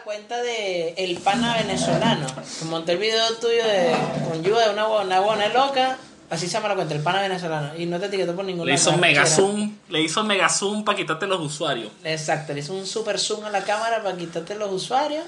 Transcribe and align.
La 0.00 0.04
cuenta 0.04 0.40
de 0.40 0.94
El 0.96 1.18
Pana 1.18 1.58
Venezolano. 1.58 2.26
Monté 2.66 2.92
el 2.92 2.98
video 2.98 3.34
tuyo 3.34 3.62
de, 3.62 3.94
con 4.26 4.40
ayuda 4.40 4.64
de 4.64 4.70
una, 4.70 4.86
una 4.86 5.20
buena 5.20 5.48
loca. 5.48 5.98
Así 6.30 6.46
se 6.46 6.52
llama 6.54 6.68
la 6.68 6.74
cuenta, 6.74 6.94
El 6.94 7.02
Pana 7.02 7.20
Venezolano. 7.20 7.76
Y 7.76 7.84
no 7.84 8.00
te 8.00 8.06
etiquetó 8.06 8.34
por 8.34 8.46
ningún 8.46 8.66
Le 8.66 8.72
lado, 8.72 8.90
hizo 8.90 8.98
mega 8.98 9.26
zoom, 9.26 9.76
le 9.90 10.00
hizo 10.00 10.24
mega 10.24 10.48
zoom 10.48 10.84
para 10.84 10.96
quitarte 10.96 11.26
los 11.26 11.40
usuarios. 11.40 11.92
Exacto, 12.02 12.54
le 12.54 12.60
hizo 12.60 12.72
un 12.72 12.86
super 12.86 13.18
zoom 13.18 13.44
a 13.44 13.50
la 13.50 13.62
cámara 13.62 14.02
para 14.02 14.16
quitarte 14.16 14.54
los 14.54 14.72
usuarios. 14.72 15.24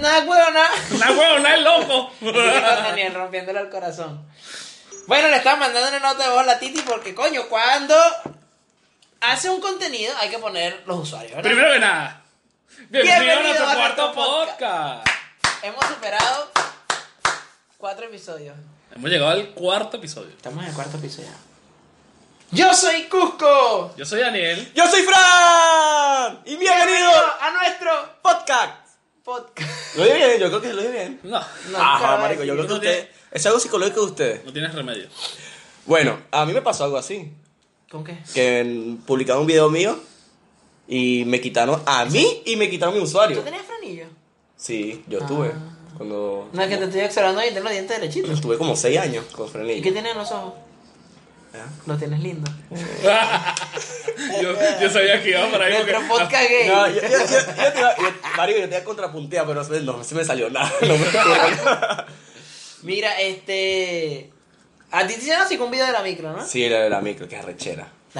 Nada, 0.00 0.20
huevo, 0.20 0.50
nada. 0.52 0.70
¡Una 0.94 1.10
huevona 1.10 1.54
es 1.56 1.62
loco! 1.62 2.12
Daniel 2.20 3.14
rompiéndole 3.14 3.60
el 3.60 3.68
corazón. 3.68 4.20
Bueno, 5.08 5.28
le 5.28 5.38
estaba 5.38 5.56
mandando 5.56 5.88
una 5.88 5.98
nota 5.98 6.22
de 6.22 6.30
voz 6.30 6.40
a 6.40 6.44
la 6.44 6.58
Titi 6.60 6.82
porque, 6.82 7.14
coño, 7.14 7.48
cuando 7.48 7.96
hace 9.20 9.50
un 9.50 9.60
contenido 9.60 10.14
hay 10.20 10.28
que 10.28 10.38
poner 10.38 10.84
los 10.86 11.00
usuarios, 11.00 11.34
¿verdad? 11.34 11.50
Primero 11.50 11.72
que 11.72 11.80
nada, 11.80 12.25
bienvenido, 12.90 13.20
Bienvenido 13.24 13.38
a 13.38 13.42
nuestro 13.42 13.66
cuarto 13.76 14.12
podcast. 14.12 15.08
Hemos 15.62 15.84
superado 15.86 16.50
cuatro 17.78 18.06
episodios. 18.06 18.56
Hemos 18.94 19.10
llegado 19.10 19.30
al 19.30 19.50
cuarto 19.50 19.96
episodio. 19.96 20.30
Estamos 20.30 20.62
en 20.64 20.70
el 20.70 20.74
cuarto 20.74 20.96
episodio. 20.96 21.28
¡Yo 22.52 22.72
soy 22.74 23.04
Cusco! 23.04 23.94
Yo 23.96 24.04
soy 24.04 24.20
Daniel. 24.20 24.72
Yo 24.74 24.88
soy 24.88 25.02
Fran 25.02 26.40
y 26.44 26.56
bienvenido 26.56 27.10
a 27.40 27.50
nuestro 27.50 27.90
podcast. 28.22 28.74
podcast. 29.24 29.96
Lo 29.96 30.04
dije 30.04 30.16
bien, 30.16 30.38
yo 30.40 30.48
creo 30.48 30.60
que 30.62 30.72
lo 30.72 30.82
dije 30.82 30.92
bien. 30.92 31.20
No, 31.24 31.40
No, 31.70 31.78
Ajá, 31.78 32.00
cara, 32.00 32.16
marico, 32.18 32.44
yo 32.44 32.54
creo 32.54 32.66
que 32.66 32.72
no 32.74 32.80
tiene- 32.80 33.00
usted 33.00 33.10
es 33.32 33.46
algo 33.46 33.58
psicológico 33.58 34.00
de 34.00 34.06
ustedes. 34.06 34.44
no 34.44 34.52
tienes 34.52 34.74
remedio. 34.74 35.08
Bueno, 35.86 36.20
a 36.30 36.44
mí 36.46 36.52
me 36.52 36.62
pasó 36.62 36.84
algo 36.84 36.96
así, 36.98 37.32
¿Con 37.90 38.04
qué? 38.04 38.18
que 38.34 38.96
publicaron 39.06 39.42
un 39.42 39.46
video 39.48 39.68
mío 39.68 39.98
y 40.88 41.24
me 41.26 41.40
quitaron 41.40 41.82
a 41.86 42.04
mí 42.04 42.42
y 42.44 42.56
me 42.56 42.70
quitaron 42.70 42.94
mi 42.94 43.00
¿Tú 43.00 43.06
usuario. 43.06 43.40
tenías 43.40 43.62
frenillo? 43.64 44.06
Sí, 44.56 45.02
yo 45.08 45.20
tuve 45.26 45.52
cuando 45.96 46.48
No, 46.52 46.62
es 46.62 46.68
que 46.68 46.76
te 46.76 46.84
estoy 46.84 47.02
observando 47.02 47.42
y 47.42 47.48
tengo 47.48 47.64
los 47.64 47.72
dientes 47.72 48.00
derechitos. 48.00 48.30
estuve 48.30 48.58
como 48.58 48.76
6 48.76 48.98
años 48.98 49.24
con 49.26 49.48
¿Y 49.70 49.82
qué 49.82 49.92
tienes 49.92 50.12
en 50.12 50.18
los 50.18 50.30
ojos? 50.30 50.54
¿Ah? 51.54 51.66
Los 51.86 51.98
tienes 51.98 52.20
lindos. 52.20 52.50
yo, 54.42 54.52
yo 54.80 54.90
sabía 54.90 55.22
que 55.22 55.30
iba 55.30 55.50
por 55.50 55.62
ahí 55.62 55.74
porque... 55.78 55.94
Podcast 56.06 56.50
gay. 56.50 56.68
No, 56.68 56.88
yo, 56.88 57.00
yo, 57.00 57.08
yo, 57.08 57.18
yo 57.18 57.72
te 57.72 57.78
iba, 57.78 57.96
yo, 57.96 58.04
marico, 58.36 58.58
yo 58.58 58.64
te 58.68 58.74
iba 58.74 58.78
a 58.78 58.84
contrapuntear, 58.84 59.46
pero 59.46 59.64
no, 59.82 60.04
se 60.04 60.14
me 60.14 60.24
salió 60.24 60.50
nada. 60.50 60.70
No 60.82 60.98
me 60.98 61.06
Mira, 62.82 63.18
este. 63.20 64.30
A 64.90 65.06
ti 65.06 65.14
te 65.14 65.20
hicieron 65.20 65.42
así 65.42 65.56
con 65.56 65.66
un 65.66 65.72
video 65.72 65.86
de 65.86 65.92
la 65.92 66.02
micro, 66.02 66.32
¿no? 66.32 66.46
Sí, 66.46 66.68
la 66.68 66.80
de 66.80 66.90
la 66.90 67.00
micro, 67.00 67.26
que 67.26 67.36
es 67.36 67.44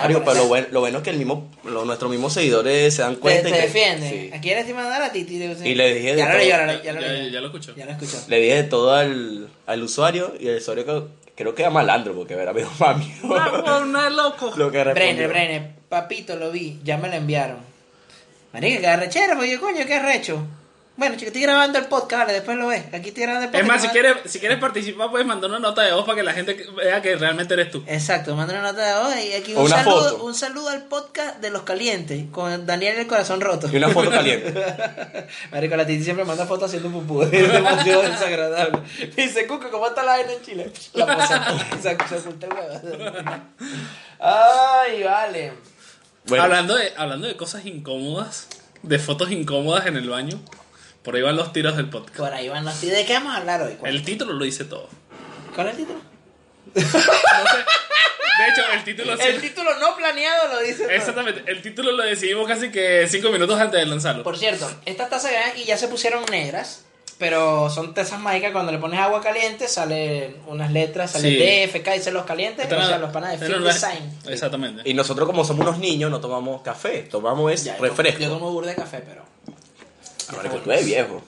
Marico, 0.02 0.22
pero 0.24 0.34
lo 0.36 0.46
bueno, 0.48 0.66
lo 0.70 0.80
bueno 0.80 0.98
es 0.98 1.04
que 1.04 1.10
el 1.10 1.16
mismo, 1.18 1.50
lo- 1.64 1.84
nuestros 1.84 2.10
mismos 2.10 2.32
seguidores 2.32 2.94
se 2.94 3.02
dan 3.02 3.16
cuenta 3.16 3.42
te 3.42 3.48
y 3.48 3.52
que- 3.52 3.60
defiende. 3.62 4.10
sí. 4.10 4.30
¿A 4.36 4.40
quién 4.40 4.54
le 4.54 4.60
estoy 4.60 4.74
mandando 4.74 5.04
a 5.04 5.10
Titi? 5.12 5.34
Y 5.36 5.74
le 5.74 5.94
dije 5.94 6.10
de 6.12 6.16
Ya 6.16 6.26
lo 6.26 6.38
todo. 6.38 6.48
ya, 6.48 6.66
lo- 6.66 6.82
ya 6.82 6.92
lo 6.92 7.00
ya- 7.00 7.06
leyó. 7.08 7.28
ya 7.30 7.40
lo 7.40 7.46
escuchó. 7.46 7.74
Ya 7.76 7.84
lo 7.86 7.92
escuchó. 7.92 8.18
Le 8.28 8.40
dije 8.40 8.54
de 8.54 8.64
todo 8.64 8.94
al, 8.94 9.48
al 9.66 9.82
usuario 9.82 10.34
y 10.38 10.48
el 10.48 10.56
usuario 10.58 10.84
que- 10.86 11.02
creo 11.34 11.54
que 11.54 11.62
era 11.62 11.70
malandro 11.70 12.14
porque 12.14 12.34
era 12.34 12.52
medio 12.52 12.70
mami. 12.78 13.12
Huevona 13.22 14.08
es 14.08 14.14
loco. 14.14 14.52
lo 14.56 14.70
que. 14.70 14.82
Brenner, 14.84 15.28
Brenner, 15.28 15.70
papito, 15.88 16.36
lo 16.36 16.50
vi, 16.50 16.78
ya 16.84 16.96
me 16.98 17.08
lo 17.08 17.14
enviaron. 17.14 17.58
Marica, 18.52 18.80
que 18.80 18.86
arrechera, 18.86 19.36
pues 19.36 19.50
yo, 19.50 19.60
coño, 19.60 19.84
qué 19.86 19.94
arrecho. 19.94 20.40
Bueno, 20.96 21.14
chico, 21.16 21.26
estoy 21.26 21.42
grabando 21.42 21.78
el 21.78 21.84
podcast, 21.86 22.22
vale, 22.22 22.32
después 22.32 22.56
lo 22.56 22.68
ves. 22.68 22.86
Aquí 22.94 23.08
estoy 23.08 23.24
grabando 23.24 23.44
el 23.44 23.50
podcast. 23.50 23.62
Es 23.62 23.68
más, 23.68 23.82
si 23.82 23.88
quieres, 23.88 24.16
si 24.24 24.40
quieres 24.40 24.58
participar, 24.58 25.10
puedes 25.10 25.26
mandar 25.26 25.50
una 25.50 25.58
nota 25.58 25.82
de 25.82 25.92
voz 25.92 26.06
para 26.06 26.16
que 26.16 26.22
la 26.22 26.32
gente 26.32 26.66
vea 26.74 27.02
que 27.02 27.16
realmente 27.16 27.52
eres 27.52 27.70
tú. 27.70 27.84
Exacto, 27.86 28.34
manda 28.34 28.54
una 28.54 28.72
nota 28.72 28.82
de 28.82 29.02
voz 29.02 29.24
y 29.24 29.34
aquí 29.34 29.52
O 29.54 29.60
un 29.60 29.66
una 29.66 29.76
saludo, 29.84 30.10
foto. 30.10 30.24
un 30.24 30.34
saludo 30.34 30.68
al 30.70 30.84
podcast 30.84 31.36
de 31.40 31.50
los 31.50 31.64
calientes 31.64 32.24
con 32.32 32.64
Daniel 32.64 32.96
el 32.96 33.06
corazón 33.06 33.42
roto. 33.42 33.68
Y 33.70 33.76
una 33.76 33.90
foto 33.90 34.10
caliente. 34.10 34.54
Marico, 35.52 35.76
la 35.76 35.86
Titi 35.86 36.02
siempre 36.02 36.24
manda 36.24 36.46
fotos 36.46 36.68
haciendo 36.68 36.88
pupú. 36.90 37.22
Es 37.30 37.52
demasiado 37.52 38.00
desagradable. 38.02 38.78
Dice, 39.14 39.46
Cuco, 39.46 39.70
¿cómo 39.70 39.88
está 39.88 40.02
la 40.02 40.12
vaina 40.12 40.32
en 40.32 40.42
Chile? 40.42 40.72
La 40.94 41.06
posa. 41.14 41.58
Se, 41.82 42.16
oculta 42.16 42.46
el 42.46 42.52
huevo. 42.54 43.42
Ay, 44.18 45.02
vale. 45.02 45.52
Bueno, 46.24 46.44
Hablando, 46.44 46.74
de, 46.74 46.92
hablando 46.96 47.26
de 47.26 47.36
cosas 47.36 47.66
incómodas, 47.66 48.48
de 48.82 48.98
fotos 48.98 49.30
incómodas 49.30 49.86
en 49.86 49.96
el 49.96 50.08
baño, 50.08 50.40
por 51.06 51.14
ahí 51.16 51.22
van 51.22 51.36
los 51.36 51.52
tiros 51.52 51.76
del 51.76 51.88
podcast. 51.88 52.16
Por 52.18 52.34
ahí 52.34 52.48
van 52.48 52.64
los 52.64 52.78
tíos. 52.80 52.92
¿De 52.92 53.06
qué 53.06 53.14
vamos 53.14 53.32
a 53.32 53.36
hablar 53.38 53.62
hoy? 53.62 53.74
¿Cuál, 53.74 53.94
El 53.94 54.04
título 54.04 54.32
lo 54.34 54.44
dice 54.44 54.64
todo. 54.64 54.88
cuál 55.54 55.68
es 55.68 55.72
el 55.74 55.86
título? 55.86 56.00
No 56.74 56.82
sé. 56.82 56.98
De 58.38 58.48
hecho, 58.50 58.62
el 58.74 58.84
título... 58.84 59.12
El 59.14 59.40
título 59.40 59.78
no 59.78 59.96
planeado 59.96 60.48
lo 60.52 60.60
dice. 60.60 60.82
todo. 60.82 60.90
Exactamente, 60.90 61.42
el 61.50 61.62
título 61.62 61.92
lo 61.92 62.02
decidimos 62.02 62.46
casi 62.46 62.70
que 62.70 63.06
cinco 63.08 63.30
minutos 63.30 63.58
antes 63.58 63.80
de 63.80 63.86
lanzarlo. 63.86 64.22
Por 64.24 64.36
cierto, 64.36 64.70
estas 64.84 65.08
tazas 65.08 65.30
que 65.30 65.38
ven 65.38 65.48
aquí 65.52 65.64
ya 65.64 65.78
se 65.78 65.88
pusieron 65.88 66.24
negras. 66.30 66.82
Pero 67.18 67.70
son 67.70 67.94
tazas 67.94 68.20
mágicas, 68.20 68.52
cuando 68.52 68.72
le 68.72 68.78
pones 68.78 69.00
agua 69.00 69.22
caliente 69.22 69.68
salen 69.68 70.36
unas 70.48 70.70
letras, 70.70 71.12
sale 71.12 71.30
Sí. 71.72 71.80
Y 71.96 72.00
se 72.02 72.10
los 72.12 72.26
calientes, 72.26 72.64
Están 72.64 72.78
o 72.82 72.86
sea, 72.86 72.98
los 72.98 73.10
panas 73.10 73.40
de 73.40 73.46
Fit 73.46 73.56
Design. 73.56 74.18
Exactamente. 74.28 74.82
y 74.84 74.92
nosotros 74.92 75.26
como 75.26 75.42
somos 75.42 75.66
unos 75.66 75.78
niños 75.78 76.10
no 76.10 76.20
tomamos 76.20 76.60
café, 76.60 77.04
tomamos 77.10 77.50
es 77.52 77.64
Ya, 77.64 77.78
yo- 77.78 77.84
refresco. 77.84 78.20
Yo 78.20 78.28
tomo 78.28 78.52
burda 78.52 78.68
de 78.68 78.76
café, 78.76 78.98
pero. 78.98 79.24
Ah, 80.28 80.32
marico, 80.36 80.56
tú 80.58 80.70
eres 80.72 80.84
viejo. 80.86 81.22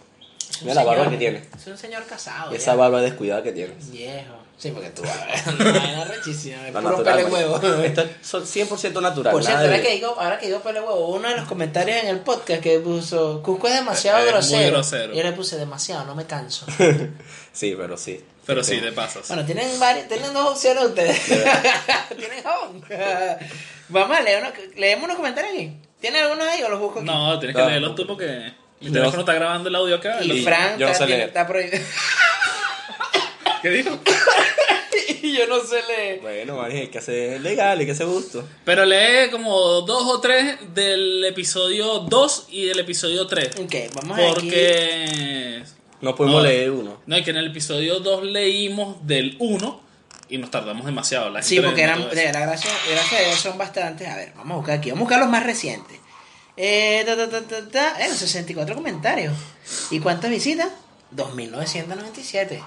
Mira 0.62 0.74
la 0.74 0.84
barba 0.84 1.10
que 1.10 1.16
tiene. 1.18 1.42
Es 1.56 1.66
un 1.66 1.78
señor 1.78 2.04
casado. 2.06 2.52
Y 2.52 2.56
esa 2.56 2.72
ya. 2.72 2.76
barba 2.76 3.00
descuidada 3.00 3.42
que 3.42 3.52
tienes. 3.52 3.90
Viejo. 3.90 4.34
Sí, 4.56 4.72
porque 4.72 4.90
tú, 4.90 5.02
una 5.60 5.72
vaina 5.78 6.04
rechísima. 6.04 6.66
Es 6.66 6.72
puro 6.72 6.90
natural, 6.90 7.16
pele 7.16 7.28
huevo. 7.30 7.56
Esto 7.84 8.00
es 8.02 8.08
son 8.26 8.42
100% 8.44 9.00
natural. 9.00 9.32
Por 9.32 9.44
cierto, 9.44 9.62
ahora 9.62 9.80
que, 9.80 9.92
digo, 9.92 10.16
ahora 10.18 10.38
que 10.40 10.46
digo 10.46 10.58
pele 10.62 10.80
huevo, 10.80 11.14
uno 11.14 11.28
de 11.28 11.36
los 11.36 11.46
comentarios 11.46 11.98
en 11.98 12.08
el 12.08 12.18
podcast 12.20 12.60
que 12.60 12.80
puso 12.80 13.40
Cusco 13.44 13.68
es 13.68 13.74
demasiado 13.74 14.18
Es 14.18 14.24
muy 14.24 14.32
grosero. 14.32 14.70
grosero. 14.72 15.14
Yo 15.14 15.22
le 15.22 15.30
puse 15.32 15.56
demasiado, 15.58 16.04
no 16.06 16.14
me 16.16 16.24
canso. 16.26 16.66
Sí, 17.52 17.74
pero 17.76 17.96
sí. 17.96 18.24
Pero 18.46 18.62
sí, 18.62 18.78
de 18.78 18.92
pasas. 18.92 19.26
bueno, 19.28 19.44
tienen 19.44 19.78
varias, 19.80 20.06
tienen 20.08 20.32
dos 20.32 20.52
opciones 20.52 20.84
ustedes. 20.84 21.20
tienen 22.16 22.42
jabón. 22.42 22.84
Vamos 23.88 24.16
a 24.16 24.20
leer 24.20 24.42
uno, 24.42 24.52
leemos 24.76 25.04
unos 25.06 25.16
comentarios 25.16 25.54
aquí. 25.54 25.72
¿Tienen 26.00 26.22
algunos 26.22 26.46
ahí 26.46 26.62
o 26.62 26.68
los 26.68 26.78
busco 26.78 27.00
aquí? 27.00 27.06
No, 27.06 27.36
tienes 27.40 27.56
que 27.56 27.62
No. 27.62 27.68
leerlos 27.68 27.94
tú 27.96 28.06
porque 28.06 28.52
mi 28.80 28.86
Yo- 28.88 28.92
teléfono 28.92 29.20
está 29.20 29.34
grabando 29.34 29.68
el 29.68 29.74
audio 29.74 29.96
acá. 29.96 30.18
Y 30.22 30.30
Y 30.32 30.42
Frank 30.42 30.78
yo 30.78 30.86
no 30.86 30.92
está, 30.92 31.04
sé 31.04 31.10
leer. 31.10 31.28
está 31.28 31.46
prohibido. 31.46 31.78
¿Qué 33.62 33.70
dijo? 33.70 33.98
y 35.22 35.36
yo 35.36 35.46
no 35.48 35.60
sé 35.60 35.82
leer. 35.88 36.20
Bueno, 36.20 36.56
marico, 36.56 36.78
hay 36.80 36.88
que 36.88 36.98
hacer 36.98 37.40
legal, 37.40 37.78
hay 37.78 37.86
que 37.86 37.92
hacer 37.92 38.06
gusto. 38.06 38.46
Pero 38.64 38.84
lee 38.84 39.30
como 39.32 39.80
dos 39.82 40.04
o 40.06 40.20
tres 40.20 40.56
del 40.74 41.24
episodio 41.24 42.00
2 42.00 42.46
y 42.50 42.66
del 42.66 42.78
episodio 42.80 43.26
3. 43.26 43.50
Ok, 43.60 43.74
vamos 43.94 44.18
a 44.18 44.22
aquí. 44.22 44.34
Porque... 44.34 45.62
No 46.00 46.14
podemos 46.14 46.42
No. 46.44 46.48
leer 46.48 46.70
uno. 46.70 47.02
No, 47.06 47.16
es 47.16 47.24
que 47.24 47.30
en 47.30 47.38
el 47.38 47.48
episodio 47.48 47.98
2 47.98 48.22
leímos 48.24 49.04
del 49.04 49.34
1 49.40 49.80
y 50.28 50.38
nos 50.38 50.50
tardamos 50.52 50.86
demasiado. 50.86 51.28
La 51.30 51.42
Sí, 51.42 51.58
porque 51.60 51.82
eran, 51.82 52.00
la 52.00 52.40
gracia, 52.40 52.70
gracias 52.88 53.20
a 53.20 53.24
Dios 53.24 53.40
son 53.40 53.58
bastantes. 53.58 54.06
A 54.06 54.14
ver, 54.14 54.32
vamos 54.36 54.52
a 54.52 54.56
buscar 54.58 54.78
aquí. 54.78 54.90
Vamos 54.90 55.00
a 55.02 55.04
buscar 55.06 55.18
los 55.20 55.28
más 55.30 55.42
recientes. 55.42 55.98
Eh, 56.60 57.04
ta, 57.06 57.16
ta, 57.16 57.30
ta, 57.30 57.40
ta, 57.42 57.68
ta. 57.68 58.04
Eh, 58.04 58.08
64 58.12 58.74
comentarios. 58.74 59.34
¿Y 59.90 60.00
cuántas 60.00 60.30
visitas? 60.30 60.68
2997. 61.12 62.62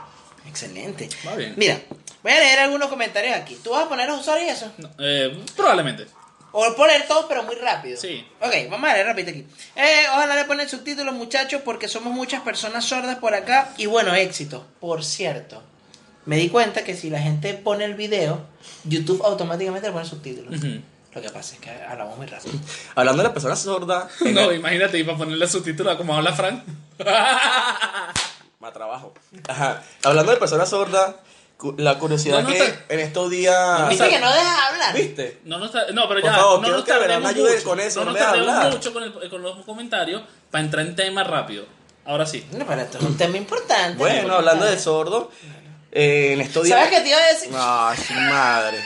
Excelente. 0.48 1.10
Va 1.28 1.36
bien. 1.36 1.54
Mira, 1.58 1.80
voy 2.24 2.32
a 2.32 2.40
leer 2.40 2.60
algunos 2.60 2.90
comentarios 2.90 3.36
aquí. 3.36 3.60
¿Tú 3.62 3.72
vas 3.72 3.86
a 3.86 3.90
poner 3.90 4.08
los 4.10 4.22
usuarios 4.22 4.48
y 4.48 4.52
eso? 4.52 4.72
No, 4.78 4.90
eh, 5.00 5.44
probablemente. 5.56 6.08
O 6.54 6.76
poner 6.76 7.08
todos, 7.08 7.26
pero 7.30 7.44
muy 7.44 7.56
rápido. 7.56 8.00
Sí. 8.00 8.26
Ok, 8.42 8.54
vamos 8.70 8.90
a 8.90 8.94
leer 8.94 9.06
rápido 9.06 9.30
aquí. 9.30 9.46
Eh, 9.76 10.04
ojalá 10.14 10.36
le 10.36 10.46
ponen 10.46 10.68
subtítulos, 10.68 11.14
muchachos, 11.14 11.62
porque 11.64 11.88
somos 11.88 12.14
muchas 12.14 12.42
personas 12.42 12.86
sordas 12.86 13.20
por 13.20 13.34
acá. 13.34 13.74
Y 13.78 13.86
bueno, 13.86 14.14
éxito. 14.16 14.66
Por 14.80 15.04
cierto, 15.06 15.64
me 16.26 16.38
di 16.38 16.50
cuenta 16.50 16.84
que 16.84 16.96
si 16.96 17.10
la 17.10 17.20
gente 17.20 17.54
pone 17.54 17.86
el 17.86 17.94
video, 17.94 18.46
YouTube 18.84 19.22
automáticamente 19.24 19.88
le 19.88 19.94
pone 19.94 20.06
subtítulos. 20.06 20.58
Ujú. 20.58 20.82
Lo 21.14 21.22
que 21.22 21.30
pasa 21.30 21.56
es 21.56 21.60
que 21.62 21.70
hablamos 21.70 22.18
muy 22.18 22.26
rápido. 22.26 22.54
Hablando 22.96 23.18
de 23.22 23.24
las 23.26 23.34
personas 23.34 23.60
sordas. 23.62 24.06
en 24.22 24.34
No, 24.34 24.50
el- 24.50 24.58
imagínate, 24.58 24.98
y 25.00 25.04
para 25.04 25.18
ponerle 25.18 25.48
subtítulos 25.48 25.94
a 25.94 25.98
como 25.98 26.16
habla 26.16 26.34
Frank. 26.34 26.64
Más 28.60 28.74
trabajo. 28.74 29.14
Ajá. 29.48 29.82
Hablando 30.04 30.32
de 30.32 30.38
personas 30.38 30.70
sordas, 30.70 31.16
cu- 31.58 31.74
la 31.78 31.98
curiosidad 31.98 32.38
No, 32.44 32.50
no 32.50 32.50
que 32.56 32.64
está- 32.66 32.94
en 32.94 33.00
estos 33.00 33.30
días. 33.32 33.90
¿Viste 33.90 34.08
que 34.10 34.20
no 34.20 34.32
dejas 34.32 34.60
hablar? 34.72 34.96
¿Viste? 34.96 35.40
No, 35.46 35.58
no, 35.58 35.66
está- 35.66 35.88
no, 35.92 36.08
pero 36.08 36.22
Por 36.22 36.30
ya. 36.30 36.36
favor, 36.38 36.56
no 36.58 36.62
quiero 36.62 36.78
nos 36.78 36.86
que 36.86 36.92
tardemos 36.92 37.36
mucho, 37.36 37.64
con 37.64 37.80
eso, 37.80 38.00
No 38.02 38.06
no 38.06 38.12
nos 38.12 38.22
tardemos 38.22 38.50
hablar. 38.56 38.72
mucho 38.74 38.94
con, 38.94 39.04
el- 39.04 39.30
con 39.30 39.42
los 39.42 39.66
comentarios 39.66 40.22
para 40.52 40.64
entrar 40.64 40.86
en 40.86 40.96
tema 40.96 41.24
rápido. 41.24 41.66
Ahora 42.06 42.26
sí. 42.26 42.46
No, 42.52 42.66
pero 42.66 42.82
esto 42.82 42.98
es 43.00 43.04
un 43.04 43.18
tema 43.18 43.38
importante. 43.38 43.98
Bueno, 43.98 44.36
hablando 44.36 44.66
de 44.66 44.78
sordo, 44.80 45.32
eh, 45.92 46.34
en 46.34 46.42
estos 46.42 46.64
días. 46.64 46.78
¿Sabes 46.80 46.96
qué 46.98 47.02
te 47.04 47.10
iba 47.10 47.18
a 47.18 47.28
decir? 47.34 47.50
Ay, 47.56 47.98
su 47.98 48.14
madre. 48.14 48.78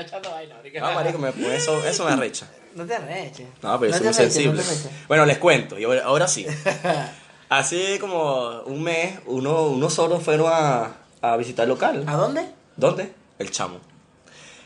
Echando 0.00 0.30
vaina. 0.30 0.56
No, 0.80 0.92
marico, 0.92 1.18
me, 1.18 1.32
pues, 1.32 1.62
eso, 1.62 1.84
eso 1.86 2.04
me 2.04 2.12
arrecha. 2.12 2.48
No 2.74 2.84
te 2.86 2.94
arreches. 2.94 3.46
No, 3.62 3.78
pero 3.80 3.92
yo 3.92 3.98
soy 3.98 4.06
muy 4.06 4.14
sensible. 4.14 4.62
no. 4.62 4.90
Bueno, 5.08 5.26
les 5.26 5.38
cuento, 5.38 5.78
y 5.78 5.84
ahora, 5.84 6.28
sí. 6.28 6.46
Hace 7.48 7.98
como 7.98 8.60
un 8.62 8.82
mes, 8.82 9.18
uno, 9.26 9.68
unos 9.68 9.94
sordos 9.94 10.22
fueron 10.22 10.50
a, 10.52 10.96
a 11.22 11.36
visitar 11.36 11.64
el 11.64 11.70
local. 11.70 12.04
¿A 12.06 12.14
dónde? 12.14 12.46
¿Dónde? 12.76 13.12
El 13.38 13.50
chamo. 13.50 13.80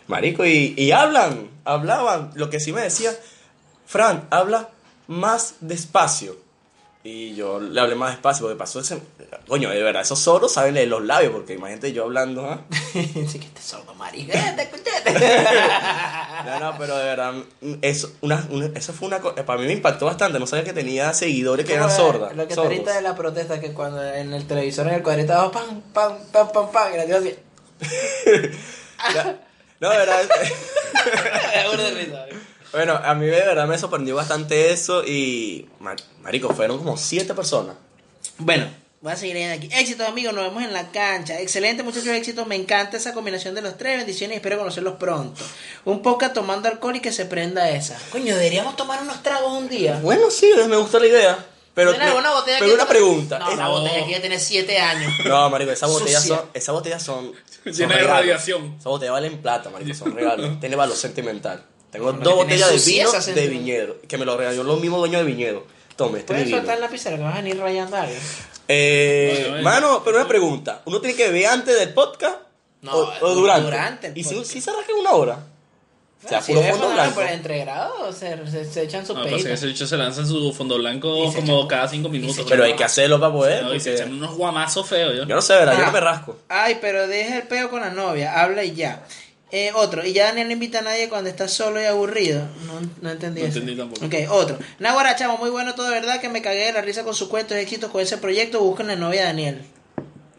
Marico, 0.08 0.44
y, 0.44 0.74
y 0.76 0.90
hablan, 0.90 1.48
hablaban. 1.64 2.32
Lo 2.34 2.50
que 2.50 2.58
sí 2.58 2.72
me 2.72 2.80
decía, 2.82 3.12
Fran, 3.86 4.26
habla 4.30 4.70
más 5.06 5.56
despacio. 5.60 6.36
Y 7.04 7.34
yo 7.34 7.60
le 7.60 7.80
hablé 7.80 7.94
más 7.94 8.12
despacio 8.12 8.46
porque 8.46 8.58
pasó 8.58 8.80
ese. 8.80 9.00
Coño, 9.48 9.70
de 9.70 9.82
verdad, 9.82 10.02
esos 10.02 10.18
sordos 10.18 10.52
saben 10.52 10.74
leer 10.74 10.88
los 10.88 11.04
labios, 11.04 11.32
porque 11.32 11.54
imagínate 11.54 11.92
yo 11.92 12.04
hablando, 12.04 12.48
¿ah? 12.48 12.62
sí 13.28 13.38
que 13.38 13.46
te 13.54 13.62
sordo, 13.62 13.94
marica. 13.94 14.32
Eh, 14.38 14.54
te. 14.56 14.70
No, 16.44 16.60
no, 16.60 16.78
pero 16.78 16.96
de 16.96 17.04
verdad, 17.04 17.34
eso, 17.82 18.12
una, 18.20 18.46
una- 18.50 18.70
eso 18.78 18.92
fue 18.92 19.08
una 19.08 19.20
cosa. 19.20 19.44
Para 19.46 19.60
mí 19.60 19.66
me 19.66 19.72
impactó 19.72 20.06
bastante. 20.06 20.38
No 20.38 20.46
sabía 20.46 20.64
que 20.64 20.72
tenía 20.72 21.12
seguidores 21.14 21.64
que 21.66 21.74
eran 21.74 21.86
Como 21.88 21.96
sordas. 21.98 22.36
Lo 22.36 22.46
que 22.46 22.54
sordos. 22.54 22.72
ahorita 22.72 22.94
de 22.94 23.02
la 23.02 23.14
protesta 23.16 23.60
que 23.60 23.72
cuando 23.72 24.02
en 24.04 24.32
el 24.34 24.46
televisor 24.46 24.86
en 24.88 24.94
el 24.94 25.02
cuadrito 25.02 25.32
abajo, 25.32 25.52
pam, 25.52 25.80
pam, 25.92 26.18
pam, 26.32 26.52
pam, 26.52 26.70
pam, 26.72 26.94
y 26.94 26.96
la 26.96 27.06
tía 27.06 27.16
así. 27.18 27.34
No, 29.80 29.90
de 29.90 29.96
verdad. 29.96 30.22
Bueno, 32.72 32.94
a 33.02 33.14
mí 33.14 33.26
de 33.26 33.32
verdad 33.32 33.66
me 33.66 33.76
sorprendió 33.76 34.14
bastante 34.14 34.70
eso. 34.72 35.04
Y, 35.04 35.68
ma- 35.80 35.96
marico, 36.22 36.54
fueron 36.54 36.78
como 36.78 36.96
siete 36.96 37.34
personas. 37.34 37.76
Bueno, 38.38 38.66
voy 39.02 39.12
a 39.12 39.16
seguir 39.16 39.34
leyendo 39.34 39.56
aquí. 39.56 39.68
Éxitos, 39.72 40.08
amigos, 40.08 40.32
nos 40.32 40.44
vemos 40.44 40.62
en 40.62 40.72
la 40.72 40.90
cancha. 40.90 41.40
Excelente, 41.40 41.82
muchachos, 41.82 42.08
éxitos. 42.08 42.46
Me 42.46 42.56
encanta 42.56 42.96
esa 42.96 43.12
combinación 43.12 43.54
de 43.54 43.60
los 43.60 43.76
tres. 43.76 43.98
Bendiciones 43.98 44.34
y 44.34 44.36
espero 44.36 44.56
conocerlos 44.58 44.94
pronto. 44.94 45.42
Un 45.84 46.00
poco 46.02 46.30
tomando 46.30 46.68
alcohol 46.68 46.96
y 46.96 47.00
que 47.00 47.12
se 47.12 47.26
prenda 47.26 47.68
esa. 47.70 47.98
Coño, 48.10 48.34
deberíamos 48.36 48.76
tomar 48.76 49.02
unos 49.02 49.22
tragos 49.22 49.52
un 49.52 49.68
día. 49.68 49.98
Bueno, 50.02 50.30
sí, 50.30 50.50
me 50.68 50.76
gustó 50.76 50.98
la 51.00 51.06
idea. 51.06 51.46
Pero, 51.74 51.90
¿Tiene 51.92 52.04
alguna 52.06 52.32
botella 52.32 52.58
pero 52.60 52.70
que- 52.70 52.74
una 52.74 52.86
pregunta. 52.86 53.38
No, 53.38 53.52
una 53.52 53.68
botella 53.68 54.04
que 54.04 54.10
ya 54.12 54.20
tiene 54.20 54.38
7 54.38 54.78
años. 54.78 55.12
No, 55.24 55.48
marico, 55.48 55.70
esas 55.72 55.90
botellas 55.90 56.22
son, 56.24 56.40
esas 56.52 56.74
botellas 56.74 57.02
son, 57.02 57.32
son 57.64 57.72
Llena 57.72 57.96
de 57.96 58.02
radiación. 58.02 58.74
Esas 58.74 58.84
botellas 58.84 59.12
valen 59.12 59.40
plata, 59.40 59.70
marico, 59.70 59.94
son 59.94 60.14
regalos. 60.14 60.50
Tiene 60.60 60.76
valor 60.76 60.96
sentimental. 60.96 61.64
Tengo 61.90 62.12
dos 62.12 62.34
botellas 62.36 62.70
de 62.70 62.92
vino 62.92 63.10
de 63.12 63.46
viñedo, 63.48 63.96
que 64.08 64.16
me 64.18 64.24
lo 64.24 64.36
regaló 64.36 64.62
los 64.64 64.80
mismos 64.80 65.00
dueños 65.00 65.20
de 65.22 65.26
viñedo. 65.26 65.66
Tome, 65.96 66.20
este 66.20 66.32
Puedes 66.32 66.50
soltar 66.50 66.74
en 66.76 66.80
la 66.80 66.88
pizarra 66.88 67.16
que 67.16 67.22
vas 67.22 67.34
a 67.34 67.42
venir 67.42 67.58
rayando 67.58 67.96
algo. 67.96 68.14
Eh, 68.68 69.60
mano, 69.62 70.02
pero 70.04 70.16
una 70.18 70.28
pregunta. 70.28 70.82
¿Uno 70.86 71.00
tiene 71.00 71.16
que 71.16 71.26
beber 71.26 71.46
antes 71.46 71.78
del 71.78 71.92
podcast? 71.92 72.36
No, 72.80 72.92
o, 72.92 73.12
o 73.20 73.34
durante? 73.34 73.64
durante 73.64 74.06
el 74.08 74.18
¿Y 74.18 74.24
si, 74.24 74.44
si 74.44 74.60
se 74.60 74.70
en 74.70 74.96
una 74.98 75.12
hora? 75.12 75.38
O 76.24 76.28
sea, 76.28 76.40
si 76.40 76.52
puro 76.52 76.64
fondo 76.68 76.92
blanco. 76.92 77.14
por 77.16 77.24
entre 77.26 77.58
grados, 77.58 78.16
se, 78.16 78.46
se, 78.48 78.64
se 78.64 78.82
echan 78.82 79.04
su 79.04 79.12
No, 79.12 79.22
pues 79.26 79.44
ese 79.44 79.86
se 79.86 79.96
lanza 79.96 80.20
en 80.20 80.28
su 80.28 80.52
fondo 80.52 80.76
blanco 80.78 81.32
como 81.34 81.66
cada 81.66 81.88
cinco 81.88 82.08
minutos. 82.08 82.46
Pero 82.48 82.62
hay 82.62 82.76
que 82.76 82.84
hacerlo 82.84 83.18
para 83.18 83.32
poder. 83.32 83.64
No, 83.64 83.74
y 83.74 83.80
se 83.80 83.94
echan 83.94 84.12
unos 84.12 84.36
guamazos 84.36 84.88
feos. 84.88 85.16
Yo. 85.16 85.24
Yo 85.24 85.34
no 85.34 85.42
sé, 85.42 85.54
¿verdad? 85.54 85.72
Yo 85.76 85.82
Ah. 85.82 85.86
no 85.86 85.92
me 85.92 86.00
rasco. 86.00 86.38
Ay, 86.48 86.78
pero 86.80 87.08
deja 87.08 87.38
el 87.38 87.42
peo 87.48 87.68
con 87.70 87.80
la 87.80 87.90
novia, 87.90 88.40
habla 88.40 88.62
y 88.62 88.72
ya. 88.74 89.02
Eh, 89.54 89.70
otro, 89.74 90.02
y 90.04 90.14
ya 90.14 90.24
Daniel 90.28 90.46
no 90.48 90.54
invita 90.54 90.78
a 90.78 90.82
nadie 90.82 91.10
cuando 91.10 91.28
está 91.28 91.46
solo 91.46 91.78
y 91.80 91.84
aburrido. 91.84 92.40
No, 92.66 92.80
no 93.02 93.10
entendí 93.10 93.42
No 93.42 93.46
eso. 93.48 93.58
entendí 93.58 93.78
tampoco. 93.78 94.06
Ok, 94.06 94.14
otro. 94.30 94.58
Naguara, 94.78 95.14
chamo, 95.14 95.36
muy 95.36 95.50
bueno 95.50 95.74
todo, 95.74 95.90
¿verdad? 95.90 96.20
Que 96.22 96.30
me 96.30 96.40
cagué 96.40 96.64
de 96.66 96.72
la 96.72 96.80
risa 96.80 97.04
con 97.04 97.14
su 97.14 97.28
cuento 97.28 97.52
de 97.52 97.60
éxitos 97.60 97.90
con 97.90 98.00
ese 98.00 98.16
proyecto. 98.16 98.60
Busquen 98.60 98.86
la 98.86 98.96
novia 98.96 99.20
de 99.20 99.26
Daniel. 99.26 99.62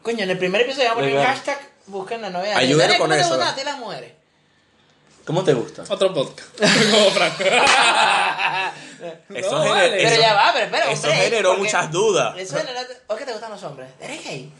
Coño, 0.01 0.23
en 0.23 0.31
el 0.31 0.37
primer 0.39 0.61
episodio 0.61 0.89
vamos 0.89 1.03
a 1.03 1.09
poner 1.09 1.25
hashtag 1.27 1.59
busquen 1.85 2.21
la 2.23 2.29
novia 2.31 2.49
de 2.49 2.53
Daniel. 2.55 2.69
Ayúdenos 2.71 2.97
Daniel, 2.97 2.99
con 2.99 3.07
¿cómo 3.09 3.15
te 3.15 3.21
eso, 3.21 3.29
gustan 3.29 3.39
¿verdad? 3.47 3.53
a 3.53 3.55
ti 3.55 3.63
las 3.65 3.77
mujeres? 3.79 4.11
¿Cómo 5.25 5.43
te 5.43 5.53
gusta? 5.53 5.83
Otro 5.87 6.13
podcast. 6.13 6.49
como. 6.91 7.25
Eso, 9.33 9.51
No, 9.51 9.63
gener- 9.63 9.69
vale. 9.69 9.89
Pero 9.97 10.09
eso- 10.09 10.21
ya 10.21 10.33
va, 10.33 10.51
pero 10.53 10.65
espera, 10.65 10.91
eso 10.91 11.07
hombre, 11.07 11.23
generó 11.23 11.57
muchas 11.57 11.91
dudas. 11.91 12.35
Eso 12.37 12.57
generó... 12.57 12.79
¿O 13.07 13.15
qué 13.15 13.25
te 13.25 13.31
gustan 13.31 13.51
los 13.51 13.63
hombres? 13.63 13.89
¿Eres 14.01 14.23
gay? 14.23 14.51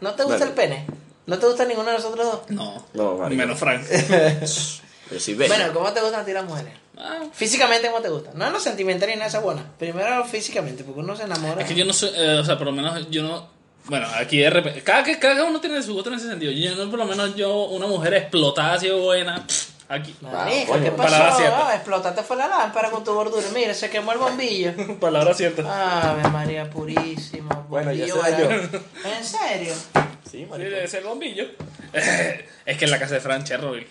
¿No 0.00 0.14
te 0.14 0.22
gusta 0.24 0.38
Dale. 0.40 0.50
el 0.50 0.54
pene? 0.56 0.86
¿No 1.28 1.38
te 1.38 1.46
gusta 1.46 1.64
ninguno 1.64 1.88
de 1.90 1.96
nosotros 1.98 2.26
dos? 2.26 2.40
No. 2.50 2.84
No, 2.94 3.16
marico. 3.18 3.38
Menos 3.40 3.58
Frank. 3.58 3.82
Yo 5.10 5.20
soy 5.20 5.34
bello. 5.34 5.54
Bueno, 5.54 5.72
¿cómo 5.72 5.92
te 5.92 6.00
gustan 6.00 6.20
a 6.20 6.24
ti 6.24 6.32
las 6.32 6.44
mujeres? 6.44 6.72
Ah, 6.96 7.20
Físicamente, 7.32 7.88
¿cómo 7.88 8.02
te 8.02 8.08
gustan? 8.08 8.36
No 8.36 8.46
en 8.46 8.52
lo 8.52 8.60
sentimental 8.60 9.08
ni 9.08 9.14
en 9.14 9.22
esa 9.22 9.38
buena. 9.40 9.64
Primero 9.78 10.24
físicamente, 10.24 10.84
porque 10.84 11.00
uno 11.00 11.14
se 11.16 11.22
enamora. 11.22 11.62
es 11.62 11.68
que 11.68 11.74
yo 11.74 11.84
no 11.84 11.92
soy, 11.92 12.10
eh, 12.14 12.38
o 12.40 12.44
sea, 12.44 12.58
por 12.58 12.66
lo 12.66 12.72
menos 12.72 13.08
yo 13.10 13.22
no. 13.22 13.46
Bueno, 13.86 14.06
aquí 14.18 14.38
de 14.38 14.50
repente. 14.50 14.82
Cada, 14.82 15.02
que- 15.04 15.18
cada 15.18 15.44
uno 15.44 15.60
tiene 15.60 15.82
su 15.82 15.94
gusto 15.94 16.10
en 16.10 16.16
ese 16.16 16.28
sentido. 16.28 16.52
Yo 16.52 16.74
no, 16.76 16.90
por 16.90 16.98
lo 16.98 17.04
menos 17.06 17.34
yo, 17.36 17.64
una 17.66 17.86
mujer 17.86 18.14
explotada, 18.14 18.74
así 18.74 18.90
buena. 18.90 19.46
pff, 19.46 19.68
Aquí. 19.88 20.14
Marica, 20.20 20.72
coño, 20.72 20.84
¿qué 20.84 20.90
palabra 20.92 21.26
pasó? 21.28 21.38
cierta. 21.38 21.68
Ah, 21.68 21.74
explotaste 21.74 22.22
fue 22.22 22.36
la 22.36 22.46
lámpara 22.48 22.90
con 22.90 23.02
tu 23.04 23.14
gordura. 23.14 23.46
Mira, 23.54 23.72
se 23.72 23.88
quemó 23.88 24.12
el 24.12 24.18
bombillo. 24.18 24.72
Palabra 25.00 25.32
cierta. 25.32 26.10
Ave 26.12 26.28
María 26.28 26.68
purísima. 26.68 27.54
Bueno, 27.68 27.92
ya 27.92 28.14
bombillo 28.14 28.48
barato. 28.48 28.78
¿En 29.04 29.24
serio? 29.24 29.74
Sí, 29.74 30.30
Sí, 30.30 30.46
marico. 30.50 30.70
debe 30.70 30.86
ser 30.88 31.00
el 31.00 31.06
bombillo. 31.08 31.44
es 31.94 32.76
que 32.78 32.84
en 32.84 32.90
la 32.90 32.98
casa 32.98 33.14
de 33.14 33.20
Fran 33.20 33.44
Chernobyl. 33.44 33.86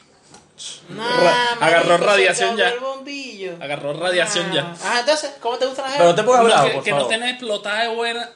Marico, 0.89 1.63
agarró 1.65 1.97
se 1.97 2.03
radiación 2.05 2.49
acabó 2.49 2.59
ya. 2.59 2.69
el 2.69 2.79
bombillo. 2.79 3.55
Agarró 3.59 3.93
radiación 3.93 4.51
ya. 4.51 4.73
Ah, 4.83 4.97
entonces, 4.99 5.33
¿cómo 5.39 5.57
te 5.57 5.65
gustan 5.65 5.85
las 5.85 5.93
Pero 5.97 6.09
no 6.09 6.15
te 6.15 6.23
pongas 6.23 6.41
No, 6.43 6.45
bravo, 6.47 6.67
que, 6.67 6.73
por 6.75 6.83
que 6.83 6.91
no 6.91 6.97
favor. 6.97 7.11
tenés 7.11 7.29
explotada 7.31 7.81
de 7.81 7.95
buena. 7.95 8.29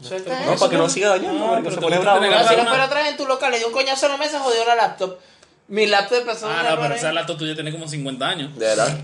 Suelta 0.00 0.30
No, 0.44 0.52
eso. 0.52 0.60
para 0.60 0.70
que 0.70 0.76
no 0.78 0.88
siga 0.88 1.08
dañando, 1.10 1.38
No, 1.38 1.46
marico, 1.48 1.62
pero 1.64 1.74
se 1.74 1.80
pone 1.80 1.98
bravo. 1.98 2.20
No, 2.24 2.48
si 2.48 2.56
no 2.56 2.66
fuera 2.68 2.84
otra 2.86 3.00
vez 3.02 3.10
en 3.10 3.16
tu 3.16 3.26
local, 3.26 3.50
le 3.50 3.58
dio 3.58 3.66
un 3.66 3.72
coñazo 3.72 4.06
a 4.06 4.08
la 4.10 4.16
mesa, 4.16 4.38
jodió 4.40 4.64
la 4.64 4.74
laptop. 4.76 5.18
Mi 5.70 5.86
laptop 5.86 6.18
empezó 6.18 6.48
a 6.48 6.60
Ah, 6.60 6.74
no, 6.74 6.82
pero 6.82 6.94
esa 6.94 7.12
laptop 7.12 7.38
tuya 7.38 7.54
tiene 7.54 7.72
como 7.72 7.88
50 7.88 8.28
años. 8.28 8.54
De 8.58 8.66
verdad. 8.66 8.98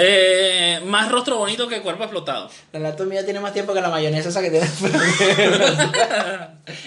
Eh, 0.00 0.80
más 0.84 1.10
rostro 1.10 1.38
bonito 1.38 1.66
que 1.66 1.80
cuerpo 1.82 2.04
explotado. 2.04 2.48
La 2.72 2.78
laptop 2.80 3.06
mía 3.08 3.24
tiene 3.24 3.40
más 3.40 3.52
tiempo 3.52 3.74
que 3.74 3.80
la 3.80 3.88
mayonesa 3.88 4.28
esa 4.28 4.40
que 4.42 4.50
tiene. 4.50 4.66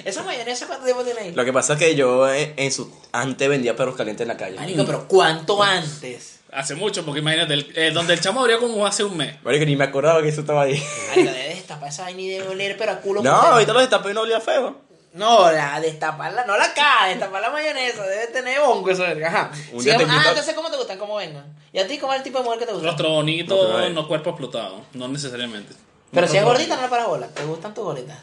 ¿Esa 0.06 0.24
mayonesa 0.24 0.68
cuánto 0.68 0.86
tiempo 0.86 1.04
tiene 1.04 1.20
ahí? 1.22 1.32
Lo 1.34 1.44
que 1.44 1.52
pasa 1.52 1.74
es 1.74 1.80
que 1.80 1.96
yo 1.96 2.30
eh, 2.32 2.54
en 2.58 2.72
su 2.72 2.92
antes 3.12 3.50
vendía 3.50 3.76
perros 3.76 3.96
calientes 3.96 4.22
en 4.24 4.28
la 4.30 4.38
calle. 4.38 4.56
Marico, 4.58 4.86
pero 4.86 5.08
¿cuánto 5.08 5.62
antes? 5.62 6.40
Hace 6.54 6.76
mucho, 6.76 7.06
porque 7.06 7.22
imagínate, 7.22 7.54
el- 7.54 7.72
eh, 7.76 7.92
donde 7.92 8.14
el 8.14 8.20
chamo 8.22 8.42
abrió 8.42 8.60
como 8.60 8.86
hace 8.86 9.04
un 9.04 9.16
mes. 9.18 9.36
Marico, 9.44 9.66
ni 9.66 9.76
me 9.76 9.86
acordaba 9.86 10.22
que 10.22 10.30
eso 10.30 10.42
estaba 10.42 10.64
ahí. 10.64 10.82
Marico, 11.10 11.32
debe 11.32 11.50
destapar 11.56 11.90
esa 11.90 12.04
vaina 12.04 12.22
y 12.22 12.30
debe 12.30 12.48
oler, 12.50 12.78
pero 12.78 12.92
a 12.92 12.98
culo. 13.00 13.22
No, 13.24 13.32
ahorita 13.32 13.74
lo 13.74 13.80
destapé 13.80 14.12
y 14.12 14.14
no 14.14 14.22
olía 14.22 14.40
feo. 14.42 14.80
No, 15.14 15.52
la 15.52 15.80
destaparla, 15.82 16.46
no 16.46 16.58
la 16.58 16.74
caja, 16.74 17.08
destapar 17.08 17.42
la 17.42 17.50
mayonesa, 17.50 18.04
debe 18.04 18.28
tener 18.28 18.60
hongo 18.60 18.90
eso, 18.92 19.02
verga. 19.04 19.28
Ajá. 19.28 19.52
Un 19.74 19.84
día 19.84 19.94
Sigamos- 19.96 19.98
te 19.98 20.12
ah, 20.12 20.16
invito- 20.16 20.30
entonces, 20.30 20.54
¿cómo 20.56 20.72
te 20.72 20.78
gustan? 20.78 20.98
¿Cómo 20.98 21.16
vengan? 21.18 21.54
¿Y 21.74 21.80
a 21.80 21.88
ti 21.88 21.98
cómo 21.98 22.14
es 22.14 22.20
el 22.20 22.24
tipo 22.24 22.38
de 22.38 22.44
mujer 22.46 22.60
que 22.60 22.66
te 22.66 22.72
gusta? 22.74 22.88
Rostro 22.88 23.10
bonito, 23.10 23.56
No, 23.56 23.76
pero, 23.76 23.90
no 23.90 24.08
cuerpo 24.08 24.30
explotado. 24.30 24.82
No 24.94 25.08
necesariamente. 25.10 25.74
Pero 26.14 26.28
si 26.28 26.38
es 26.38 26.44
gordita, 26.44 26.76
no 26.78 26.82
le 26.84 26.88
paras 26.88 27.08
bola. 27.08 27.28
¿Te 27.28 27.44
gustan 27.46 27.74
tus 27.74 27.84
gorditas? 27.84 28.18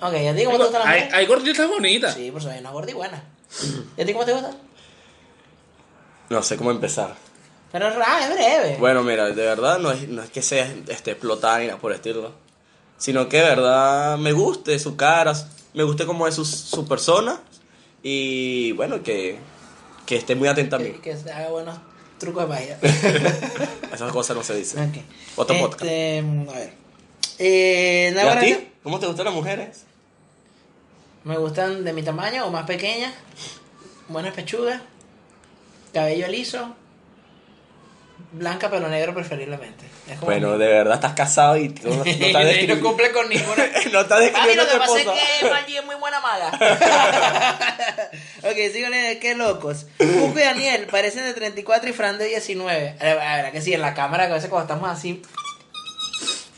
Ok, 0.00 0.14
¿y 0.20 0.26
a 0.26 0.34
ti 0.34 0.44
cómo 0.44 0.56
te 0.58 0.64
gustan 0.64 0.80
las 0.80 0.88
Hay, 0.88 0.94
mujeres? 1.00 1.14
hay 1.14 1.26
gorditas 1.26 1.68
bonitas. 1.68 2.14
Sí, 2.14 2.30
por 2.30 2.40
eso 2.40 2.50
hay 2.50 2.58
una 2.58 2.70
gordi 2.70 2.92
buena. 2.92 3.22
¿Y 3.96 4.02
a 4.02 4.06
ti 4.06 4.12
cómo 4.12 4.24
te 4.24 4.32
gustan? 4.32 4.56
No 6.28 6.42
sé 6.42 6.56
cómo 6.56 6.70
empezar. 6.70 7.14
Pero 7.70 7.88
ah, 8.04 8.20
es 8.22 8.34
breve. 8.34 8.76
Bueno, 8.78 9.02
mira, 9.02 9.26
de 9.26 9.32
verdad 9.46 9.78
no 9.78 9.90
es, 9.92 10.08
no 10.08 10.22
es 10.22 10.30
que 10.30 10.42
sea 10.42 10.70
este, 10.88 11.12
explotar 11.12 11.60
ni 11.60 11.66
nada 11.68 11.78
por 11.78 11.92
el 11.92 11.96
estilo. 11.96 12.32
Sino 12.98 13.28
que 13.28 13.38
de 13.38 13.44
verdad 13.44 14.16
me 14.18 14.32
guste 14.32 14.78
su 14.78 14.96
cara, 14.96 15.34
me 15.74 15.82
guste 15.84 16.06
cómo 16.06 16.26
es 16.26 16.34
su, 16.34 16.44
su 16.44 16.86
persona. 16.86 17.40
Y 18.02 18.72
bueno, 18.72 19.02
que, 19.02 19.38
que 20.06 20.16
esté 20.16 20.34
muy 20.34 20.48
atenta 20.48 20.76
a 20.76 20.78
mí. 20.78 20.90
que, 20.90 21.00
que 21.00 21.30
haga 21.30 21.50
buenos 21.50 21.78
trucos 22.18 22.44
de 22.44 22.48
magia. 22.48 22.78
Esas 23.92 24.12
cosas 24.12 24.36
no 24.36 24.42
se 24.42 24.56
dicen. 24.56 24.88
Ok. 24.90 24.96
Otro 25.36 25.54
Este, 25.54 25.66
podcast. 25.66 25.82
A 26.54 26.58
ver. 26.58 26.72
Eh, 27.38 28.08
¿Y 28.10 28.14
Nahuara, 28.14 28.40
a 28.40 28.44
ti? 28.44 28.68
¿Cómo 28.82 28.98
te 28.98 29.06
gustan 29.06 29.24
las 29.26 29.34
mujeres? 29.34 29.84
Me 31.24 31.38
gustan 31.38 31.84
de 31.84 31.92
mi 31.92 32.02
tamaño 32.02 32.46
o 32.46 32.50
más 32.50 32.66
pequeñas. 32.66 33.12
Buenas 34.08 34.34
pechugas. 34.34 34.80
Cabello 35.92 36.26
liso. 36.28 36.74
Blanca 38.32 38.70
pero 38.70 38.88
negro 38.88 39.14
preferiblemente. 39.14 39.84
Es 40.08 40.14
como 40.18 40.26
Bueno, 40.32 40.56
de 40.58 40.66
verdad 40.66 40.94
estás 40.94 41.12
casado 41.12 41.56
y 41.56 41.68
no, 41.84 41.94
no 41.96 42.04
estás 42.04 42.16
y 42.16 42.32
no 42.32 42.38
describiendo. 42.44 42.86
cumple 42.88 43.12
con 43.12 43.28
ninguna. 43.28 43.66
no 43.92 44.00
estás 44.00 44.18
Mami, 44.20 44.24
describiendo 44.24 44.64
lo 44.64 44.68
a 44.68 44.72
que 44.72 44.78
pasa 44.78 44.98
es 45.00 45.06
que 45.40 45.50
Maggie 45.50 45.78
es 45.78 45.84
muy 45.84 45.94
buena 45.96 46.20
maga. 46.20 46.50
ok, 48.42 48.56
sigo 48.72 48.88
leyendo. 48.88 49.20
Qué 49.20 49.34
locos. 49.34 49.86
Cuco 49.98 50.38
y 50.38 50.42
Daniel 50.42 50.86
parecen 50.90 51.24
de 51.24 51.34
34 51.34 51.90
y 51.90 51.92
Fran 51.92 52.18
de 52.18 52.24
19. 52.26 52.96
A 52.98 53.04
ver, 53.04 53.18
a 53.18 53.42
ver, 53.42 53.52
que 53.52 53.60
sí, 53.60 53.74
en 53.74 53.80
la 53.82 53.94
cámara, 53.94 54.26
que 54.26 54.32
a 54.32 54.36
veces 54.36 54.48
cuando 54.50 54.72
estamos 54.72 54.90
así. 54.90 55.22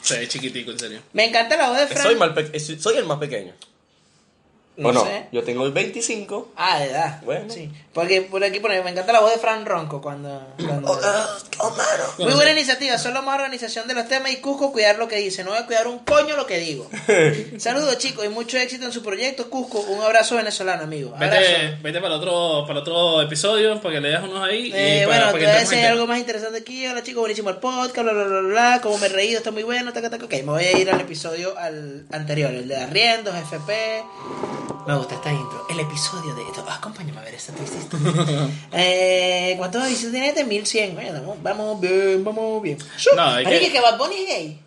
Se 0.03 0.19
ve 0.19 0.29
chiquitico, 0.29 0.71
en 0.71 0.79
serio. 0.79 1.01
Me 1.13 1.25
encanta 1.25 1.57
la 1.57 1.71
voz 1.71 1.79
de 1.79 1.87
Fran. 1.87 2.03
Soy, 2.03 2.15
mal 2.17 2.35
pe- 2.35 2.61
soy 2.61 2.79
soy 2.79 2.97
el 2.99 3.05
más 3.07 3.19
pequeño. 3.19 3.53
No 4.77 4.89
¿O 4.89 4.93
no? 4.93 5.05
sé. 5.05 5.27
Yo 5.31 5.45
tengo 5.45 5.65
el 5.67 5.71
25. 5.73 6.53
Ah, 6.57 6.81
de 6.81 6.87
edad. 6.87 7.23
Bueno. 7.23 7.45
Sí. 7.49 7.71
Porque 7.93 8.23
por 8.23 8.43
aquí 8.43 8.59
pone, 8.59 8.83
me 8.83 8.91
encanta 8.91 9.13
la 9.13 9.21
voz 9.21 9.31
de 9.33 9.39
Fran 9.39 9.65
Ronco 9.65 10.03
cuando. 10.03 10.49
cuando- 10.57 10.91
Oh, 10.91 10.99
oh, 11.59 11.71
mano. 11.71 12.05
Muy 12.19 12.33
buena 12.35 12.51
iniciativa, 12.51 12.99
solo 12.99 13.23
más 13.23 13.37
organización 13.37 13.87
de 13.87 13.95
los 13.95 14.09
temas 14.09 14.33
y 14.33 14.39
Cusco 14.39 14.73
cuidar 14.73 14.99
lo 14.99 15.07
que 15.07 15.15
dice. 15.17 15.45
No 15.45 15.51
voy 15.51 15.61
a 15.61 15.67
cuidar 15.67 15.87
un 15.87 16.01
coño 16.01 16.35
lo 16.37 16.45
que 16.47 16.59
digo. 16.59 16.91
Saludos 17.59 17.99
chicos 17.99 18.25
y 18.25 18.29
mucho 18.31 18.59
éxito 18.59 18.85
en 18.85 18.91
su 18.93 19.01
proyecto. 19.05 19.49
Cusco, 19.49 19.79
un 19.79 20.03
abrazo 20.03 20.35
venezolano, 20.35 20.83
amigo. 20.83 21.15
Abrazo. 21.15 21.37
Vete, 21.41 21.79
vete 21.81 22.01
para, 22.01 22.17
otro, 22.17 22.65
para 22.67 22.81
otro 22.81 23.23
episodio 23.23 23.81
para 23.81 23.95
que 23.95 24.01
leas 24.01 24.25
unos 24.25 24.43
ahí. 24.43 24.73
Eh, 24.75 25.03
y 25.05 25.07
para, 25.07 25.07
bueno, 25.07 25.21
para 25.27 25.33
te 25.35 25.39
que 25.39 25.45
voy 25.45 25.55
a 25.55 25.61
entremos 25.61 25.61
en 25.63 25.65
decir 25.71 25.79
tema. 25.79 25.93
algo 25.93 26.07
más 26.09 26.19
interesante 26.19 26.59
aquí. 26.59 26.87
Hola 26.89 27.03
chicos, 27.05 27.21
buenísimo 27.21 27.51
el 27.51 27.57
podcast, 27.59 28.03
bla, 28.03 28.13
bla, 28.13 28.25
bla, 28.25 28.41
bla, 28.41 28.49
bla. 28.49 28.81
Como 28.83 28.99
me 28.99 29.07
he 29.07 29.11
reído, 29.11 29.39
está 29.39 29.53
muy 29.53 29.63
bueno, 29.63 29.93
taca, 29.93 30.11
taca. 30.11 30.25
Ok, 30.25 30.33
me 30.33 30.43
voy 30.43 30.65
a 30.65 30.77
ir 30.77 30.91
al 30.91 31.01
episodio 31.01 31.57
al 31.57 32.07
anterior, 32.11 32.51
el 32.53 32.67
de 32.67 32.77
arriendos, 32.77 33.37
FP. 33.37 34.03
Me 34.87 34.97
gusta 34.97 35.15
esta 35.15 35.33
intro. 35.33 35.67
El 35.71 35.81
episodio 35.81 36.35
de 36.35 36.43
esto. 36.43 36.65
Acompáñame 36.69 37.21
a 37.21 37.25
ver 37.25 37.35
esta 37.35 37.53
triste 37.53 37.79
historia. 37.79 38.49
eh, 38.73 39.55
¿Cuántos 39.59 39.87
visitas 39.89 40.13
tiene 40.13 40.29
este? 40.29 40.45
1100. 40.45 40.95
Bueno, 40.95 41.13
vamos, 41.21 41.43
vamos 41.43 41.81
bien, 41.81 42.25
vamos 42.25 42.63
bien. 42.63 42.79
No, 43.17 43.23
hay 43.23 43.45
que- 43.47 43.73
que 43.73 43.81
Bad 43.81 43.99
Bunny 43.99 44.15
es 44.17 44.27
gay. 44.29 44.61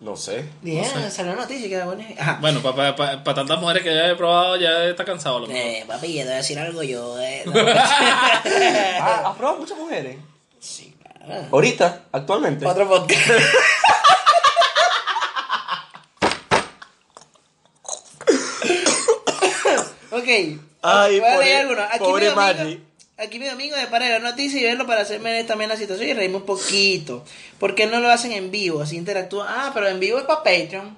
No 0.00 0.16
sé. 0.16 0.44
Bien, 0.60 0.84
salió 1.10 1.32
una 1.32 1.42
noticia 1.42 1.68
que 1.68 1.78
Bad 1.78 1.86
Bunny 1.86 2.02
es 2.02 2.08
gay. 2.10 2.18
Ajá. 2.20 2.38
Bueno, 2.40 2.60
para 2.62 2.94
tantas 3.34 3.60
mujeres 3.60 3.82
que 3.82 3.94
ya 3.94 4.08
he 4.08 4.16
probado, 4.16 4.56
ya 4.56 4.84
está 4.84 5.04
cansado. 5.04 5.40
Lo 5.40 5.46
mejor. 5.48 5.62
Eh, 5.62 5.84
papi, 5.86 6.08
yo 6.12 6.18
te 6.20 6.24
voy 6.24 6.32
a 6.34 6.36
decir 6.36 6.58
algo 6.58 6.82
yo. 6.82 7.18
Eh, 7.20 7.42
no. 7.46 7.52
Ah, 7.56 9.22
¿Has 9.30 9.36
probado 9.36 9.58
muchas 9.60 9.78
mujeres? 9.78 10.16
sí, 10.60 10.94
claro. 11.24 11.46
Ahorita, 11.52 12.02
actualmente. 12.12 12.66
Otro 12.66 12.88
podcast. 12.88 13.20
ok. 20.10 20.23
Ay, 20.82 21.20
voy 21.20 21.28
a 21.28 21.32
pobre- 21.34 21.44
leer 21.46 21.60
algunos. 21.62 21.84
Aquí 21.90 21.98
pobre 21.98 22.24
mi 22.26 22.30
amigo, 22.32 22.36
Maggie. 22.64 22.80
aquí 23.16 23.38
mi 23.38 23.48
amigo 23.48 23.76
de 23.76 23.86
para 23.86 24.08
la 24.08 24.18
noticia 24.18 24.60
y 24.60 24.64
verlo 24.64 24.86
para 24.86 25.02
hacerme 25.02 25.42
también 25.44 25.70
la 25.70 25.76
situación 25.76 26.08
y 26.08 26.12
reírme 26.14 26.36
un 26.36 26.46
poquito. 26.46 27.24
¿Por 27.58 27.74
qué 27.74 27.86
no 27.86 28.00
lo 28.00 28.10
hacen 28.10 28.32
en 28.32 28.50
vivo? 28.50 28.82
Así 28.82 28.96
interactúan. 28.96 29.46
Ah, 29.48 29.70
pero 29.72 29.88
en 29.88 29.98
vivo 30.00 30.18
es 30.18 30.24
para 30.24 30.42
Patreon. 30.42 30.96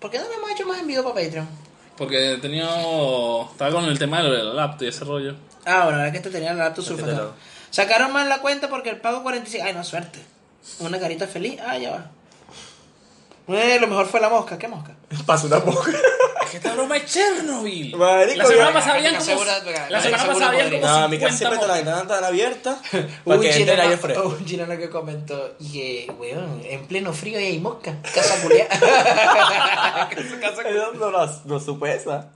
¿Por 0.00 0.10
qué 0.10 0.18
no 0.18 0.24
lo 0.28 0.32
hemos 0.34 0.50
hecho 0.50 0.66
más 0.66 0.80
en 0.80 0.86
vivo 0.86 1.02
para 1.02 1.24
Patreon? 1.24 1.48
Porque 1.96 2.32
he 2.34 2.38
tenido. 2.38 3.48
Estaba 3.52 3.70
con 3.70 3.84
el 3.84 3.98
tema 3.98 4.22
de 4.22 4.28
la 4.30 4.54
laptop 4.54 4.82
y 4.84 4.88
ese 4.88 5.04
rollo. 5.04 5.36
Ah, 5.64 5.84
bueno, 5.84 5.90
la 5.98 6.04
verdad 6.04 6.10
que 6.12 6.16
este 6.18 6.30
tenía 6.30 6.52
la 6.54 6.64
laptop 6.64 6.82
Este 6.82 6.94
sulfatada. 6.96 7.18
te 7.18 7.24
lo- 7.24 7.34
Sacaron 7.70 8.12
mal 8.12 8.28
la 8.28 8.38
cuenta 8.40 8.68
porque 8.68 8.90
el 8.90 8.96
pago 9.00 9.22
45. 9.22 9.64
Ay, 9.66 9.72
no, 9.74 9.82
suerte. 9.84 10.18
Una 10.80 10.98
carita 11.00 11.26
feliz. 11.26 11.58
Ah, 11.66 11.78
ya 11.78 11.90
va. 11.90 12.10
Eh, 13.48 13.78
lo 13.80 13.86
mejor 13.88 14.06
fue 14.06 14.20
la 14.20 14.28
mosca. 14.28 14.58
¿Qué 14.58 14.68
mosca? 14.68 14.94
Pasa 15.26 15.46
una 15.46 15.58
boca. 15.58 15.90
Que 16.52 16.58
esta 16.58 16.74
broma 16.74 16.98
es 16.98 17.06
Chernobyl. 17.06 17.96
Marico, 17.96 18.36
la 18.36 18.44
semana 18.46 18.72
pasada 18.74 18.94
habían 18.96 19.12
la 19.14 19.18
como. 19.20 19.44
La 19.88 20.02
semana 20.02 20.26
pasada 20.26 20.48
habían 20.50 20.70
como. 20.70 20.86
No, 20.86 21.08
mi 21.08 21.18
casa 21.18 21.32
50 21.32 21.36
siempre 21.38 21.54
está 21.56 21.66
la 21.66 21.74
ventana 21.76 22.06
tan 22.06 22.24
abierta. 22.24 22.78
Para 23.24 23.36
un, 23.36 23.40
que 23.42 23.48
entre 23.48 23.48
el 23.48 23.54
chileno, 23.54 23.82
aire 23.82 23.96
fresco. 23.96 24.28
un 24.38 24.44
chileno 24.44 24.76
que 24.76 24.90
comentó 24.90 25.56
y 25.60 25.72
que, 25.72 26.12
weón, 26.18 26.60
en 26.62 26.86
pleno 26.86 27.14
frío 27.14 27.40
y 27.40 27.44
hay 27.44 27.58
mosca. 27.58 27.96
Casa 28.14 28.40
culiada. 28.42 28.68
No, 30.98 31.10
no, 31.10 31.26
no, 31.46 31.60
supe 31.60 31.94
esa. 31.94 32.28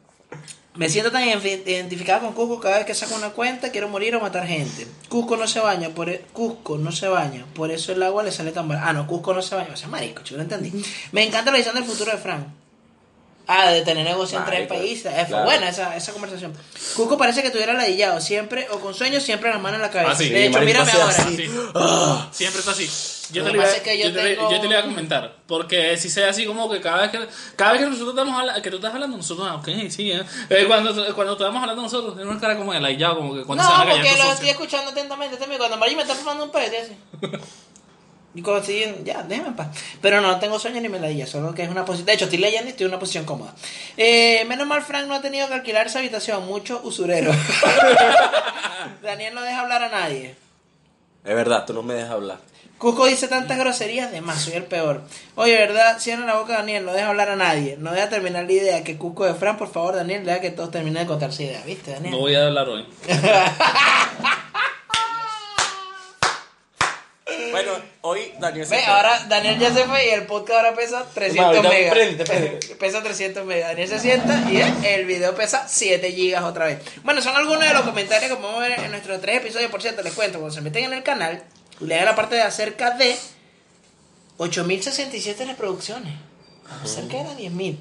Me 0.75 0.89
siento 0.89 1.11
tan 1.13 1.23
ident- 1.25 1.67
identificado 1.67 2.21
con 2.23 2.33
Cusco 2.33 2.59
cada 2.61 2.77
vez 2.79 2.87
que 2.87 2.95
saco 2.95 3.15
una 3.17 3.31
cuenta, 3.31 3.71
quiero 3.71 3.89
morir 3.89 4.17
o 4.17 4.21
matar 4.21 4.47
gente. 4.47 4.87
Cusco 5.11 5.37
no 5.37 5.47
se 5.47 5.61
baña, 5.61 5.91
por 5.91 6.09
e- 6.09 6.25
Cusco 6.33 6.79
no 6.79 6.91
se 6.93 7.09
baña, 7.09 7.45
por 7.55 7.71
eso 7.71 7.93
el 7.93 8.03
agua 8.03 8.23
le 8.23 8.33
sale 8.33 8.53
tan 8.53 8.67
barato. 8.69 8.87
Ah, 8.89 8.93
no, 8.95 9.07
Cusco 9.07 9.33
no 9.35 9.43
se 9.43 9.55
baña, 9.55 9.71
o 9.73 9.77
sea, 9.77 9.89
marico, 9.89 10.23
chico, 10.23 10.37
no 10.39 10.43
entendí. 10.43 10.73
Me 11.13 11.23
encanta 11.25 11.51
la 11.51 11.59
visión 11.59 11.75
del 11.75 11.85
futuro 11.85 12.13
de 12.13 12.19
Frank. 12.19 12.47
Ah, 13.49 13.71
de 13.71 13.83
tener 13.83 14.05
negocio 14.05 14.39
en 14.39 14.45
tres 14.45 14.69
Marico, 14.69 14.75
países. 14.75 15.13
Fue 15.15 15.25
claro. 15.27 15.45
buena 15.45 15.69
esa, 15.69 15.95
esa 15.97 16.13
conversación. 16.13 16.53
Cusco 16.97 17.17
parece 17.17 17.43
que 17.43 17.51
tuviera 17.51 17.73
ladillado, 17.75 18.21
siempre, 18.21 18.67
o 18.73 18.81
con 18.81 18.93
sueños, 18.93 19.23
siempre 19.23 19.51
las 19.51 19.61
manos 19.61 19.77
en 19.77 19.83
la 19.83 19.91
cabeza. 19.91 20.13
Ah, 20.13 20.17
sí, 20.17 20.29
de 20.31 20.47
hecho, 20.47 20.59
marico, 20.59 20.67
mírame 20.81 20.93
ahora. 21.01 21.15
así. 21.17 21.37
Sí. 21.37 21.51
Siempre 22.33 22.59
está 22.61 22.73
así. 22.73 22.91
Yo 23.33 23.43
te, 23.43 23.49
lo 23.51 23.55
iba, 23.57 23.65
pasa 23.65 23.77
es 23.79 23.83
que 23.83 23.99
yo 23.99 24.09
yo, 24.09 24.15
te, 24.15 24.23
le- 24.23 24.37
tengo- 24.37 24.51
yo 24.53 24.61
te 24.61 24.65
lo 24.67 24.71
iba 24.71 24.81
a 24.81 24.85
comentar. 24.85 25.37
Porque 25.49 25.97
si 25.97 26.09
sea 26.11 26.31
así 26.31 26.45
como 26.47 26.71
que 26.71 26.81
cada 26.81 27.03
vez 27.03 27.11
que 27.11 27.27
cada 27.57 27.73
vez 27.73 27.81
que 27.81 27.87
nosotros 27.89 28.11
estamos 28.11 28.39
hablando, 28.39 28.63
que 28.63 28.71
tú 28.71 28.77
estás 28.77 28.95
hablando, 28.95 29.17
nosotros, 29.17 29.49
ah, 29.51 29.57
ok, 29.57 29.69
sí, 29.91 30.13
eh. 30.13 30.23
Eh, 30.51 30.65
cuando, 30.69 30.93
cuando 31.15 31.33
estamos 31.33 31.61
hablando 31.61 31.83
nosotros, 31.83 32.15
tenemos 32.15 32.33
una 32.35 32.41
cara 32.41 32.57
como 32.57 32.73
de 32.73 32.81
laillado, 32.81 33.17
como 33.17 33.35
que 33.35 33.43
cuando 33.43 33.65
se 33.65 33.71
No, 33.71 33.79
van 33.79 33.89
a 33.89 33.93
porque 33.93 34.17
lo 34.17 34.33
estoy 34.33 34.49
escuchando 34.51 34.91
atentamente 34.93 35.37
también. 35.37 35.59
Cuando 35.59 35.77
María 35.77 35.97
me 35.97 36.03
está 36.03 36.15
fumando 36.15 36.45
un 36.45 36.51
pete 36.51 36.79
así. 36.79 36.97
Y 38.37 38.43
cuando 38.43 38.61
estoy, 38.61 39.03
ya, 39.03 39.23
déjame 39.23 39.49
en 39.49 39.57
paz. 39.57 39.69
Pero 40.03 40.21
no, 40.21 40.29
no 40.29 40.39
tengo 40.39 40.59
sueño 40.59 40.79
ni 40.83 40.91
meladilla, 40.91 41.27
solo 41.27 41.55
que 41.55 41.63
es 41.63 41.71
una 41.71 41.87
posición. 41.87 42.05
De 42.05 42.13
hecho, 42.13 42.25
estoy 42.27 42.39
leyendo 42.39 42.67
y 42.67 42.73
estoy 42.73 42.85
en 42.85 42.91
una 42.91 42.99
posición 42.99 43.25
cómoda. 43.25 43.55
Eh, 43.97 44.45
menos 44.47 44.67
mal, 44.67 44.83
Frank 44.83 45.07
no 45.07 45.15
ha 45.15 45.23
tenido 45.23 45.49
que 45.49 45.55
alquilar 45.55 45.87
esa 45.87 46.01
habitación. 46.01 46.45
Mucho 46.45 46.83
usurero. 46.85 47.33
Daniel 49.03 49.35
no 49.35 49.41
deja 49.41 49.63
hablar 49.63 49.85
a 49.85 49.89
nadie. 49.89 50.35
Es 51.25 51.35
verdad, 51.35 51.65
tú 51.65 51.73
no 51.73 51.83
me 51.83 51.95
dejas 51.95 52.11
hablar. 52.11 52.39
Cusco 52.77 53.07
dice 53.07 53.27
tantas 53.27 53.59
groserías, 53.59 54.13
de 54.13 54.21
más, 54.21 54.43
soy 54.43 54.53
el 54.53 54.65
peor. 54.65 55.01
Oye, 55.35 55.57
¿verdad? 55.57 55.99
Cierra 55.99 56.27
la 56.27 56.35
boca, 56.35 56.59
Daniel, 56.59 56.85
no 56.85 56.93
deja 56.93 57.09
hablar 57.09 57.31
a 57.31 57.37
nadie. 57.37 57.77
No 57.79 57.93
deja 57.93 58.11
terminar 58.11 58.45
la 58.45 58.53
idea. 58.53 58.85
Que 58.85 58.99
Cusco 58.99 59.25
de 59.25 59.33
Frank, 59.33 59.57
por 59.57 59.73
favor, 59.73 59.95
Daniel, 59.97 60.27
deja 60.27 60.43
que 60.43 60.51
todos 60.51 60.71
terminen 60.71 61.05
de 61.05 61.07
contar 61.07 61.33
su 61.33 61.43
idea. 61.43 61.63
¿Viste, 61.65 61.93
Daniel? 61.93 62.13
No 62.13 62.19
voy 62.19 62.35
a 62.35 62.49
hablar 62.49 62.69
hoy. 62.69 62.87
Bueno, 67.51 67.73
hoy 68.07 68.33
Daniel 68.39 68.67
se 68.67 68.77
Ve, 68.77 68.83
fue. 68.83 68.93
ahora 68.93 69.27
Daniel 69.29 69.59
ya 69.59 69.73
se 69.75 69.85
fue 69.85 70.07
y 70.07 70.11
el 70.11 70.23
podcast 70.27 70.59
ahora 70.65 70.75
pesa 70.77 71.05
300 71.15 71.45
ahorita 71.57 71.69
megas. 71.69 71.93
prende, 71.95 72.25
prende. 72.25 72.61
Pesa 72.79 73.03
300 73.03 73.45
megas. 73.45 73.69
Daniel 73.71 73.89
se 73.89 73.99
sienta 74.01 74.45
y 74.51 74.61
el- 74.87 75.05
video 75.07 75.35
pesa 75.35 75.67
7 75.69 76.13
gigas 76.13 76.43
otra 76.45 76.67
vez. 76.67 76.79
Bueno, 77.03 77.21
son 77.23 77.35
algunos 77.37 77.61
de 77.67 77.73
los 77.73 77.83
comentarios 77.83 78.31
que 78.31 78.37
podemos 78.37 78.61
ver 78.61 78.79
en 78.81 78.91
nuestros 78.91 79.21
tres 79.21 79.39
episodios. 79.39 79.71
Por 79.71 79.83
cierto, 79.83 80.03
les 80.03 80.13
cuento, 80.13 80.39
cuando 80.39 80.55
se 80.55 80.61
meten 80.61 80.85
en 80.85 80.93
el 80.93 81.03
canal, 81.03 81.43
lean 81.81 82.05
la 82.05 82.15
parte 82.15 82.35
de 82.37 82.43
acerca 82.43 82.91
de 82.93 83.17
8067 84.39 85.45
reproducciones. 85.45 86.13
Cerca 86.85 87.19
de 87.19 87.25
las 87.25 87.37
10000. 87.37 87.79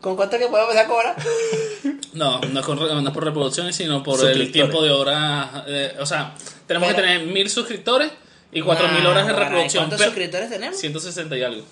¿Con 0.00 0.14
cuánto 0.16 0.38
que 0.38 0.46
podemos 0.46 0.70
empezar 0.70 0.84
a 0.84 0.88
cobrar? 0.88 1.16
No, 2.14 2.40
no 2.40 2.60
es, 2.60 2.66
con- 2.66 2.78
no 2.78 2.98
es 3.08 3.14
por 3.14 3.22
reproducciones, 3.24 3.76
sino 3.76 4.02
por 4.02 4.14
el 4.14 4.20
Suscriptores. 4.20 4.52
tiempo 4.52 4.82
de 4.82 4.90
hora. 4.90 5.64
eh, 5.68 5.94
o 6.00 6.06
sea, 6.06 6.34
tenemos 6.66 6.88
Pero- 6.88 7.02
que 7.02 7.02
tener 7.08 7.26
mil 7.28 7.48
suscriptores 7.50 8.10
y 8.52 8.60
cuatro 8.62 8.88
mil 8.88 9.02
Nah, 9.04 9.10
horas 9.10 9.26
de 9.26 9.32
reproducción. 9.34 9.84
¿Cuántos 9.86 10.06
suscriptores 10.06 10.48
tenemos? 10.50 10.78
160 10.78 11.36
y 11.36 11.42
algo. 11.42 11.62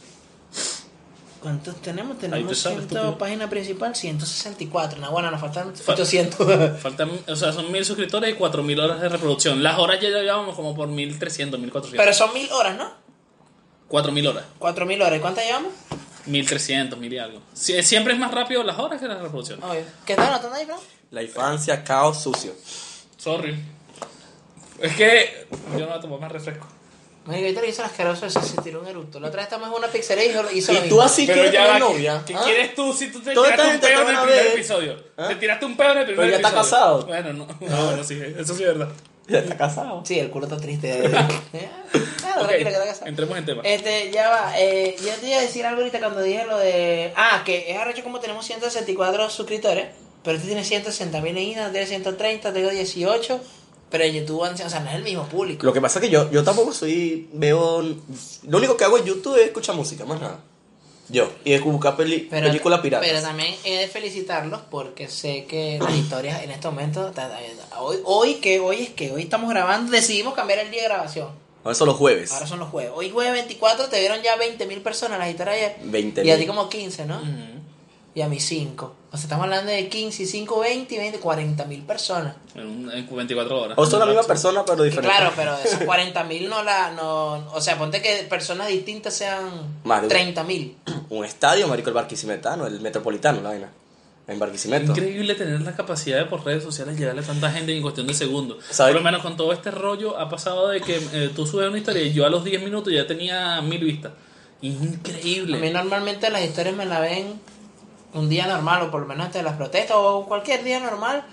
¿Cuántos 1.40 1.76
tenemos? 1.80 2.18
Tenemos 2.18 2.48
te 2.48 2.54
sale, 2.56 2.76
100, 2.76 2.82
estúpido. 2.88 3.18
página 3.18 3.48
principal 3.48 3.94
164. 3.94 5.00
No, 5.00 5.12
bueno, 5.12 5.30
nos 5.30 5.40
faltan 5.40 5.72
Fal- 5.74 5.94
800. 5.94 6.80
Faltan, 6.82 7.10
o 7.28 7.36
sea, 7.36 7.52
son 7.52 7.70
mil 7.70 7.84
suscriptores 7.84 8.30
y 8.30 8.34
cuatro 8.34 8.62
mil 8.62 8.80
horas 8.80 9.00
de 9.00 9.08
reproducción. 9.08 9.62
Las 9.62 9.78
horas 9.78 10.00
ya 10.00 10.08
llevamos 10.08 10.56
como 10.56 10.74
por 10.74 10.88
1300, 10.88 11.60
1400. 11.60 12.04
Pero 12.04 12.12
son 12.14 12.32
1000 12.34 12.52
horas, 12.52 12.76
¿no? 12.76 12.90
4000 13.88 14.26
horas. 14.26 14.44
4000 14.58 15.02
horas. 15.02 15.20
¿Cuántas 15.20 15.44
llevamos? 15.44 15.72
1300, 16.24 16.98
mil 16.98 17.12
y 17.12 17.18
algo. 17.18 17.40
Sie- 17.54 17.80
Siempre 17.82 18.14
es 18.14 18.18
más 18.18 18.32
rápido 18.32 18.64
las 18.64 18.78
horas 18.80 19.00
que 19.00 19.06
las 19.06 19.20
reproducciones. 19.20 19.64
Obvio. 19.64 19.82
¿Qué 20.04 20.14
estás 20.14 20.28
anotando 20.28 20.56
ahí, 20.56 20.64
bro? 20.64 20.76
La 21.12 21.22
infancia, 21.22 21.84
caos, 21.84 22.20
sucio. 22.20 22.52
Sorry. 23.16 23.56
Es 24.80 24.94
que 24.96 25.46
yo 25.72 25.80
no 25.80 25.86
voy 25.86 25.98
a 25.98 26.00
tomar 26.00 26.20
más 26.20 26.32
refresco. 26.32 26.66
Marico, 27.24 27.44
ahorita 27.46 27.60
le 27.62 27.68
hizo 27.70 27.82
asqueroso 27.82 28.26
ese, 28.26 28.40
se 28.40 28.60
tiró 28.62 28.80
un 28.82 28.86
eructo. 28.86 29.18
La 29.18 29.28
otra 29.28 29.38
vez 29.38 29.46
estamos 29.46 29.68
en 29.68 29.74
una 29.74 29.88
pizzería 29.88 30.26
y 30.26 30.28
hizo, 30.30 30.44
hizo 30.52 30.72
lo 30.72 30.78
Y 30.78 30.82
mismo. 30.82 30.96
tú 30.96 31.02
así 31.02 31.26
quieres 31.26 31.50
ya 31.52 31.64
tener 31.66 31.72
va, 31.74 31.78
novia. 31.80 32.22
¿Qué 32.24 32.34
¿Ah? 32.36 32.40
quieres 32.44 32.74
tú 32.76 32.92
si 32.92 33.10
tú 33.10 33.20
te 33.20 33.30
tiraste 33.32 33.62
un 33.74 33.80
peo 33.80 34.02
en 34.02 34.08
el 34.08 34.16
primer 34.20 34.44
ver. 34.44 34.46
episodio? 34.52 34.96
¿Ah? 35.16 35.28
Te 35.28 35.34
tiraste 35.36 35.66
un 35.66 35.76
peo 35.76 35.90
en 35.92 35.98
el 35.98 36.04
primer 36.06 36.20
Pero 36.26 36.30
ya 36.30 36.36
está 36.36 36.48
episodio. 36.60 36.70
casado. 36.76 37.06
Bueno, 37.06 37.32
no. 37.32 37.46
No, 37.68 37.84
bueno, 37.86 38.04
sí, 38.04 38.20
eso 38.38 38.54
sí 38.54 38.62
es 38.62 38.68
verdad. 38.68 38.88
Ya 39.26 39.38
está 39.40 39.56
casado. 39.56 40.02
Sí, 40.06 40.20
el 40.20 40.30
culo 40.30 40.46
está 40.46 40.56
triste. 40.56 41.00
Claro, 41.10 41.26
Ok, 42.42 42.48
tranquilo, 42.48 42.70
que 42.70 42.76
te 42.76 42.86
casado. 42.86 43.06
entremos 43.06 43.38
en 43.38 43.44
tema. 43.44 43.62
Este, 43.64 44.12
ya 44.12 44.28
va. 44.28 44.52
Eh, 44.60 44.94
yo 45.04 45.12
te 45.14 45.26
iba 45.28 45.38
a 45.38 45.40
decir 45.40 45.66
algo 45.66 45.80
ahorita 45.80 45.98
cuando 45.98 46.20
dije 46.22 46.44
lo 46.46 46.58
de. 46.58 47.12
Ah, 47.16 47.42
que 47.44 47.72
es 47.72 47.76
arrecho 47.76 48.04
como 48.04 48.20
tenemos 48.20 48.46
164 48.46 49.30
suscriptores. 49.30 49.86
Pero 50.22 50.38
tú 50.38 50.46
tienes 50.46 50.68
160 50.68 51.20
mil 51.22 51.36
en 51.36 51.42
Instagram, 51.42 51.72
tienes 51.72 51.88
130, 51.88 52.52
tengo 52.52 52.70
18. 52.70 53.40
Pero 53.90 54.04
en 54.04 54.14
YouTube, 54.14 54.40
o 54.40 54.56
sea, 54.56 54.80
no 54.80 54.90
es 54.90 54.96
el 54.96 55.02
mismo 55.04 55.24
público. 55.28 55.64
Lo 55.64 55.72
que 55.72 55.80
pasa 55.80 55.98
es 55.98 56.04
que 56.06 56.10
yo, 56.10 56.30
yo 56.30 56.42
tampoco 56.42 56.72
soy. 56.72 57.28
Veo. 57.32 57.82
Lo 57.82 58.58
único 58.58 58.76
que 58.76 58.84
hago 58.84 58.98
en 58.98 59.04
YouTube 59.04 59.36
es 59.36 59.46
escuchar 59.46 59.76
música, 59.76 60.04
más 60.04 60.20
nada. 60.20 60.40
Yo. 61.08 61.30
Y 61.44 61.52
es 61.52 61.62
buscar 61.62 61.96
peli, 61.96 62.26
Pero, 62.28 62.48
películas 62.48 62.80
piratas. 62.80 63.06
pero 63.06 63.22
también 63.22 63.54
he 63.64 63.78
de 63.78 63.86
felicitarlos 63.86 64.60
porque 64.70 65.08
sé 65.08 65.44
que 65.44 65.78
las 65.80 65.94
historias 65.94 66.42
en 66.42 66.50
este 66.50 66.66
momento. 66.66 67.12
Hoy, 67.78 67.98
hoy 68.04 68.34
que 68.34 68.58
hoy 68.58 68.82
es 68.82 68.88
que 68.90 69.12
hoy 69.12 69.22
estamos 69.22 69.48
grabando, 69.48 69.92
decidimos 69.92 70.34
cambiar 70.34 70.58
el 70.58 70.70
día 70.70 70.82
de 70.82 70.88
grabación. 70.88 71.28
Ahora 71.62 71.74
son 71.74 71.88
los 71.88 71.96
jueves. 71.96 72.32
Ahora 72.32 72.46
son 72.46 72.58
los 72.58 72.68
jueves. 72.70 72.92
Hoy 72.94 73.10
jueves 73.10 73.32
24 73.32 73.86
te 73.88 74.00
vieron 74.00 74.22
ya 74.22 74.36
20 74.36 74.66
mil 74.66 74.80
personas 74.82 75.18
las 75.18 75.30
historias 75.30 75.56
ayer. 75.56 75.76
20.000. 75.84 76.24
Y 76.24 76.30
a 76.30 76.38
ti 76.38 76.46
como 76.46 76.68
15, 76.68 77.06
¿no? 77.06 77.18
Ujú. 77.18 77.55
Y 78.16 78.22
a 78.22 78.28
mí 78.28 78.40
5. 78.40 78.94
O 79.12 79.16
sea, 79.16 79.24
estamos 79.24 79.44
hablando 79.44 79.70
de 79.70 79.88
15 79.88 80.22
y 80.22 80.26
5, 80.26 80.58
20 80.60 80.94
y 80.94 80.98
20, 80.98 81.18
40 81.20 81.64
mil 81.66 81.82
personas. 81.82 82.34
En, 82.54 82.66
un- 82.66 82.90
en 82.90 83.06
24 83.14 83.60
horas. 83.62 83.78
O 83.78 83.86
son 83.86 84.00
la 84.00 84.06
misma 84.06 84.22
persona, 84.24 84.64
pero 84.64 84.82
diferente. 84.82 85.14
claro, 85.14 85.32
pero 85.36 85.56
de 85.56 85.64
esos 85.68 85.80
40 85.84 86.24
mil 86.24 86.48
no 86.48 86.62
la. 86.64 86.90
No, 86.92 87.46
o 87.52 87.60
sea, 87.60 87.78
ponte 87.78 88.00
que 88.02 88.26
personas 88.28 88.68
distintas 88.68 89.14
sean 89.14 89.44
de- 89.84 90.08
30 90.08 90.42
mil. 90.44 90.76
Un 91.10 91.24
estadio, 91.24 91.68
marico, 91.68 91.90
el 91.90 91.94
Barquisimetano, 91.94 92.66
el 92.66 92.80
Metropolitano, 92.80 93.40
la 93.42 93.50
vaina. 93.50 93.70
En 94.28 94.40
Barquisimeto. 94.40 94.90
Increíble 94.90 95.36
tener 95.36 95.60
la 95.60 95.76
capacidad 95.76 96.18
de 96.18 96.24
por 96.24 96.44
redes 96.44 96.64
sociales 96.64 96.98
llegarle 96.98 97.20
a 97.20 97.24
tanta 97.24 97.48
gente 97.52 97.76
en 97.76 97.80
cuestión 97.80 98.08
de 98.08 98.14
segundos. 98.14 98.58
¿Sabe? 98.70 98.90
Por 98.92 99.02
lo 99.02 99.04
menos 99.04 99.22
con 99.22 99.36
todo 99.36 99.52
este 99.52 99.70
rollo 99.70 100.18
ha 100.18 100.28
pasado 100.28 100.66
de 100.68 100.80
que 100.80 100.96
eh, 101.12 101.30
tú 101.36 101.46
subes 101.46 101.68
una 101.68 101.78
historia 101.78 102.02
y 102.02 102.12
yo 102.12 102.26
a 102.26 102.28
los 102.28 102.42
10 102.42 102.60
minutos 102.64 102.92
ya 102.92 103.06
tenía 103.06 103.60
mil 103.60 103.84
vistas. 103.84 104.10
A 104.12 104.62
mí 104.62 104.68
Increíble. 104.70 105.70
normalmente 105.70 106.28
las 106.30 106.42
historias 106.42 106.74
me 106.74 106.86
la 106.86 106.98
ven 106.98 107.34
un 108.16 108.28
día 108.28 108.46
normal, 108.46 108.82
o 108.82 108.90
por 108.90 109.00
lo 109.02 109.06
menos 109.06 109.26
antes 109.26 109.40
de 109.40 109.44
las 109.48 109.56
protestas, 109.56 109.96
o 109.98 110.24
cualquier 110.26 110.64
día 110.64 110.80
normal, 110.80 111.24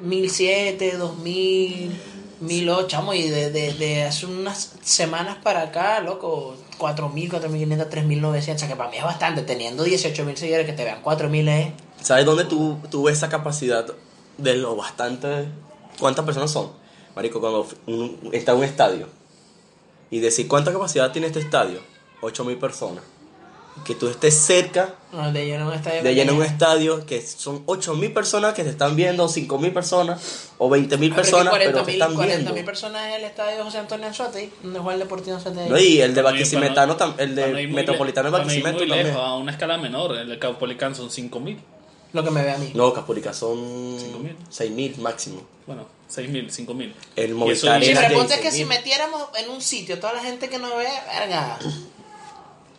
1007, 0.00 0.96
2000, 0.96 2.00
1008, 2.40 2.86
chamo, 2.88 3.14
y 3.14 3.28
de, 3.28 3.50
de, 3.50 3.74
de 3.74 4.04
hace 4.04 4.26
unas 4.26 4.74
semanas 4.82 5.38
para 5.42 5.62
acá, 5.62 6.00
loco, 6.00 6.54
4000, 6.78 7.30
4500, 7.30 7.88
3900, 7.90 8.54
o 8.54 8.58
sea 8.58 8.68
que 8.68 8.76
para 8.76 8.90
mí 8.90 8.96
es 8.98 9.04
bastante, 9.04 9.42
teniendo 9.42 9.84
18000 9.84 10.36
seguidores, 10.36 10.66
que 10.66 10.72
te 10.72 10.84
vean 10.84 11.02
4000 11.02 11.48
es... 11.48 11.72
¿Sabes 12.00 12.24
dónde 12.24 12.44
tú, 12.44 12.78
tú 12.90 13.02
ves 13.04 13.16
esa 13.18 13.28
capacidad 13.28 13.86
de 14.36 14.54
lo 14.56 14.76
bastante... 14.76 15.48
¿Cuántas 15.98 16.24
personas 16.24 16.52
son? 16.52 16.70
Marico, 17.16 17.40
cuando 17.40 17.66
un- 17.88 18.30
está 18.32 18.52
en 18.52 18.58
un 18.58 18.64
estadio 18.64 19.08
y 20.10 20.20
decir 20.20 20.46
cuánta 20.46 20.72
capacidad 20.72 21.10
tiene 21.10 21.26
este 21.26 21.40
estadio, 21.40 21.80
8000 22.22 22.56
personas. 22.58 23.02
Que 23.84 23.94
tú 23.94 24.08
estés 24.08 24.34
cerca 24.34 24.94
No, 25.12 25.32
de 25.32 25.46
lleno 25.46 25.68
un 25.68 25.72
estadio. 25.74 26.02
de 26.02 26.14
llenar 26.14 26.34
un 26.34 26.42
estadio 26.42 27.06
que 27.06 27.20
son 27.22 27.62
8000 27.66 28.12
personas 28.12 28.52
que 28.54 28.64
te 28.64 28.70
están 28.70 28.96
viendo, 28.96 29.26
5000 29.28 29.72
personas 29.72 30.48
o 30.58 30.68
20000 30.68 31.10
Ah, 31.12 31.14
es 31.14 31.20
personas, 31.22 31.54
pero 31.56 31.72
te 31.84 31.92
40.000 31.92 31.92
están 31.92 32.14
40.000 32.14 32.26
viendo. 32.26 32.64
personas 32.66 33.06
en 33.06 33.12
el 33.14 33.24
estadio 33.24 33.64
José 33.64 33.78
Antonio 33.78 34.06
Anzuate, 34.06 34.50
donde 34.62 34.78
juega 34.80 34.94
el 34.94 35.00
Deportivo 35.00 35.36
Anzuate. 35.36 35.68
No, 35.68 35.78
y 35.78 36.00
el 36.00 36.14
de 36.14 36.22
Barquisimetano, 36.22 36.96
el 37.18 37.34
de 37.34 37.66
Metropolitano 37.68 38.30
de 38.30 38.38
Barquisimeto 38.38 38.78
muy 38.78 38.88
también. 38.88 39.06
lejos, 39.08 39.20
a 39.22 39.34
una 39.36 39.52
escala 39.52 39.78
menor. 39.78 40.16
El 40.16 40.28
de 40.28 40.38
Caupolicán 40.38 40.94
son 40.94 41.10
5000. 41.10 41.58
Lo 42.12 42.24
que 42.24 42.30
me 42.30 42.42
ve 42.42 42.52
a 42.52 42.58
mí. 42.58 42.70
No, 42.74 42.92
Capurica 42.92 43.32
son 43.34 43.58
5.000. 43.98 44.34
6000 44.48 44.98
máximo. 44.98 45.42
Bueno, 45.66 45.84
6000, 46.08 46.50
5000. 46.50 46.94
El 47.16 47.30
Y 47.30 47.34
Movistar 47.34 47.82
eso- 47.82 47.90
Arena 47.90 48.00
pero 48.08 48.10
de 48.12 48.16
ponte 48.26 48.40
que 48.40 48.48
16.000. 48.48 48.52
si 48.52 48.64
metiéramos 48.64 49.22
en 49.38 49.50
un 49.50 49.60
sitio 49.60 49.98
toda 50.00 50.14
la 50.14 50.20
gente 50.22 50.48
que 50.48 50.58
nos 50.58 50.74
ve, 50.76 50.88
verga. 51.18 51.58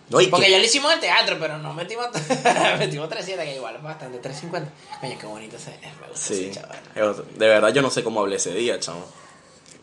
No, 0.10 0.20
y 0.20 0.28
Porque 0.28 0.48
que- 0.48 0.52
ya 0.54 0.58
lo 0.58 0.64
hicimos 0.66 0.92
en 0.94 1.00
teatro, 1.00 1.38
pero 1.40 1.58
no 1.60 1.74
metimos, 1.74 2.08
metimos 2.80 3.10
300, 3.10 3.46
que 3.46 3.56
igual 3.56 3.76
es 3.76 3.84
bastante, 3.84 4.18
350. 4.18 4.72
Coño, 5.00 5.18
qué 5.20 5.26
bonito 5.28 5.56
ese, 5.58 5.72
me 6.02 6.08
gusta 6.08 6.16
Sí, 6.28 6.50
ese 6.50 6.60
chaval. 6.62 7.26
de 7.38 7.48
verdad 7.48 7.70
yo 7.74 7.82
no 7.82 7.90
sé 7.92 8.04
cómo 8.04 8.20
hablé 8.22 8.38
ese 8.38 8.54
día, 8.54 8.80
chamo. 8.80 9.06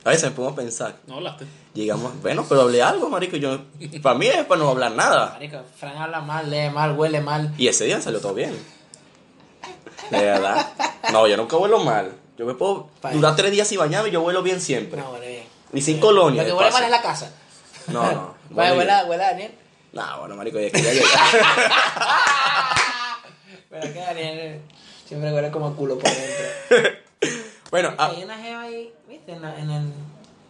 A 0.04 0.11
veces 0.11 0.25
me 0.30 0.30
pongo 0.37 0.50
a 0.50 0.54
pensar, 0.54 0.97
No 1.06 1.16
hablaste. 1.16 1.47
llegamos, 1.75 2.12
bueno, 2.23 2.45
pero 2.49 2.62
hablé 2.62 2.80
algo, 2.83 3.09
marico, 3.09 3.37
yo, 3.37 3.59
para 4.02 4.16
mí 4.18 4.26
es 4.26 4.45
para 4.47 4.61
no 4.61 4.68
hablar 4.71 4.92
nada. 4.92 5.30
Marico, 5.33 5.59
Fran 5.78 5.97
habla 5.97 6.21
mal, 6.21 6.49
lee 6.50 6.71
mal, 6.71 6.97
huele 6.97 7.21
mal. 7.21 7.52
Y 7.59 7.66
ese 7.68 7.85
día 7.87 8.00
salió 8.00 8.21
todo 8.21 8.35
bien. 8.35 8.56
De 10.11 10.21
verdad. 10.23 10.66
No, 11.12 11.26
yo 11.26 11.37
nunca 11.37 11.56
vuelo 11.56 11.78
mal. 11.80 12.12
Yo 12.38 12.47
me 12.47 12.54
puedo 12.54 12.88
durar 13.12 13.35
tres 13.35 13.50
días 13.50 13.66
sin 13.66 13.78
bañarme 13.78 14.11
y 14.11 14.12
yo 14.12 14.21
vuelo 14.21 14.42
bien 14.42 14.61
siempre. 14.61 15.00
No, 15.00 15.11
huele 15.11 15.28
bien. 15.28 15.45
Y 15.73 15.80
sin 15.83 15.99
colonia. 15.99 16.42
Lo 16.42 16.49
que 16.49 16.52
huele 16.54 16.66
paso. 16.71 16.76
mal 16.78 16.85
es 16.85 16.90
la 16.90 17.02
casa. 17.02 17.30
No, 17.88 18.12
no. 18.12 18.35
Vaya, 18.50 18.75
huele 18.75 19.23
Daniel. 19.25 19.54
No, 19.96 20.20
bueno, 20.20 20.36
marico, 20.36 20.60
ya 20.60 20.70
que 20.70 20.82
ya 20.82 20.92
llegué. 20.92 21.06
Pero 23.70 23.92
que 23.92 23.98
Daniel 24.00 24.60
siempre 25.06 25.32
huele 25.32 25.50
como 25.50 25.68
a 25.68 25.76
culo 25.76 25.98
por 25.98 26.10
dentro. 26.10 26.46
bueno, 27.70 27.94
ah, 27.98 28.12
Hay 28.14 28.24
una 28.24 28.36
jeva 28.38 28.62
ahí, 28.62 28.92
¿viste? 29.08 29.32
En, 29.32 29.42
la- 29.42 29.58
en 29.58 29.70
el. 29.70 29.92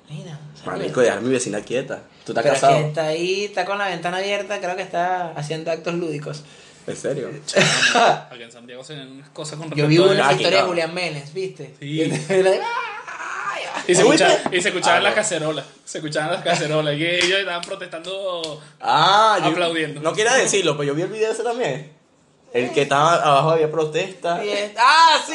Mira. 0.08 0.38
marico, 0.64 1.00
dejar 1.00 1.18
a 1.18 1.20
mi 1.20 1.30
vecina 1.30 1.60
quieta. 1.62 2.02
Tú 2.24 2.32
estás 2.32 2.42
Pero 2.44 2.54
es 2.54 2.60
casado. 2.60 2.78
que 2.80 2.88
está 2.88 3.06
ahí, 3.06 3.44
está 3.46 3.64
con 3.64 3.78
la 3.78 3.88
ventana 3.88 4.18
abierta, 4.18 4.60
creo 4.60 4.76
que 4.76 4.82
está 4.82 5.30
haciendo 5.32 5.70
actos 5.70 5.94
lúdicos. 5.94 6.44
¿En 6.86 6.96
serio? 6.96 7.28
Aquí 8.30 8.42
en 8.42 8.52
Santiago 8.52 8.84
se 8.84 8.94
ven 8.94 9.10
unas 9.10 9.28
cosas 9.30 9.58
con 9.58 9.70
Yo 9.72 9.88
vi 9.88 9.96
respecto 9.98 10.12
a- 10.12 10.14
una 10.14 10.26
aquí 10.28 10.36
historia 10.42 10.62
de. 10.62 10.68
Julián 10.68 10.94
Menes, 10.94 11.34
¿viste? 11.34 11.74
Sí. 11.80 12.02
Y 12.02 12.06
la 12.42 12.50
de- 12.50 12.60
Y 13.88 13.94
se, 13.94 14.02
y 14.52 14.56
escuchaban 14.58 14.98
Ah, 14.98 15.00
las 15.00 15.10
no. 15.12 15.16
cacerolas. 15.16 15.64
Se 15.84 15.98
escuchaban 15.98 16.32
las 16.32 16.42
cacerolas. 16.42 16.94
Y 16.96 17.04
ellos 17.06 17.38
estaban 17.40 17.62
protestando. 17.62 18.60
Ah, 18.80 19.38
yo- 19.42 19.48
Aplaudiendo. 19.50 20.00
No 20.00 20.12
quería 20.12 20.34
decirlo, 20.34 20.76
pero 20.76 20.88
yo 20.88 20.94
vi 20.94 21.02
el 21.02 21.08
video 21.08 21.30
ese 21.32 21.42
también. 21.42 21.92
El 22.52 22.70
que 22.72 22.82
estaba 22.82 23.16
abajo 23.16 23.50
había 23.50 23.70
protesta. 23.70 24.42
y 24.44 24.48
es- 24.48 24.72
ah, 24.78 25.18
sí, 25.26 25.34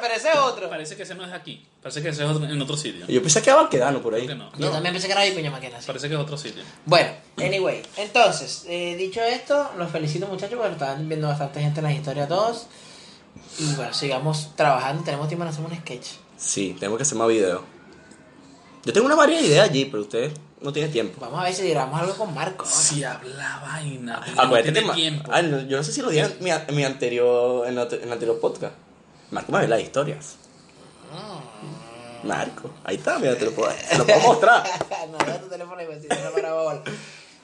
pero 0.00 0.14
ese 0.14 0.28
es 0.30 0.36
otro. 0.36 0.68
Parece 0.68 0.94
que 0.96 1.02
ese 1.04 1.14
no 1.14 1.24
es 1.24 1.32
aquí. 1.32 1.64
Parece 1.82 2.02
que 2.02 2.08
ese 2.10 2.24
es 2.24 2.30
otro- 2.30 2.44
en 2.46 2.60
otro 2.60 2.76
sitio. 2.76 3.06
Yo 3.06 3.22
pensé 3.22 3.40
que 3.40 3.48
estaba 3.50 3.70
quedando 3.70 4.02
por 4.02 4.14
ahí. 4.14 4.26
Que 4.26 4.34
no. 4.34 4.50
Yo 4.58 4.68
también 4.70 4.92
pensé 4.92 5.06
que 5.06 5.12
era 5.14 5.24
Vicuña 5.24 5.50
Maquena. 5.50 5.80
sí. 5.80 5.86
Parece 5.86 6.08
que 6.08 6.14
es 6.14 6.20
otro 6.20 6.36
sitio. 6.36 6.62
Bueno, 6.84 7.10
anyway, 7.38 7.82
entonces, 7.96 8.64
eh, 8.68 8.94
dicho 8.96 9.22
esto, 9.22 9.70
los 9.78 9.90
felicito 9.90 10.26
muchachos 10.26 10.58
porque 10.58 10.72
estaban 10.72 11.08
viendo 11.08 11.28
bastante 11.28 11.60
gente 11.60 11.80
en 11.80 11.84
las 11.84 11.94
historias 11.94 12.28
todos. 12.28 12.66
Y 13.58 13.74
bueno, 13.74 13.94
sigamos 13.94 14.50
trabajando, 14.56 15.04
tenemos 15.04 15.28
tiempo 15.28 15.42
para 15.44 15.50
hacer 15.50 15.64
un 15.64 15.74
sketch. 15.76 16.06
Sí, 16.38 16.74
tenemos 16.78 16.96
que 16.96 17.02
hacer 17.02 17.18
más 17.18 17.28
videos. 17.28 17.60
Yo 18.84 18.92
tengo 18.92 19.06
una 19.06 19.16
variedad 19.16 19.40
de 19.42 19.46
ideas 19.48 19.68
allí, 19.68 19.84
pero 19.86 20.02
usted 20.04 20.32
no 20.60 20.72
tiene 20.72 20.88
tiempo. 20.88 21.20
Vamos 21.20 21.40
a 21.40 21.44
ver 21.44 21.54
si 21.54 21.68
grabamos 21.68 22.00
algo 22.00 22.14
con 22.16 22.32
Marco. 22.32 22.64
Si 22.64 23.04
habla 23.04 23.60
vaina. 23.62 24.24
no 24.34 24.42
Acuérdate 24.42 24.62
tiene 24.72 24.80
que 24.80 24.86
Ma- 24.86 24.94
tiempo. 24.94 25.30
Ah, 25.32 25.42
no, 25.42 25.60
yo 25.62 25.76
no 25.76 25.82
sé 25.84 25.92
si 25.92 26.00
lo 26.00 26.08
dije 26.10 26.24
en 26.24 26.42
mi, 26.42 26.50
en 26.50 26.74
mi 26.76 26.84
anterior, 26.84 27.66
en, 27.66 27.76
el, 27.78 27.92
en 27.94 28.02
el 28.04 28.12
anterior 28.12 28.40
podcast. 28.40 28.74
Marco 29.30 29.52
me 29.52 29.58
ve 29.60 29.68
las 29.68 29.80
historias. 29.82 30.36
Marco, 32.24 32.70
ahí 32.84 32.96
está, 32.96 33.18
mira, 33.18 33.36
te 33.36 33.44
lo 33.44 33.52
puedo, 33.52 33.70
te 33.72 33.96
lo 33.98 34.04
puedo 34.06 34.20
mostrar. 34.26 34.64
no, 35.10 35.18
deja 35.18 35.40
tu 35.40 35.48
teléfono 35.48 35.80
pues, 35.86 36.02
si 36.02 36.08
no, 36.08 36.30
para 36.32 36.52
bola. 36.54 36.82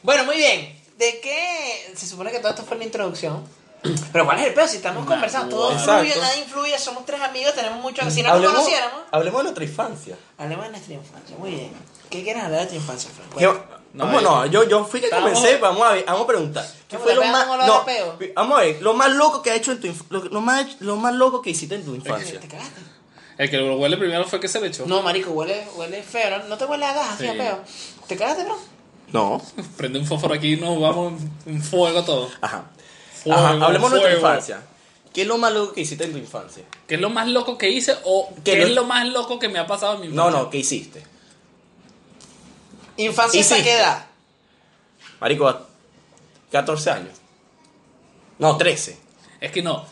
Bueno, 0.02 0.24
muy 0.24 0.36
bien. 0.36 0.76
¿De 0.98 1.20
qué? 1.20 1.92
Se 1.94 2.06
supone 2.06 2.30
que 2.32 2.38
todo 2.40 2.50
esto 2.50 2.64
fue 2.64 2.76
la 2.78 2.84
introducción. 2.84 3.44
Pero 4.12 4.24
¿cuál 4.24 4.38
es 4.40 4.46
el 4.46 4.54
peor? 4.54 4.68
Si 4.68 4.76
estamos 4.76 5.04
conversando, 5.06 5.54
todo 5.56 5.72
Exacto. 5.72 5.98
fluye, 6.04 6.16
nada 6.20 6.36
influye, 6.36 6.78
somos 6.78 7.04
tres 7.06 7.20
amigos, 7.20 7.54
tenemos 7.54 7.80
mucho... 7.82 8.08
Si 8.10 8.22
no 8.22 8.28
nos 8.28 8.36
hablemos, 8.36 8.56
conociéramos... 8.56 9.00
hablemos 9.10 9.38
de 9.38 9.42
nuestra 9.44 9.64
infancia. 9.64 10.16
Hablemos 10.38 10.64
de 10.64 10.70
nuestra 10.72 10.94
infancia, 10.94 11.36
muy 11.38 11.50
bien. 11.50 11.72
¿Qué 12.10 12.22
quieres 12.22 12.42
hablar 12.42 12.60
de 12.62 12.66
tu 12.66 12.74
infancia, 12.76 13.10
Frank? 13.14 13.36
¿Qué- 13.38 13.74
No, 13.94 14.06
vamos, 14.06 14.22
no, 14.22 14.46
yo, 14.46 14.64
yo 14.64 14.84
fui 14.84 15.00
que 15.00 15.06
Estamos- 15.06 15.30
comencé, 15.32 15.56
vamos 15.58 15.82
a 15.86 15.92
ver, 15.92 16.04
vamos 16.06 16.22
a 16.22 16.26
preguntar. 16.26 16.66
¿Qué 16.88 16.96
¿Cómo 16.96 17.04
fue 17.04 17.14
lo 17.14 17.24
más, 17.24 17.46
no, 17.66 17.84
peo? 17.84 18.18
vamos 18.34 18.58
a 18.58 18.62
ver, 18.62 18.82
lo 18.82 18.94
más 18.94 19.10
loco 19.12 19.40
que 19.42 19.50
ha 19.52 19.54
hecho 19.54 19.70
en 19.72 19.80
tu 19.80 19.94
lo, 20.10 20.24
lo 20.24 20.40
más, 20.40 20.66
lo 20.80 20.96
más 20.96 21.14
loco 21.14 21.40
que 21.42 21.50
hiciste 21.50 21.74
en 21.76 21.84
tu 21.84 21.94
infancia? 21.94 22.40
¿Te 22.40 22.48
cagaste? 22.48 22.80
El 23.38 23.50
que 23.50 23.56
lo 23.58 23.76
huele 23.76 23.96
primero 23.96 24.24
fue 24.26 24.38
que 24.40 24.48
se 24.48 24.60
le 24.60 24.68
echó. 24.68 24.86
No, 24.86 25.02
marico, 25.02 25.30
huele, 25.32 25.66
huele 25.76 26.02
feo. 26.02 26.38
¿No, 26.38 26.44
no 26.48 26.56
te 26.58 26.64
huele 26.64 26.86
a 26.86 26.92
gas 26.94 27.10
así 27.14 27.24
Sí. 27.24 27.28
a 27.28 27.32
peo? 27.34 27.60
¿Te 28.06 28.16
cagaste, 28.16 28.44
bro? 28.44 28.56
No. 29.12 29.42
Prende 29.76 29.98
un 29.98 30.06
fósforo 30.06 30.34
aquí 30.34 30.54
y 30.54 30.56
nos 30.56 30.80
vamos 30.80 31.20
en 31.46 31.62
fuego 31.62 32.04
todo. 32.04 32.30
Ajá. 32.40 32.64
Fuego, 33.24 33.38
Ajá, 33.40 33.64
hablemos 33.66 33.90
de 33.90 33.98
nuestra 33.98 34.14
infancia. 34.16 34.62
¿Qué 35.12 35.22
es 35.22 35.28
lo 35.28 35.38
más 35.38 35.52
loco 35.52 35.72
que 35.72 35.80
hiciste 35.82 36.04
en 36.04 36.12
tu 36.12 36.18
infancia? 36.18 36.64
¿Qué 36.86 36.94
es 36.96 37.00
lo 37.00 37.10
más 37.10 37.28
loco 37.28 37.56
que 37.58 37.70
hice 37.70 37.96
o 38.04 38.28
¿Qué 38.44 38.52
qué 38.52 38.58
no- 38.60 38.66
es 38.66 38.72
lo 38.74 38.84
más 38.84 39.06
loco 39.08 39.38
que 39.38 39.48
me 39.48 39.58
ha 39.58 39.66
pasado 39.66 39.94
en 39.94 40.00
mi 40.02 40.08
No, 40.08 40.28
vida? 40.28 40.38
no, 40.38 40.50
¿qué 40.50 40.58
hiciste? 40.58 41.02
¿Infancia 42.96 43.40
hasta 43.40 43.62
qué 43.62 43.76
edad? 43.78 44.06
Marico, 45.20 45.48
a 45.48 45.66
14 46.52 46.90
años. 46.90 47.14
No, 48.38 48.56
13. 48.56 48.98
Es 49.40 49.50
que 49.52 49.62
no. 49.62 49.84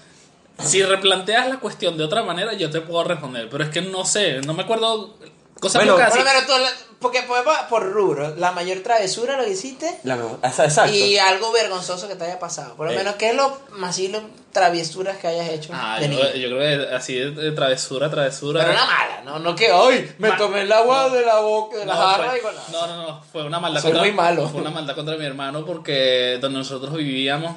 Si 0.58 0.82
replanteas 0.82 1.48
la 1.48 1.58
cuestión 1.58 1.96
de 1.96 2.04
otra 2.04 2.22
manera, 2.22 2.52
yo 2.52 2.70
te 2.70 2.80
puedo 2.80 3.02
responder. 3.04 3.48
Pero 3.50 3.64
es 3.64 3.70
que 3.70 3.80
no 3.82 4.04
sé, 4.04 4.40
no 4.42 4.54
me 4.54 4.62
acuerdo 4.62 5.16
cosas 5.62 5.80
Bueno, 5.80 5.92
locas. 5.92 6.10
Por 6.10 6.18
así. 6.18 6.26
lo 6.28 6.32
menos 6.34 6.46
tú, 6.46 6.52
la- 6.62 6.92
porque 7.00 7.22
por, 7.22 7.42
por 7.68 7.90
rubro, 7.92 8.36
la 8.36 8.52
mayor 8.52 8.78
travesura 8.80 9.36
lo 9.36 9.44
que 9.44 9.50
hiciste 9.50 9.98
La 10.04 10.14
mejor- 10.16 10.38
esa- 10.42 10.64
Exacto. 10.66 10.94
y 10.94 11.18
algo 11.18 11.50
vergonzoso 11.50 12.06
que 12.06 12.14
te 12.14 12.24
haya 12.24 12.38
pasado. 12.38 12.74
Por 12.76 12.86
lo 12.86 12.92
Eh. 12.92 12.96
menos, 12.96 13.14
¿qué 13.16 13.30
es 13.30 13.34
lo 13.36 13.58
más 13.72 13.98
y 13.98 14.06
lo 14.08 14.20
travesuras 14.52 15.16
que 15.16 15.26
hayas 15.28 15.48
hecho 15.48 15.72
Ah, 15.74 15.98
yo, 16.00 16.08
yo 16.34 16.48
creo 16.56 16.58
que 16.88 16.94
así 16.94 17.14
de, 17.14 17.30
de 17.32 17.50
travesura, 17.52 18.08
travesura. 18.10 18.60
Pero 18.60 18.72
una 18.74 18.84
mala, 18.86 19.22
no, 19.24 19.38
no 19.40 19.56
que 19.56 19.72
hoy 19.72 20.12
me 20.18 20.28
Ma- 20.28 20.36
tomé 20.36 20.60
el 20.62 20.70
agua 20.70 21.08
de 21.08 21.24
la 21.26 21.40
boca, 21.40 21.76
de 21.78 21.86
la 21.86 21.94
No, 21.94 22.00
jarra 22.00 22.28
fue, 22.30 22.38
y 22.38 22.42
con 22.42 22.54
la... 22.54 22.62
no, 22.70 22.86
no, 22.86 23.02
no, 23.08 23.22
fue 23.32 23.42
una 23.44 23.58
maldad 23.58 23.80
Soy 23.80 23.90
contra 23.92 24.06
muy 24.08 24.12
malo. 24.16 24.48
Fue 24.48 24.60
una 24.60 24.70
maldad 24.70 24.94
contra 24.94 25.16
mi 25.16 25.24
hermano 25.24 25.64
porque 25.66 26.38
donde 26.40 26.58
nosotros 26.58 26.94
vivíamos, 26.94 27.56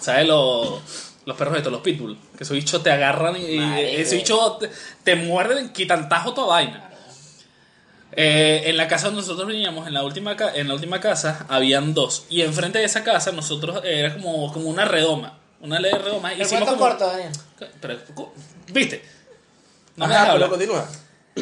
¿sabes? 0.00 0.28
Los, 0.28 0.80
los 1.24 1.36
perros 1.36 1.56
estos, 1.56 1.72
los 1.72 1.80
pitbull, 1.80 2.16
que 2.36 2.44
esos 2.44 2.54
bichos 2.54 2.82
te 2.84 2.90
agarran 2.92 3.36
y, 3.36 3.40
y 3.46 3.96
esos 3.96 4.12
bichos 4.14 4.58
te, 4.60 4.70
te 5.02 5.16
muerden, 5.16 5.70
quitan 5.72 6.08
tajo 6.08 6.32
toda 6.34 6.48
vaina. 6.48 6.82
Eh, 8.12 8.62
en 8.66 8.76
la 8.76 8.88
casa 8.88 9.06
donde 9.06 9.20
nosotros 9.22 9.46
vivíamos, 9.48 9.86
en 9.86 9.94
la 9.94 10.02
última 10.04 10.36
en 10.54 10.68
la 10.68 10.74
última 10.74 11.00
casa, 11.00 11.44
habían 11.48 11.92
dos. 11.92 12.24
Y 12.30 12.42
enfrente 12.42 12.78
de 12.78 12.84
esa 12.84 13.04
casa, 13.04 13.32
nosotros 13.32 13.82
eh, 13.84 14.00
era 14.00 14.14
como, 14.14 14.52
como 14.52 14.68
una 14.70 14.84
redoma. 14.84 15.38
Una 15.60 15.78
ley 15.80 15.92
de 15.92 15.98
redoma. 15.98 16.32
¿El 16.32 16.42
Hicimos 16.42 16.68
como- 16.68 16.78
corto, 16.80 17.06
Daniel? 17.06 17.32
Pero, 17.80 17.98
¿viste? 18.72 19.02
No 19.96 20.06
me 20.06 20.14
Ajá, 20.14 20.22
pero 20.24 20.32
hablar. 20.34 20.50
continúa. 20.50 20.88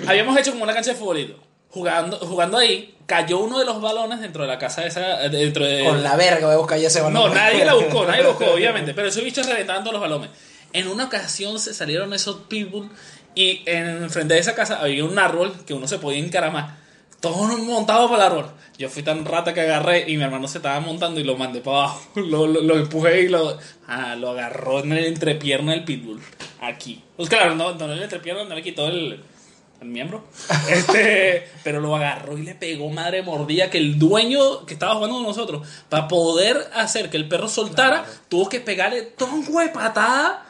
Habíamos 0.06 0.36
hecho 0.38 0.52
como 0.52 0.64
una 0.64 0.72
cancha 0.74 0.92
de 0.92 0.96
futbolito. 0.96 1.38
jugando, 1.70 2.18
jugando 2.18 2.56
ahí, 2.58 2.96
cayó 3.06 3.40
uno 3.40 3.58
de 3.58 3.64
los 3.64 3.80
balones 3.80 4.20
dentro 4.20 4.42
de 4.42 4.48
la 4.48 4.58
casa 4.58 4.82
de 4.82 4.88
esa. 4.88 5.28
Dentro 5.28 5.64
de, 5.64 5.82
Con 5.84 6.02
la 6.04 6.14
verga 6.16 6.46
voy 6.46 6.54
a 6.54 6.58
buscar 6.58 6.78
ese 6.78 7.00
balón. 7.00 7.14
no, 7.28 7.34
nadie 7.34 7.64
la 7.64 7.74
buscó, 7.74 8.06
nadie 8.06 8.22
lo 8.22 8.34
buscó, 8.34 8.52
obviamente. 8.52 8.94
Pero 8.94 9.08
esos 9.08 9.24
bichos 9.24 9.46
reventando 9.46 9.90
los 9.92 10.00
balones. 10.00 10.30
En 10.72 10.86
una 10.88 11.04
ocasión 11.06 11.58
se 11.58 11.74
salieron 11.74 12.12
esos 12.14 12.36
pitbull 12.48 12.90
y 13.34 13.62
en 13.66 14.08
frente 14.10 14.34
de 14.34 14.40
esa 14.40 14.54
casa 14.54 14.80
había 14.80 15.04
un 15.04 15.18
árbol 15.18 15.52
que 15.66 15.74
uno 15.74 15.88
se 15.88 15.98
podía 15.98 16.18
encaramar. 16.18 16.76
Todos 17.20 17.58
montados 17.60 18.10
para 18.10 18.26
el 18.26 18.32
árbol. 18.32 18.50
Yo 18.76 18.90
fui 18.90 19.02
tan 19.02 19.24
rata 19.24 19.54
que 19.54 19.62
agarré 19.62 20.10
y 20.10 20.16
mi 20.16 20.24
hermano 20.24 20.46
se 20.46 20.58
estaba 20.58 20.78
montando 20.80 21.20
y 21.20 21.24
lo 21.24 21.36
mandé 21.36 21.60
para 21.60 21.78
abajo. 21.78 22.02
Lo, 22.20 22.46
lo, 22.46 22.60
lo 22.60 22.76
empujé 22.76 23.22
y 23.22 23.28
lo, 23.28 23.56
ah, 23.86 24.14
lo 24.16 24.30
agarró 24.30 24.80
en 24.80 24.92
el 24.92 25.06
entrepierna 25.06 25.72
del 25.72 25.84
pitbull. 25.84 26.20
Aquí. 26.60 27.02
Pues 27.16 27.28
claro, 27.28 27.54
no, 27.54 27.74
no 27.74 27.84
en 27.86 27.92
el 27.92 28.02
entrepierna, 28.02 28.44
no 28.44 28.54
le 28.54 28.62
quitó 28.62 28.88
el, 28.88 29.22
el 29.80 29.88
miembro. 29.88 30.24
Este, 30.68 31.48
pero 31.62 31.80
lo 31.80 31.94
agarró 31.96 32.36
y 32.36 32.42
le 32.42 32.54
pegó 32.54 32.90
madre 32.90 33.22
mordida 33.22 33.70
que 33.70 33.78
el 33.78 33.98
dueño 33.98 34.66
que 34.66 34.74
estaba 34.74 34.94
jugando 34.94 35.16
con 35.16 35.26
nosotros, 35.26 35.66
para 35.88 36.08
poder 36.08 36.68
hacer 36.74 37.10
que 37.10 37.16
el 37.16 37.28
perro 37.28 37.48
soltara, 37.48 38.04
tuvo 38.28 38.48
que 38.48 38.60
pegarle 38.60 39.02
tongo 39.02 39.60
de 39.60 39.68
patada 39.68 40.46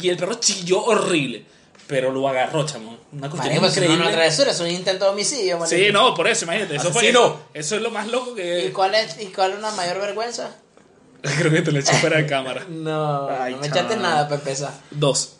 y 0.00 0.08
el 0.08 0.16
perro 0.16 0.34
chilló 0.34 0.84
horrible. 0.84 1.44
Pero 1.88 2.12
lo 2.12 2.28
agarró, 2.28 2.64
chamo. 2.66 2.98
Una 3.12 3.30
cuestión 3.30 3.54
no, 3.54 3.66
increíble. 3.66 3.96
no 3.96 4.04
es 4.04 4.14
travesura, 4.14 4.50
es 4.50 4.60
un 4.60 4.68
intento 4.68 5.06
de 5.06 5.10
homicidio. 5.10 5.66
Sí, 5.66 5.88
no, 5.90 6.14
por 6.14 6.28
eso, 6.28 6.44
imagínate. 6.44 6.76
Eso, 6.76 6.92
fue, 6.92 7.00
Asesino. 7.00 7.40
eso 7.54 7.76
es 7.76 7.82
lo 7.82 7.90
más 7.90 8.06
loco 8.08 8.32
¿Y 8.32 8.36
que. 8.36 8.72
cuál 8.74 8.94
es, 8.94 9.18
y 9.20 9.26
cuál 9.26 9.52
es 9.52 9.58
una 9.58 9.70
mayor 9.72 9.98
vergüenza? 9.98 10.54
Creo 11.22 11.50
que 11.50 11.62
te 11.62 11.72
lo 11.72 11.80
eché 11.80 11.94
fuera 11.94 12.18
de 12.18 12.26
cámara. 12.26 12.64
No, 12.68 13.28
Ay, 13.28 13.54
no 13.54 13.60
me 13.60 13.66
echaste 13.68 13.96
nada, 13.96 14.28
Pepe. 14.28 14.52
esa. 14.52 14.72
Dos. 14.90 15.36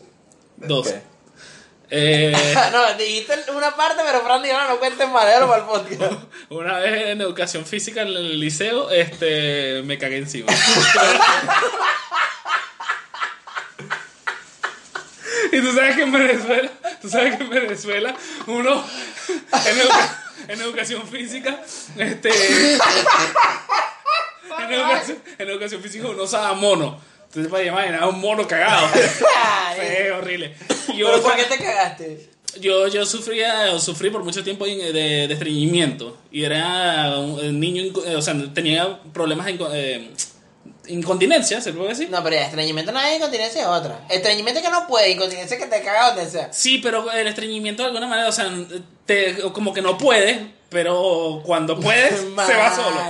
Dos. 0.56 0.94
Eh, 1.90 2.32
no, 2.72 2.94
dijiste 2.98 3.34
una 3.54 3.74
parte, 3.76 4.02
pero 4.04 4.22
Fran 4.22 4.42
dijo, 4.42 4.56
no, 4.56 4.68
no 4.68 4.78
cuentes 4.78 5.08
madero 5.08 5.48
para 5.48 5.62
el 5.62 5.68
podcast. 5.68 6.12
una 6.50 6.78
vez 6.78 7.08
en 7.08 7.20
educación 7.20 7.64
física 7.64 8.02
en 8.02 8.08
el 8.08 8.40
liceo, 8.40 8.90
este, 8.90 9.82
me 9.84 9.98
cagué 9.98 10.18
encima. 10.18 10.52
y 15.52 15.60
tú 15.60 15.72
sabes 15.74 15.96
que 15.96 16.02
en 16.02 16.12
Venezuela, 16.12 16.70
tú 17.00 17.08
sabes 17.08 17.36
que 17.36 17.44
en 17.44 17.50
Venezuela, 17.50 18.14
uno 18.46 18.84
en, 19.28 19.78
educa- 19.78 20.18
en 20.48 20.60
educación 20.60 21.06
física, 21.08 21.60
este, 21.96 22.30
en 24.60 24.72
educación, 24.72 25.18
en 25.38 25.48
educación 25.48 25.82
física 25.82 26.08
uno 26.08 26.22
usaba 26.24 26.54
mono. 26.54 27.00
Entonces 27.26 27.50
para 27.50 27.64
imaginar 27.64 28.04
un 28.08 28.20
mono 28.20 28.46
cagado. 28.46 28.88
Fue 29.76 30.10
horrible. 30.12 30.54
Y 30.88 31.02
¿Pero 31.02 31.22
por 31.22 31.36
qué 31.36 31.44
te 31.44 31.58
cagaste? 31.58 32.30
yo, 32.58 32.88
yo 32.88 33.04
sufría, 33.04 33.72
o 33.74 33.78
sufrí 33.78 34.08
por 34.10 34.24
mucho 34.24 34.42
tiempo 34.42 34.64
de, 34.64 34.92
de 35.28 35.32
estreñimiento. 35.32 36.16
Y 36.32 36.44
era 36.44 37.18
un 37.18 37.60
niño, 37.60 37.82
inco- 37.82 38.04
eh, 38.06 38.16
o 38.16 38.22
sea, 38.22 38.34
tenía 38.54 38.98
problemas 39.12 39.46
inco- 39.48 39.68
eh, 39.72 40.10
incontinencia, 40.88 41.60
¿se 41.60 41.72
puede 41.72 41.90
decir? 41.90 42.10
No, 42.10 42.22
pero 42.22 42.36
ya, 42.36 42.46
estreñimiento 42.46 42.92
no 42.92 43.00
es 43.00 43.16
incontinencia, 43.16 43.62
es 43.62 43.68
otra. 43.68 44.00
Estreñimiento 44.08 44.60
es 44.60 44.66
que 44.66 44.72
no 44.72 44.86
puede, 44.86 45.10
incontinencia 45.10 45.58
que 45.58 45.66
te 45.66 45.82
caga 45.82 46.14
donde 46.14 46.30
sea. 46.30 46.52
Sí, 46.52 46.78
pero 46.78 47.10
el 47.12 47.26
estreñimiento 47.26 47.82
de 47.82 47.88
alguna 47.88 48.06
manera, 48.06 48.28
o 48.28 48.32
sea, 48.32 48.50
te, 49.06 49.36
como 49.52 49.72
que 49.72 49.82
no 49.82 49.98
puede, 49.98 50.57
pero 50.70 51.40
cuando 51.46 51.80
puedes, 51.80 52.20
se 52.46 52.54
va 52.56 52.74
solo. 52.74 53.00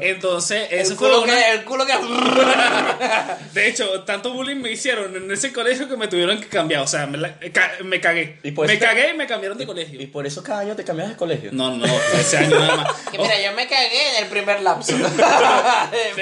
Entonces, 0.00 0.68
El 0.70 0.80
eso 0.80 0.96
fue 0.96 1.08
culo, 1.08 1.22
una- 1.24 1.34
que, 1.34 1.50
el 1.52 1.64
culo 1.64 1.84
que... 1.86 1.92
De 3.52 3.68
hecho, 3.68 4.02
tanto 4.04 4.32
bullying 4.32 4.56
me 4.56 4.70
hicieron 4.72 5.14
en 5.14 5.30
ese 5.30 5.52
colegio 5.52 5.88
que 5.88 5.96
me 5.96 6.08
tuvieron 6.08 6.40
que 6.40 6.46
cambiar. 6.48 6.80
O 6.82 6.86
sea, 6.86 7.06
me, 7.06 7.18
la- 7.18 7.36
me 7.84 8.00
cagué. 8.00 8.38
¿Y 8.42 8.52
por 8.52 8.66
me 8.66 8.78
cagué 8.78 9.10
y 9.10 9.16
me 9.16 9.26
cambiaron 9.26 9.58
de 9.58 9.66
colegio. 9.66 10.00
Y 10.00 10.06
por 10.06 10.26
eso 10.26 10.42
cada 10.42 10.60
año 10.60 10.74
te 10.74 10.84
cambias 10.84 11.10
de 11.10 11.16
colegio. 11.16 11.50
No, 11.52 11.76
no, 11.76 11.84
ese 12.18 12.38
año 12.38 12.58
nada 12.58 12.76
más. 12.76 12.92
Que 13.10 13.18
mira, 13.18 13.40
yo 13.42 13.52
me 13.52 13.66
cagué 13.68 14.16
en 14.16 14.24
el 14.24 14.30
primer 14.30 14.62
lapso. 14.62 14.96
De 14.96 15.02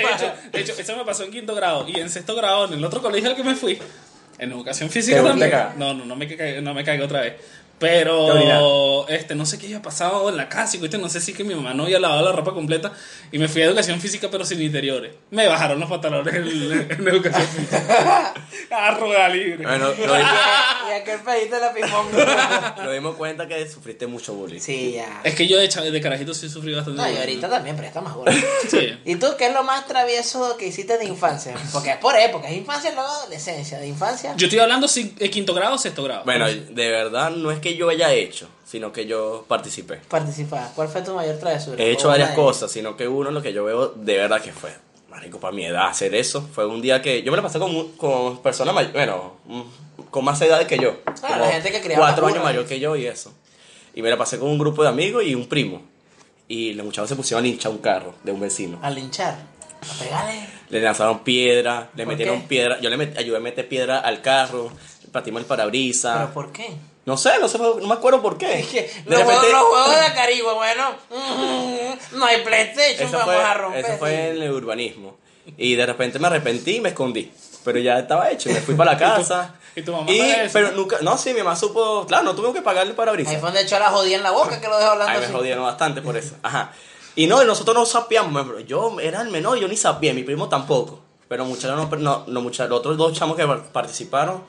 hecho, 0.02 0.32
de 0.52 0.60
hecho, 0.60 0.72
eso 0.76 0.96
me 0.96 1.04
pasó 1.04 1.24
en 1.24 1.30
quinto 1.30 1.54
grado. 1.54 1.86
Y 1.88 1.98
en 2.00 2.10
sexto 2.10 2.34
grado, 2.34 2.66
en 2.66 2.74
el 2.74 2.84
otro 2.84 3.00
colegio 3.00 3.30
al 3.30 3.36
que 3.36 3.44
me 3.44 3.54
fui, 3.54 3.78
en 4.38 4.50
educación 4.52 4.90
física 4.90 5.16
¿Te 5.16 5.22
volviste 5.22 5.48
también. 5.50 5.78
No, 5.78 5.94
no, 5.94 6.04
no 6.04 6.16
me, 6.16 6.26
cagué, 6.36 6.60
no 6.60 6.74
me 6.74 6.84
cagué 6.84 7.02
otra 7.02 7.20
vez. 7.20 7.34
¿Te 7.78 7.86
Pero, 7.86 9.08
este, 9.08 9.34
no 9.34 9.44
sé 9.46 9.58
qué 9.58 9.66
había 9.66 9.82
pasado 9.82 10.28
en 10.28 10.36
la 10.36 10.48
casa. 10.48 10.76
y 10.76 10.78
cuestión, 10.78 11.02
No 11.02 11.08
sé 11.08 11.20
si 11.20 11.32
que 11.32 11.44
mi 11.44 11.54
mamá 11.54 11.74
no 11.74 11.84
había 11.84 11.98
lavado 11.98 12.24
la 12.24 12.32
ropa 12.32 12.52
completa. 12.54 12.92
Y 13.32 13.38
me 13.38 13.48
fui 13.48 13.62
a 13.62 13.66
educación 13.66 14.00
física, 14.00 14.28
pero 14.30 14.44
sin 14.44 14.62
interiores. 14.62 15.12
Me 15.30 15.46
bajaron 15.48 15.80
los 15.80 15.90
pantalones 15.90 16.34
en, 16.34 16.46
en 16.90 17.08
educación 17.08 17.46
física. 17.46 18.32
A 18.70 18.90
rueda 18.92 19.28
libre. 19.28 19.64
Bueno, 19.66 19.88
y, 19.98 20.92
aquel 20.92 21.20
pedito 21.20 21.56
de 21.56 21.60
la 21.60 21.72
pimón. 21.74 22.06
nos 22.84 22.92
dimos 22.92 23.16
cuenta 23.16 23.46
que 23.48 23.68
sufriste 23.68 24.06
mucho 24.06 24.34
bullying. 24.34 24.60
sí, 24.60 24.92
ya. 24.94 25.20
Es 25.24 25.34
que 25.34 25.46
yo 25.46 25.58
de, 25.58 25.68
de 25.68 26.00
carajito 26.00 26.32
sí 26.34 26.48
sufrí 26.48 26.74
bastante. 26.74 27.00
No, 27.02 27.10
y 27.10 27.16
ahorita 27.16 27.48
también, 27.48 27.76
pero 27.76 27.88
está 27.88 28.00
más 28.00 28.14
gordo. 28.14 28.32
Sí. 28.68 28.96
¿Y 29.04 29.16
tú 29.16 29.26
qué 29.38 29.48
es 29.48 29.52
lo 29.54 29.62
más 29.64 29.86
travieso 29.86 30.56
que 30.56 30.66
hiciste 30.68 30.96
de 30.98 31.04
infancia? 31.06 31.54
Porque 31.72 31.90
es 31.90 31.96
por 31.98 32.16
época, 32.16 32.48
es 32.48 32.56
infancia 32.56 32.92
luego 32.94 33.08
adolescencia. 33.10 33.78
De 33.78 33.86
infancia, 33.88 34.34
Yo 34.36 34.46
estoy 34.46 34.60
hablando 34.60 34.88
si- 34.88 35.14
eh, 35.18 35.30
quinto 35.30 35.54
grado 35.54 35.74
o 35.74 35.78
sexto 35.78 36.02
grado. 36.02 36.22
Bueno, 36.24 36.46
de 36.46 36.90
verdad 36.90 37.30
no 37.30 37.50
es 37.50 37.58
que 37.64 37.76
yo 37.76 37.88
haya 37.88 38.12
hecho, 38.12 38.48
sino 38.64 38.92
que 38.92 39.06
yo 39.06 39.44
participé. 39.48 39.96
participar. 40.08 40.70
¿Cuál 40.76 40.88
fue 40.88 41.02
tu 41.02 41.14
mayor 41.14 41.36
travesura? 41.38 41.82
He 41.82 41.90
hecho 41.90 42.08
varias 42.08 42.30
cosas, 42.32 42.70
sino 42.70 42.96
que 42.96 43.08
uno 43.08 43.30
lo 43.30 43.40
que 43.42 43.52
yo 43.52 43.64
veo 43.64 43.88
de 43.88 44.16
verdad 44.18 44.40
que 44.42 44.52
fue, 44.52 44.70
marico, 45.10 45.40
para 45.40 45.52
mi 45.54 45.64
edad 45.64 45.88
hacer 45.88 46.14
eso, 46.14 46.42
fue 46.52 46.66
un 46.66 46.80
día 46.82 47.00
que 47.02 47.22
yo 47.22 47.30
me 47.32 47.36
lo 47.36 47.42
pasé 47.42 47.58
con, 47.58 47.92
con 47.96 48.42
personas 48.42 48.74
mayores, 48.74 48.92
bueno, 48.94 49.34
mm, 49.46 49.62
con 50.10 50.24
más 50.24 50.40
edad 50.42 50.64
que 50.66 50.78
yo. 50.78 50.96
Ah, 51.06 51.14
como 51.20 51.36
la 51.36 51.50
gente 51.52 51.72
que 51.72 51.80
criaba 51.80 52.06
Cuatro 52.06 52.26
años 52.26 52.44
mayor 52.44 52.66
que 52.66 52.78
yo 52.78 52.94
y 52.96 53.06
eso. 53.06 53.32
Y 53.94 54.02
me 54.02 54.10
la 54.10 54.16
pasé 54.18 54.38
con 54.38 54.48
un 54.50 54.58
grupo 54.58 54.82
de 54.82 54.88
amigos 54.90 55.24
y 55.24 55.34
un 55.34 55.48
primo. 55.48 55.80
Y 56.46 56.74
los 56.74 56.84
muchachos 56.84 57.08
se 57.08 57.16
pusieron 57.16 57.44
a 57.44 57.46
linchar 57.48 57.72
un 57.72 57.78
carro 57.78 58.14
de 58.22 58.30
un 58.32 58.40
vecino. 58.40 58.78
A 58.82 58.90
linchar. 58.90 59.34
A 59.34 59.98
pegarle. 60.02 60.46
Le 60.68 60.80
lanzaron 60.80 61.20
piedra, 61.24 61.90
le 61.94 62.04
¿Por 62.04 62.12
metieron 62.12 62.42
qué? 62.42 62.48
piedra. 62.48 62.80
Yo 62.80 62.90
le 62.90 62.96
met- 62.98 63.16
ayudé 63.16 63.36
a 63.38 63.40
meter 63.40 63.66
piedra 63.68 64.00
al 64.00 64.20
carro, 64.20 64.70
partimos 65.12 65.40
el 65.40 65.46
parabrisas. 65.46 66.16
¿Pero 66.18 66.34
por 66.34 66.52
qué? 66.52 66.74
No 67.06 67.16
sé, 67.18 67.32
no 67.38 67.48
sé, 67.48 67.58
no 67.58 67.74
me 67.76 67.94
acuerdo 67.94 68.22
por 68.22 68.38
qué. 68.38 68.60
Es 68.60 68.66
que 68.68 68.80
De 68.82 68.88
los, 69.10 69.22
juegos, 69.24 69.34
repente- 69.42 69.52
los 69.52 69.62
juegos 69.68 70.00
de 70.08 70.14
Caribe, 70.14 70.52
bueno, 70.54 70.90
no 72.12 72.24
hay 72.24 72.42
PlayStation, 72.42 73.08
Eso 73.08 73.18
vamos 73.18 73.34
fue, 73.34 73.44
a 73.44 73.54
romper. 73.54 73.84
eso 73.84 73.96
fue 73.98 74.30
en 74.30 74.42
el 74.42 74.50
urbanismo. 74.52 75.16
Y 75.58 75.74
de 75.74 75.84
repente 75.86 76.18
me 76.18 76.26
arrepentí 76.28 76.76
y 76.76 76.80
me 76.80 76.90
escondí. 76.90 77.30
Pero 77.64 77.78
ya 77.78 77.98
estaba 77.98 78.30
hecho, 78.30 78.48
me 78.50 78.60
fui 78.60 78.74
para 78.74 78.92
la 78.92 78.98
casa. 79.16 79.54
y 79.76 79.82
tu 79.82 79.92
mamá 79.92 80.10
Y- 80.10 80.18
eso, 80.20 80.50
pero 80.52 80.70
¿no? 80.70 80.76
nunca, 80.78 80.98
no, 81.02 81.18
sí, 81.18 81.34
mi 81.34 81.42
mamá 81.42 81.56
supo, 81.56 82.06
claro, 82.06 82.24
no 82.24 82.34
tuve 82.34 82.52
que 82.52 82.62
pagarle 82.62 82.94
para 82.94 83.10
Ahí 83.10 83.16
brisa. 83.18 83.32
fue 83.32 83.40
donde 83.40 83.62
echó 83.62 83.78
la 83.78 83.90
jodida 83.90 84.16
en 84.16 84.22
la 84.22 84.30
boca 84.30 84.60
que 84.60 84.68
lo 84.68 84.78
dejó 84.78 84.92
hablando 84.92 85.12
Ay, 85.12 85.18
me 85.18 85.24
así. 85.26 85.34
jodieron 85.34 85.64
bastante 85.64 86.00
por 86.00 86.16
eso. 86.16 86.36
Ajá. 86.42 86.72
Y 87.16 87.26
no, 87.26 87.42
y 87.42 87.46
nosotros 87.46 87.76
no 87.76 87.84
sapeamos, 87.86 88.46
bro. 88.46 88.60
yo 88.60 88.98
era 89.00 89.20
el 89.20 89.28
menor, 89.30 89.58
yo 89.58 89.68
ni 89.68 89.76
sapeé, 89.76 90.14
mi 90.14 90.22
primo 90.22 90.48
tampoco. 90.48 91.00
Pero 91.28 91.44
muchachos 91.44 91.76
no, 91.76 91.96
no, 91.98 92.24
no 92.26 92.40
muchachos, 92.40 92.70
los 92.70 92.78
otros 92.80 92.96
dos 92.96 93.12
chamos 93.12 93.36
que 93.36 93.46
par- 93.46 93.62
participaron 93.72 94.42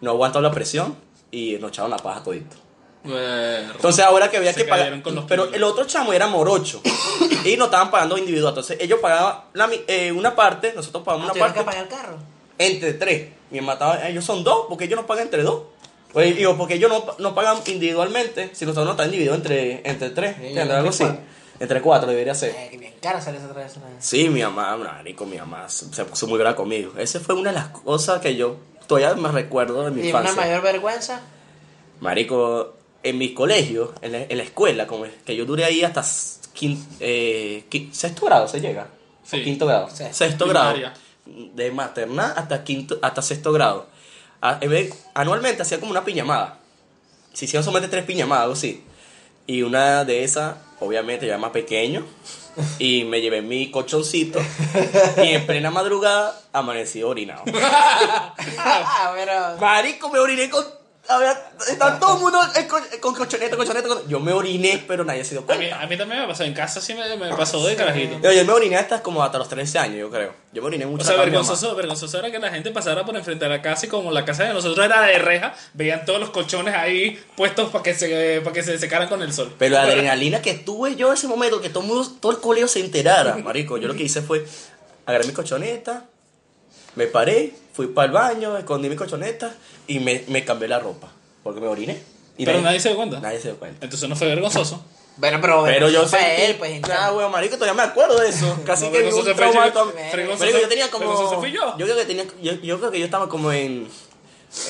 no 0.00 0.10
aguantaron 0.12 0.42
la 0.44 0.50
presión 0.50 0.96
y 1.30 1.56
nos 1.58 1.70
echaron 1.70 1.90
la 1.90 1.96
paja 1.98 2.22
todito. 2.22 2.56
Bueno. 3.02 3.72
Entonces 3.74 4.04
ahora 4.04 4.30
que 4.30 4.36
había 4.36 4.52
Se 4.52 4.62
que 4.64 4.68
pagar. 4.68 5.02
Pero 5.26 5.52
el 5.52 5.62
otro 5.62 5.84
chamo 5.84 6.12
era 6.12 6.26
morocho. 6.26 6.82
y 7.44 7.56
nos 7.56 7.66
estaban 7.66 7.90
pagando 7.90 8.18
individual. 8.18 8.50
Entonces 8.50 8.76
ellos 8.80 8.98
pagaban 9.00 9.42
la 9.54 9.70
eh, 9.88 10.12
una 10.12 10.34
parte, 10.36 10.72
nosotros 10.74 11.02
pagamos 11.04 11.28
Ah, 11.28 11.32
una 11.32 11.32
¿Tuvieron 11.32 11.54
parte. 11.54 11.60
que 11.60 11.64
pagar 11.64 11.82
el 11.84 11.88
carro? 11.88 12.18
Entre 12.58 12.92
tres. 12.94 13.28
Mi 13.50 13.60
mamá 13.60 13.72
estaba, 13.74 14.06
ellos 14.08 14.24
son 14.24 14.44
dos, 14.44 14.66
porque 14.68 14.84
ellos 14.84 14.96
nos 14.96 15.06
pagan 15.06 15.24
entre 15.24 15.42
dos. 15.42 15.62
Pues 16.12 16.36
digo, 16.36 16.56
porque 16.58 16.74
ellos 16.74 16.90
no, 16.90 17.04
no 17.18 17.34
pagan 17.34 17.58
individualalmente, 17.66 18.50
si 18.52 18.64
nosotros 18.66 18.84
no 18.84 18.90
están 18.92 19.10
divididos 19.10 19.36
entre, 19.36 19.80
entre 19.88 20.10
tres. 20.10 20.36
Sí, 20.38 20.46
entre 20.48 20.62
Algo 20.74 20.88
así. 20.90 21.04
cuatro. 21.04 21.20
Entre 21.60 21.82
cuatro 21.82 22.10
debería 22.10 22.34
ser. 22.34 22.50
Eh, 22.50 22.68
que 22.70 22.78
bien 22.78 22.94
cara 23.00 23.20
sale 23.20 23.38
esa 23.38 23.48
travesura. 23.48 23.86
Sí, 23.98 24.28
mi 24.28 24.42
mamá, 24.42 24.76
marico, 24.76 25.24
mi 25.26 25.36
mamá 25.38 25.68
se 25.68 25.92
se 25.92 26.04
puso 26.04 26.26
muy 26.26 26.38
brava 26.38 26.56
conmigo. 26.56 26.92
Esa 26.98 27.20
fue 27.20 27.34
una 27.34 27.50
de 27.50 27.56
las 27.58 27.68
cosas 27.68 28.20
que 28.20 28.34
yo 28.34 28.56
todavía 28.98 29.14
me 29.14 29.30
recuerdo 29.30 29.84
de 29.84 29.90
mi 29.92 29.98
¿Y 29.98 30.10
una 30.10 30.20
infancia. 30.20 30.34
mayor 30.42 30.62
vergüenza? 30.62 31.20
Marico, 32.00 32.74
en 33.02 33.18
mi 33.18 33.34
colegio, 33.34 33.94
en 34.02 34.12
la, 34.12 34.22
en 34.22 34.36
la 34.36 34.42
escuela, 34.42 34.86
como 34.86 35.04
es, 35.04 35.12
que 35.24 35.36
yo 35.36 35.44
duré 35.44 35.64
ahí 35.64 35.82
hasta 35.82 36.00
s- 36.00 36.40
quin- 36.58 36.82
eh, 37.00 37.64
sexto 37.92 38.26
grado, 38.26 38.48
¿se 38.48 38.60
llega? 38.60 38.88
Sí. 39.24 39.40
¿O 39.40 39.44
quinto 39.44 39.66
grado? 39.66 39.88
Sí. 39.92 40.04
Sexto 40.10 40.46
grado. 40.48 40.76
De 41.26 41.70
maternal 41.70 42.32
hasta 42.36 42.64
quinto, 42.64 42.98
hasta 43.02 43.22
sexto 43.22 43.52
grado. 43.52 43.86
A- 44.40 44.58
vez- 44.58 44.94
anualmente 45.14 45.62
hacía 45.62 45.78
como 45.78 45.92
una 45.92 46.04
piñamada. 46.04 46.58
Se 47.32 47.44
hicieron 47.44 47.64
solamente 47.64 47.88
tres 47.90 48.04
piñamadas, 48.04 48.42
algo 48.42 48.54
así. 48.54 48.82
Y 49.46 49.62
una 49.62 50.04
de 50.04 50.24
esas, 50.24 50.56
obviamente, 50.80 51.26
ya 51.26 51.38
más 51.38 51.50
pequeño. 51.52 52.04
Y 52.78 53.04
me 53.04 53.20
llevé 53.20 53.42
mi 53.42 53.70
colchoncito. 53.70 54.40
y 55.18 55.28
en 55.28 55.46
plena 55.46 55.70
madrugada 55.70 56.40
amanecí 56.52 57.02
orinado. 57.02 57.42
Marico, 59.60 60.10
me 60.10 60.18
oriné 60.18 60.50
con 60.50 60.64
había, 61.10 61.32
estaba 61.68 61.98
todo 61.98 62.14
el 62.16 62.20
mundo 62.22 62.38
con, 62.68 62.82
con 63.00 63.14
colchoneta, 63.14 63.56
colchoneta, 63.56 63.88
con- 63.88 64.08
Yo 64.08 64.20
me 64.20 64.32
oriné, 64.32 64.82
pero 64.86 65.04
nadie 65.04 65.24
se 65.24 65.32
dio 65.34 65.40
A 65.40 65.42
mí, 65.54 65.66
cuenta. 65.68 65.80
a 65.80 65.86
mí 65.86 65.96
también 65.98 66.20
me 66.22 66.26
pasó, 66.28 66.44
en 66.44 66.54
casa 66.54 66.80
sí 66.80 66.94
me, 66.94 67.16
me 67.16 67.28
pasó 67.34 67.66
de 67.66 67.76
carajito. 67.76 68.18
Yo, 68.22 68.32
yo 68.32 68.44
me 68.44 68.52
oriné 68.52 68.76
hasta 68.76 69.02
como 69.02 69.22
hasta 69.22 69.38
los 69.38 69.48
13 69.48 69.78
años, 69.78 69.98
yo 69.98 70.10
creo. 70.10 70.32
Yo 70.52 70.62
me 70.62 70.68
oriné 70.68 70.86
mucho. 70.86 71.02
O 71.02 71.04
sea, 71.04 71.14
acá 71.14 71.22
con 71.22 71.30
mi 71.30 71.36
mamá. 71.36 71.46
vergonzoso, 71.48 71.74
vergonzoso 71.76 72.18
era 72.18 72.30
que 72.30 72.38
la 72.38 72.50
gente 72.50 72.70
pasara 72.70 73.04
por 73.04 73.16
enfrente 73.16 73.44
de 73.44 73.48
la 73.50 73.60
casa 73.62 73.86
y 73.86 73.88
como 73.88 74.10
la 74.10 74.24
casa 74.24 74.44
de 74.44 74.54
nosotros 74.54 74.84
era 74.84 75.02
de 75.02 75.18
reja, 75.18 75.54
veían 75.74 76.04
todos 76.04 76.20
los 76.20 76.30
colchones 76.30 76.74
ahí 76.74 77.20
puestos 77.36 77.70
para 77.70 77.82
que 77.84 77.94
se 77.94 78.40
para 78.42 78.54
que 78.54 78.62
se 78.62 78.78
secaran 78.78 79.08
con 79.08 79.22
el 79.22 79.32
sol. 79.32 79.54
Pero 79.58 79.74
la 79.74 79.82
adrenalina 79.82 80.40
que 80.42 80.54
tuve 80.54 80.96
yo 80.96 81.08
en 81.08 81.14
ese 81.14 81.28
momento, 81.28 81.60
que 81.60 81.70
todo, 81.70 81.82
el 81.82 81.88
mundo, 81.88 82.08
todo 82.20 82.32
el 82.32 82.38
colegio 82.38 82.68
se 82.68 82.80
enterara, 82.80 83.36
marico. 83.36 83.78
Yo 83.78 83.88
lo 83.88 83.94
que 83.94 84.02
hice 84.04 84.22
fue 84.22 84.44
agarré 85.06 85.26
mi 85.26 85.32
colchoneta, 85.32 86.04
me 86.96 87.06
paré, 87.06 87.52
fui 87.72 87.88
para 87.88 88.06
el 88.06 88.12
baño, 88.12 88.56
escondí 88.56 88.88
mi 88.88 88.96
colchoneta 88.96 89.54
y 89.86 90.00
me, 90.00 90.24
me 90.28 90.44
cambié 90.44 90.68
la 90.68 90.78
ropa. 90.78 91.08
Porque 91.42 91.60
me 91.60 91.66
oriné. 91.68 92.02
Y 92.36 92.44
Pero 92.44 92.60
nadie 92.60 92.80
se 92.80 92.88
dio 92.88 92.96
cuenta. 92.96 93.20
Nadie 93.20 93.38
se 93.40 93.48
dio 93.48 93.58
cuenta. 93.58 93.84
Entonces 93.84 94.08
no 94.08 94.16
fue 94.16 94.28
vergonzoso. 94.28 94.84
Bueno, 95.16 95.38
pero, 95.42 95.62
Pero 95.64 95.90
yo 95.90 96.06
fue 96.06 96.18
sentí, 96.18 96.42
él, 96.42 96.56
pues. 96.56 96.80
Nah, 96.82 97.12
weón, 97.12 97.30
marico, 97.30 97.56
todavía 97.56 97.74
me 97.74 97.88
acuerdo 97.90 98.18
de 98.20 98.28
eso. 98.30 98.58
Casi 98.64 98.86
No, 98.86 98.92
que 98.92 98.98
vergonzoso 99.02 99.30
un 99.30 99.36
trauma 99.36 99.66
yo. 99.74 99.92
Vergonzoso- 99.92 100.38
Marico, 100.38 100.58
yo 100.60 100.68
tenía 100.68 100.90
como... 100.90 101.40
fui 101.40 101.52
yo. 101.52 101.76
Yo 101.76 101.84
creo 101.84 101.96
que 101.96 102.04
tenía... 102.06 102.24
Yo, 102.42 102.52
yo 102.54 102.78
creo 102.78 102.90
que 102.90 102.98
yo 102.98 103.04
estaba 103.04 103.28
como 103.28 103.52
en... 103.52 103.88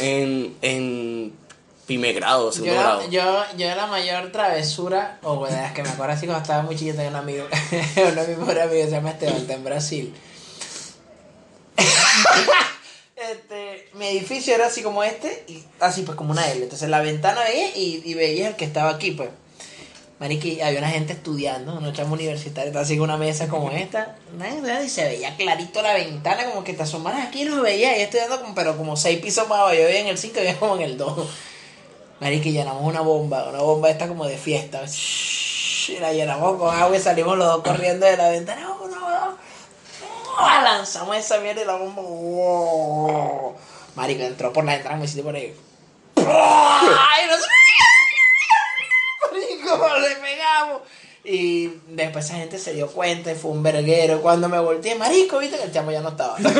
En... 0.01 0.57
En... 0.63 1.41
Primer 1.87 2.15
grado, 2.15 2.53
segundo 2.53 2.73
Yo, 2.73 2.81
grado. 2.81 3.11
yo, 3.11 3.45
yo 3.57 3.75
la 3.75 3.89
mayor 3.89 4.31
travesura, 4.31 5.19
o 5.25 5.35
bueno, 5.35 5.57
es 5.57 5.73
que 5.73 5.83
me 5.83 5.89
acuerdo 5.89 6.13
así 6.15 6.25
cuando 6.27 6.43
estaba 6.43 6.63
muy 6.63 6.77
chiquito, 6.77 6.95
tenía 6.99 7.11
un 7.11 7.17
amigo, 7.17 7.47
uno 7.97 8.23
de 8.23 8.29
mis 8.29 8.39
mejores 8.39 8.63
amigos 8.63 8.85
se 8.85 8.91
llama 8.93 9.11
Esteban, 9.11 9.35
está 9.39 9.55
en 9.55 9.65
Brasil. 9.65 10.15
Este, 13.21 13.89
mi 13.95 14.07
edificio 14.07 14.55
era 14.55 14.67
así 14.67 14.83
como 14.83 15.03
este, 15.03 15.45
así 15.79 16.03
pues 16.03 16.17
como 16.17 16.33
una 16.33 16.51
L. 16.51 16.63
Entonces 16.63 16.89
la 16.89 17.01
ventana 17.01 17.43
veía 17.45 17.77
y, 17.77 18.03
y 18.05 18.15
veía 18.15 18.49
el 18.49 18.57
que 18.57 18.65
estaba 18.65 18.91
aquí, 18.91 19.13
pues. 19.13 19.31
Mariqui, 20.21 20.61
había 20.61 20.81
una 20.81 20.91
gente 20.91 21.15
estudiando, 21.15 21.73
una 21.79 21.95
chama 21.95 22.13
universitaria, 22.13 22.69
estaba 22.69 22.85
así 22.85 22.93
en 22.93 23.01
una 23.01 23.17
mesa 23.17 23.49
como 23.49 23.71
esta, 23.71 24.17
y 24.85 24.89
se 24.91 25.05
veía 25.05 25.35
clarito 25.35 25.81
la 25.81 25.95
ventana, 25.95 26.45
como 26.45 26.63
que 26.63 26.75
te 26.75 26.83
asomaras 26.83 27.27
aquí 27.27 27.41
y 27.41 27.45
los 27.47 27.63
veía, 27.63 27.97
y 27.97 28.03
estudiando 28.03 28.39
como, 28.43 28.55
pero 28.55 28.77
como 28.77 28.99
seis 28.99 29.19
pisos 29.21 29.49
más 29.49 29.61
abajo, 29.61 29.75
yo 29.75 29.85
veía 29.85 30.01
en 30.01 30.09
el 30.09 30.19
5 30.19 30.39
y 30.39 30.43
veía 30.43 30.59
como 30.59 30.77
en 30.77 30.83
el 30.83 30.99
2. 30.99 31.27
Mariqui, 32.21 32.53
llenamos 32.53 32.83
una 32.85 33.01
bomba, 33.01 33.49
una 33.49 33.61
bomba 33.61 33.89
esta 33.89 34.09
como 34.09 34.27
de 34.27 34.37
fiesta. 34.37 34.83
La 36.01 36.13
llenamos 36.13 36.59
con 36.59 36.75
agua 36.75 36.95
y 36.95 37.01
salimos 37.01 37.39
los 37.39 37.47
dos 37.47 37.63
corriendo 37.65 38.05
de 38.05 38.17
la 38.19 38.29
ventana. 38.29 38.61
No, 38.61 38.87
no, 38.87 39.11
Lanzamos 40.63 41.17
esa 41.17 41.39
mierda 41.39 41.63
y 41.63 41.65
la 41.65 41.75
bomba. 41.75 42.03
¡wow! 42.03 43.57
Marico, 43.97 44.23
entró 44.23 44.53
por 44.53 44.65
la 44.65 44.77
entrada, 44.77 44.97
me 44.97 45.05
hiciste 45.05 45.23
por 45.23 45.35
ahí. 45.35 45.55
Marico, 49.33 49.99
le 49.99 50.17
pegamos. 50.17 50.83
Y 51.23 51.69
después 51.89 52.25
esa 52.25 52.37
gente 52.37 52.59
se 52.59 52.73
dio 52.73 52.87
cuenta 52.87 53.31
y 53.31 53.35
fue 53.35 53.51
un 53.51 53.63
verguero. 53.63 54.23
Cuando 54.23 54.49
me 54.49 54.59
volteé, 54.59 54.95
marico, 54.95 55.39
viste 55.39 55.59
que 55.59 55.65
el 55.65 55.73
chamo 55.73 55.91
ya 55.91 56.01
no 56.01 56.09
estaba. 56.09 56.39
Él 56.39 56.51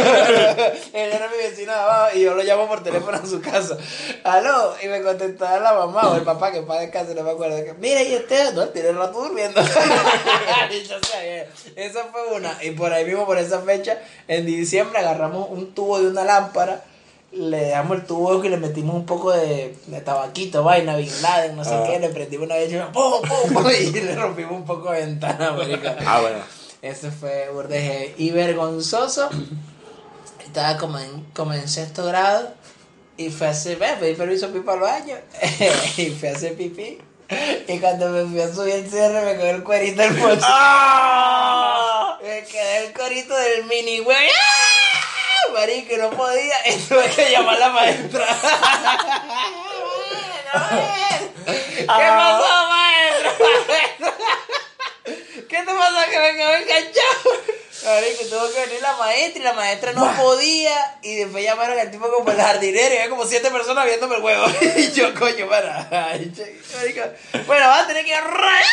era 0.93 1.29
mi 1.29 1.37
vecino 1.39 1.73
de 1.73 1.79
abajo 1.79 2.17
y 2.17 2.21
yo 2.21 2.35
lo 2.35 2.43
llamo 2.43 2.69
por 2.69 2.83
teléfono 2.83 3.17
a 3.17 3.25
su 3.25 3.41
casa. 3.41 3.79
Aló, 4.23 4.75
y 4.83 4.89
me 4.89 5.01
contestaba 5.01 5.59
la 5.61 5.73
mamá 5.73 6.11
o 6.11 6.17
el 6.17 6.23
papá 6.23 6.53
que 6.53 6.61
para 6.61 6.91
casa, 6.91 7.15
no 7.15 7.23
me 7.23 7.31
acuerdo. 7.31 7.57
Que, 7.65 7.73
Mira, 7.75 8.03
y 8.03 8.13
este, 8.13 8.53
no, 8.53 8.69
tiene 8.69 8.93
rato 8.93 9.23
durmiendo. 9.23 9.63
y 10.71 10.83
yo 10.83 10.97
sabía. 11.11 11.49
Esa 11.77 12.05
fue 12.13 12.37
una. 12.37 12.63
Y 12.63 12.73
por 12.73 12.93
ahí 12.93 13.07
mismo, 13.07 13.25
por 13.25 13.39
esa 13.39 13.61
fecha, 13.61 13.99
en 14.29 14.45
diciembre 14.45 14.99
agarramos 14.99 15.49
un 15.51 15.75
tubo 15.75 16.01
de 16.01 16.09
una 16.09 16.25
lámpara. 16.25 16.85
Le 17.33 17.69
damos 17.69 17.97
el 17.99 18.07
tubo 18.07 18.45
y 18.45 18.49
le 18.49 18.57
metimos 18.57 18.97
un 18.97 19.07
poco 19.07 19.31
de, 19.31 19.77
de 19.87 20.01
tabaquito, 20.01 20.65
vaina, 20.65 20.97
Bin 20.97 21.11
Laden, 21.23 21.55
no 21.57 21.65
sé 21.65 21.75
Ah. 21.75 21.85
qué, 21.87 22.01
le 22.01 22.09
prendimos 22.09 22.47
una 22.47 22.57
vez 22.57 22.73
y, 22.73 22.77
¡pum, 22.93 23.21
pum, 23.23 23.53
pum! 23.55 23.67
y 23.81 23.91
le 23.93 24.17
rompimos 24.17 24.53
un 24.53 24.65
poco 24.65 24.91
de 24.91 25.01
ventana, 25.07 25.53
marica. 25.53 25.97
Ah, 26.05 26.21
bueno. 26.21 26.39
Ese 26.83 27.11
fue 27.13 27.49
burdeje 27.53 28.15
y 28.19 28.31
vergonzoso. 28.31 29.29
Estaba 30.45 30.77
como 30.79 30.99
en, 30.99 31.25
como 31.35 31.53
en 31.53 31.69
sexto 31.69 32.05
grado 32.07 32.49
y 33.17 33.31
fui 33.31 33.47
a 33.47 33.51
hacer, 33.51 33.77
ve, 33.79 33.89
pedí 34.01 34.15
permiso 34.15 34.47
para 34.49 34.59
ir 34.59 34.65
para 34.65 34.77
el 34.77 34.83
baño 34.83 35.17
y 35.99 36.07
fui 36.11 36.29
a 36.29 36.33
hacer 36.33 36.57
pipí. 36.57 36.99
Y 37.69 37.79
cuando 37.79 38.09
me 38.09 38.25
fui 38.25 38.41
a 38.41 38.53
subir 38.53 38.75
el 38.75 38.91
cierre 38.91 39.25
me 39.25 39.37
quedó 39.37 39.51
el 39.51 39.63
cuerito 39.63 40.03
del 40.03 40.15
bolsillo. 40.15 40.47
¡Ah! 40.49 42.19
Me 42.23 42.43
quedó 42.45 42.87
el 42.87 42.93
cuerito 42.93 43.37
del 43.37 43.65
mini 43.67 44.01
güey. 44.01 44.17
¡Ah! 44.17 44.80
Marico, 45.53 45.97
no 45.97 46.11
podía. 46.11 46.55
Y 46.67 46.77
tuve 46.77 47.09
que 47.11 47.31
llamar 47.31 47.57
a 47.57 47.59
la 47.59 47.69
maestra. 47.71 48.27
¿Qué 51.47 51.87
pasó, 51.87 52.69
maestra? 52.69 53.33
¿Qué 55.49 55.57
te 55.57 55.65
pasa 55.75 56.07
que 56.09 56.19
me 56.19 56.35
quedó 56.37 56.55
enganchado? 56.55 57.31
Marico, 57.85 58.25
tuvo 58.29 58.53
que 58.53 58.67
venir 58.67 58.83
la 58.83 58.93
maestra 58.97 59.41
y 59.41 59.45
la 59.45 59.53
maestra 59.55 59.93
no 59.93 60.15
podía. 60.17 60.99
Y 61.03 61.17
después 61.17 61.43
llamaron 61.43 61.79
al 61.79 61.91
tipo 61.91 62.11
como 62.11 62.31
el 62.31 62.37
jardinero 62.41 62.95
y 62.95 62.99
había 62.99 63.11
como 63.11 63.25
siete 63.25 63.51
personas 63.51 63.87
viéndome 63.87 64.17
el 64.17 64.23
huevo. 64.23 64.47
Y 64.77 64.93
yo, 64.93 65.15
coño, 65.15 65.49
para. 65.49 65.89
Marico. 65.91 67.03
Bueno, 67.47 67.69
vas 67.69 67.85
a 67.85 67.87
tener 67.87 68.05
que 68.05 68.21
rayar. 68.21 68.65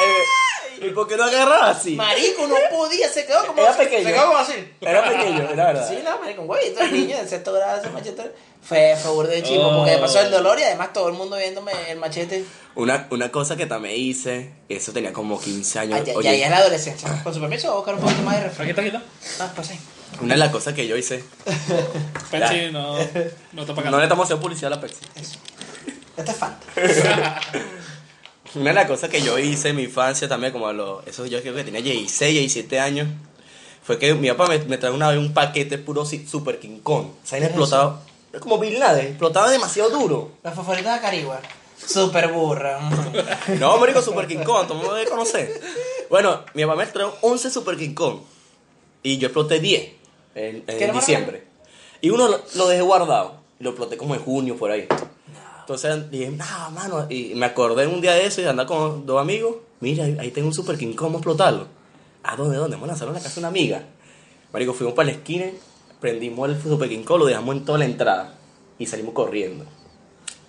Eh, 0.00 0.86
¿Y 0.86 0.90
por 0.90 1.06
qué 1.06 1.16
no 1.16 1.24
agarras 1.24 1.76
así? 1.76 1.94
Marico, 1.94 2.46
no 2.46 2.56
podía, 2.70 3.08
se 3.08 3.24
quedó 3.26 3.46
como 3.46 3.60
Era 3.62 3.76
pequeño. 3.76 4.04
Se 4.08 4.12
quedó 4.14 4.26
como 4.26 4.38
así. 4.38 4.72
Era 4.80 5.04
pequeño, 5.08 5.48
era 5.50 5.66
verdad. 5.66 5.88
Sí, 5.88 5.98
no, 6.02 6.18
marico, 6.18 6.42
un 6.42 6.50
huevito, 6.50 6.80
el 6.80 6.92
niño 6.92 7.16
de 7.18 7.28
sexto 7.28 7.52
grado 7.52 7.78
ese 7.80 7.90
machete. 7.90 8.32
Fue, 8.62 8.96
fue 9.00 9.10
burde 9.12 9.34
de 9.36 9.42
chivo, 9.42 9.64
Oh. 9.66 9.76
porque 9.78 9.92
me 9.92 9.98
pasó 9.98 10.20
el 10.20 10.30
dolor 10.30 10.58
y 10.58 10.62
además 10.62 10.92
todo 10.92 11.08
el 11.08 11.14
mundo 11.14 11.36
viéndome 11.36 11.72
el 11.90 11.98
machete. 11.98 12.44
Una, 12.74 13.06
una 13.10 13.30
cosa 13.30 13.56
que 13.56 13.66
también 13.66 13.96
hice, 13.96 14.52
eso 14.68 14.92
tenía 14.92 15.12
como 15.12 15.40
15 15.40 15.78
años. 15.80 15.98
Ay, 16.00 16.06
ya, 16.06 16.16
oye, 16.16 16.30
ya, 16.30 16.36
ya 16.36 16.44
es 16.46 16.50
la 16.50 16.56
adolescencia. 16.58 17.22
Con 17.22 17.34
su 17.34 17.40
permiso, 17.40 17.66
voy 17.68 17.74
a 17.74 17.76
buscar 17.76 17.94
un 17.96 18.00
poquito 18.00 18.22
más 18.22 18.36
de 18.36 18.42
refresco. 18.44 18.62
Aquí 18.62 18.70
está, 18.70 18.98
aquí 18.98 19.06
está. 19.28 19.44
Ah, 19.44 19.52
pues 19.54 19.66
sí. 19.68 19.78
Una 20.20 20.34
de 20.34 20.38
las 20.40 20.50
cosas 20.50 20.74
que 20.74 20.86
yo 20.86 20.96
hice. 20.96 21.24
Penchi, 22.30 22.70
no, 22.72 22.96
no 23.52 23.66
te 23.66 23.72
No 23.74 23.98
le 23.98 24.02
estamos 24.04 24.24
haciendo 24.24 24.40
publicidad 24.40 24.72
a 24.72 24.76
la 24.76 24.80
Pepsi. 24.80 25.00
Este 26.16 26.30
es 26.30 26.36
Fanta. 26.36 26.66
Una 28.54 28.70
de 28.70 28.74
las 28.74 28.86
cosas 28.86 29.08
que 29.08 29.22
yo 29.22 29.38
hice 29.38 29.70
en 29.70 29.76
mi 29.76 29.84
infancia 29.84 30.28
también, 30.28 30.52
como 30.52 30.68
a 30.68 30.72
los. 30.72 31.06
Eso 31.06 31.26
yo 31.26 31.40
creo 31.40 31.54
que 31.54 31.64
tenía 31.64 31.80
16, 31.80 32.32
17 32.32 32.80
años. 32.80 33.08
Fue 33.82 33.98
que 33.98 34.14
mi 34.14 34.28
papá 34.28 34.46
me, 34.46 34.58
me 34.58 34.78
trajo 34.78 34.94
una 34.94 35.08
vez 35.08 35.18
un 35.18 35.32
paquete 35.32 35.78
puro 35.78 36.04
Super 36.04 36.60
King 36.60 36.80
Kong. 36.82 37.06
O 37.06 37.26
sea, 37.26 37.40
¿Qué 37.40 37.46
es 38.32 38.40
como 38.40 38.58
Bin 38.58 38.78
Laden, 38.78 39.08
explotaba 39.08 39.50
demasiado 39.50 39.90
duro. 39.90 40.30
Las 40.42 40.54
favoritas 40.54 40.94
de 40.94 41.00
Carigua. 41.00 41.40
Super 41.76 42.32
burra. 42.32 42.78
No, 43.58 43.76
marico, 43.78 44.00
Super 44.00 44.26
King 44.26 44.44
Kong, 44.44 44.66
todo 44.66 44.74
el 44.74 44.78
mundo 44.78 44.94
debe 44.94 45.10
conocer. 45.10 45.60
Bueno, 46.08 46.42
mi 46.54 46.64
papá 46.64 46.76
me 46.76 46.86
trajo 46.86 47.16
11 47.20 47.50
Super 47.50 47.76
King 47.76 47.94
Kong. 47.94 48.20
Y 49.02 49.18
yo 49.18 49.28
exploté 49.28 49.60
10 49.60 49.82
en, 50.34 50.56
en 50.56 50.62
¿Qué 50.64 50.86
número 50.86 50.94
diciembre. 50.94 51.44
Y 52.00 52.10
uno 52.10 52.28
lo, 52.28 52.40
lo 52.54 52.68
dejé 52.68 52.82
guardado. 52.82 53.36
Y 53.58 53.64
lo 53.64 53.70
exploté 53.70 53.96
como 53.96 54.14
en 54.14 54.22
junio, 54.22 54.56
por 54.56 54.70
ahí. 54.70 54.86
Entonces 55.62 56.10
dije, 56.10 56.30
no, 56.30 56.70
mano. 56.72 57.06
Y 57.08 57.34
me 57.34 57.46
acordé 57.46 57.86
un 57.86 58.00
día 58.00 58.12
de 58.12 58.26
eso 58.26 58.40
y 58.40 58.44
andar 58.44 58.66
con 58.66 59.06
dos 59.06 59.20
amigos. 59.20 59.56
Mira, 59.80 60.04
ahí 60.04 60.30
tengo 60.30 60.48
un 60.48 60.54
Super 60.54 60.76
King 60.76 60.94
a 60.98 61.06
explotarlo. 61.06 61.66
¿A 62.22 62.36
dónde? 62.36 62.56
¿Dónde? 62.56 62.76
Vamos 62.76 62.88
a 62.88 62.92
lanzarlo 62.92 63.12
en 63.12 63.18
la 63.18 63.22
casa 63.22 63.36
de 63.36 63.40
una 63.40 63.48
amiga. 63.48 63.84
Marico, 64.52 64.74
fuimos 64.74 64.94
para 64.94 65.06
la 65.06 65.12
esquina, 65.12 65.46
prendimos 66.00 66.48
el 66.48 66.60
Super 66.60 66.88
King 66.88 67.04
lo 67.08 67.26
dejamos 67.26 67.56
en 67.56 67.64
toda 67.64 67.78
la 67.78 67.84
entrada. 67.84 68.34
Y 68.78 68.86
salimos 68.86 69.14
corriendo. 69.14 69.64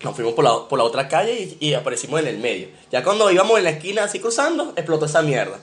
Nos 0.02 0.14
fuimos 0.14 0.34
por 0.34 0.44
la, 0.44 0.68
por 0.68 0.78
la 0.78 0.84
otra 0.84 1.08
calle 1.08 1.56
y, 1.60 1.68
y 1.68 1.74
aparecimos 1.74 2.20
en 2.20 2.26
el 2.26 2.38
medio. 2.38 2.68
Ya 2.90 3.02
cuando 3.02 3.30
íbamos 3.30 3.58
en 3.58 3.64
la 3.64 3.70
esquina 3.70 4.04
así 4.04 4.18
cruzando, 4.18 4.72
explotó 4.76 5.06
esa 5.06 5.22
mierda. 5.22 5.60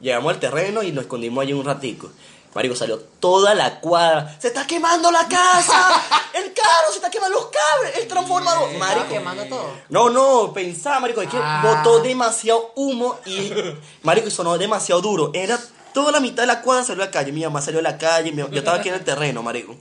Llegamos 0.00 0.32
al 0.32 0.40
terreno 0.40 0.82
y 0.82 0.92
nos 0.92 1.04
escondimos 1.04 1.42
allí 1.42 1.52
un 1.52 1.64
ratico. 1.64 2.10
Marico, 2.54 2.76
salió 2.76 2.98
toda 2.98 3.54
la 3.54 3.80
cuadra. 3.80 4.36
¡Se 4.38 4.48
está 4.48 4.66
quemando 4.66 5.10
la 5.10 5.26
casa! 5.26 6.02
¡El 6.34 6.52
carro! 6.52 6.90
¡Se 6.90 6.96
está 6.96 7.10
quemando 7.10 7.38
los 7.38 7.46
cables! 7.46 7.96
¡El 7.96 8.06
transformador! 8.08 8.70
Estaba 8.70 8.86
Marico. 8.94 9.08
quemando 9.08 9.44
todo. 9.46 9.70
No, 9.88 10.10
no, 10.10 10.52
pensaba, 10.52 11.00
marico, 11.00 11.22
es 11.22 11.30
que 11.30 11.38
Ah. 11.40 11.62
botó 11.64 12.00
demasiado 12.00 12.72
humo 12.76 13.18
y, 13.24 13.52
marico, 14.02 14.28
y 14.28 14.30
sonó 14.30 14.58
demasiado 14.58 15.00
duro. 15.00 15.30
Era 15.32 15.58
toda 15.94 16.12
la 16.12 16.20
mitad 16.20 16.42
de 16.42 16.46
la 16.48 16.60
cuadra 16.62 16.84
salió 16.84 17.02
a 17.02 17.06
la 17.06 17.10
calle. 17.12 17.32
Mi 17.32 17.42
mamá 17.42 17.62
salió 17.62 17.80
a 17.80 17.82
la 17.82 17.96
calle, 17.96 18.32
mi- 18.32 18.42
yo 18.42 18.58
estaba 18.58 18.76
aquí 18.78 18.88
en 18.90 18.96
el 18.96 19.04
terreno, 19.04 19.42
marico. 19.42 19.74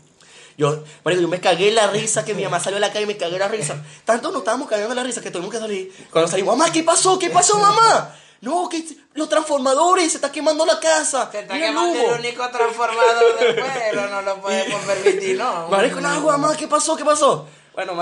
Yo, 0.57 0.83
marico, 1.03 1.21
yo 1.23 1.27
me 1.27 1.39
cagué 1.41 1.71
la 1.71 1.87
risa 1.87 2.23
que 2.23 2.33
mi 2.33 2.43
mamá 2.43 2.59
salió 2.59 2.77
a 2.77 2.81
la 2.81 2.89
calle 2.91 3.03
y 3.03 3.07
me 3.07 3.17
cagué 3.17 3.37
la 3.39 3.47
risa. 3.47 3.83
Tanto 4.05 4.29
nos 4.31 4.39
estábamos 4.39 4.69
cagando 4.69 4.93
la 4.95 5.03
risa 5.03 5.19
que 5.21 5.31
tuvimos 5.31 5.51
que 5.51 5.59
salir. 5.59 5.91
Cuando 6.11 6.29
salimos, 6.29 6.55
mamá, 6.57 6.71
¿qué 6.71 6.83
pasó? 6.83 7.17
¿Qué 7.19 7.29
pasó, 7.29 7.57
mamá? 7.59 8.15
No, 8.41 8.67
que 8.69 8.83
los 9.13 9.29
transformadores, 9.29 10.11
se 10.11 10.17
está 10.17 10.31
quemando 10.31 10.65
la 10.65 10.79
casa. 10.79 11.29
Se 11.31 11.39
está 11.41 11.55
el 11.55 11.61
quemando 11.61 11.91
humo. 11.91 12.13
el 12.15 12.19
único 12.21 12.49
transformador 12.49 13.39
del 13.39 13.55
pueblo, 13.55 14.09
no 14.09 14.21
lo 14.23 14.41
podemos 14.41 14.81
permitir, 14.85 15.37
¿no? 15.37 15.67
Marico, 15.67 16.01
no, 16.01 16.19
mamá, 16.21 16.55
¿qué 16.57 16.67
pasó? 16.67 16.95
¿Qué 16.95 17.05
pasó? 17.05 17.47
Bueno, 17.73 17.93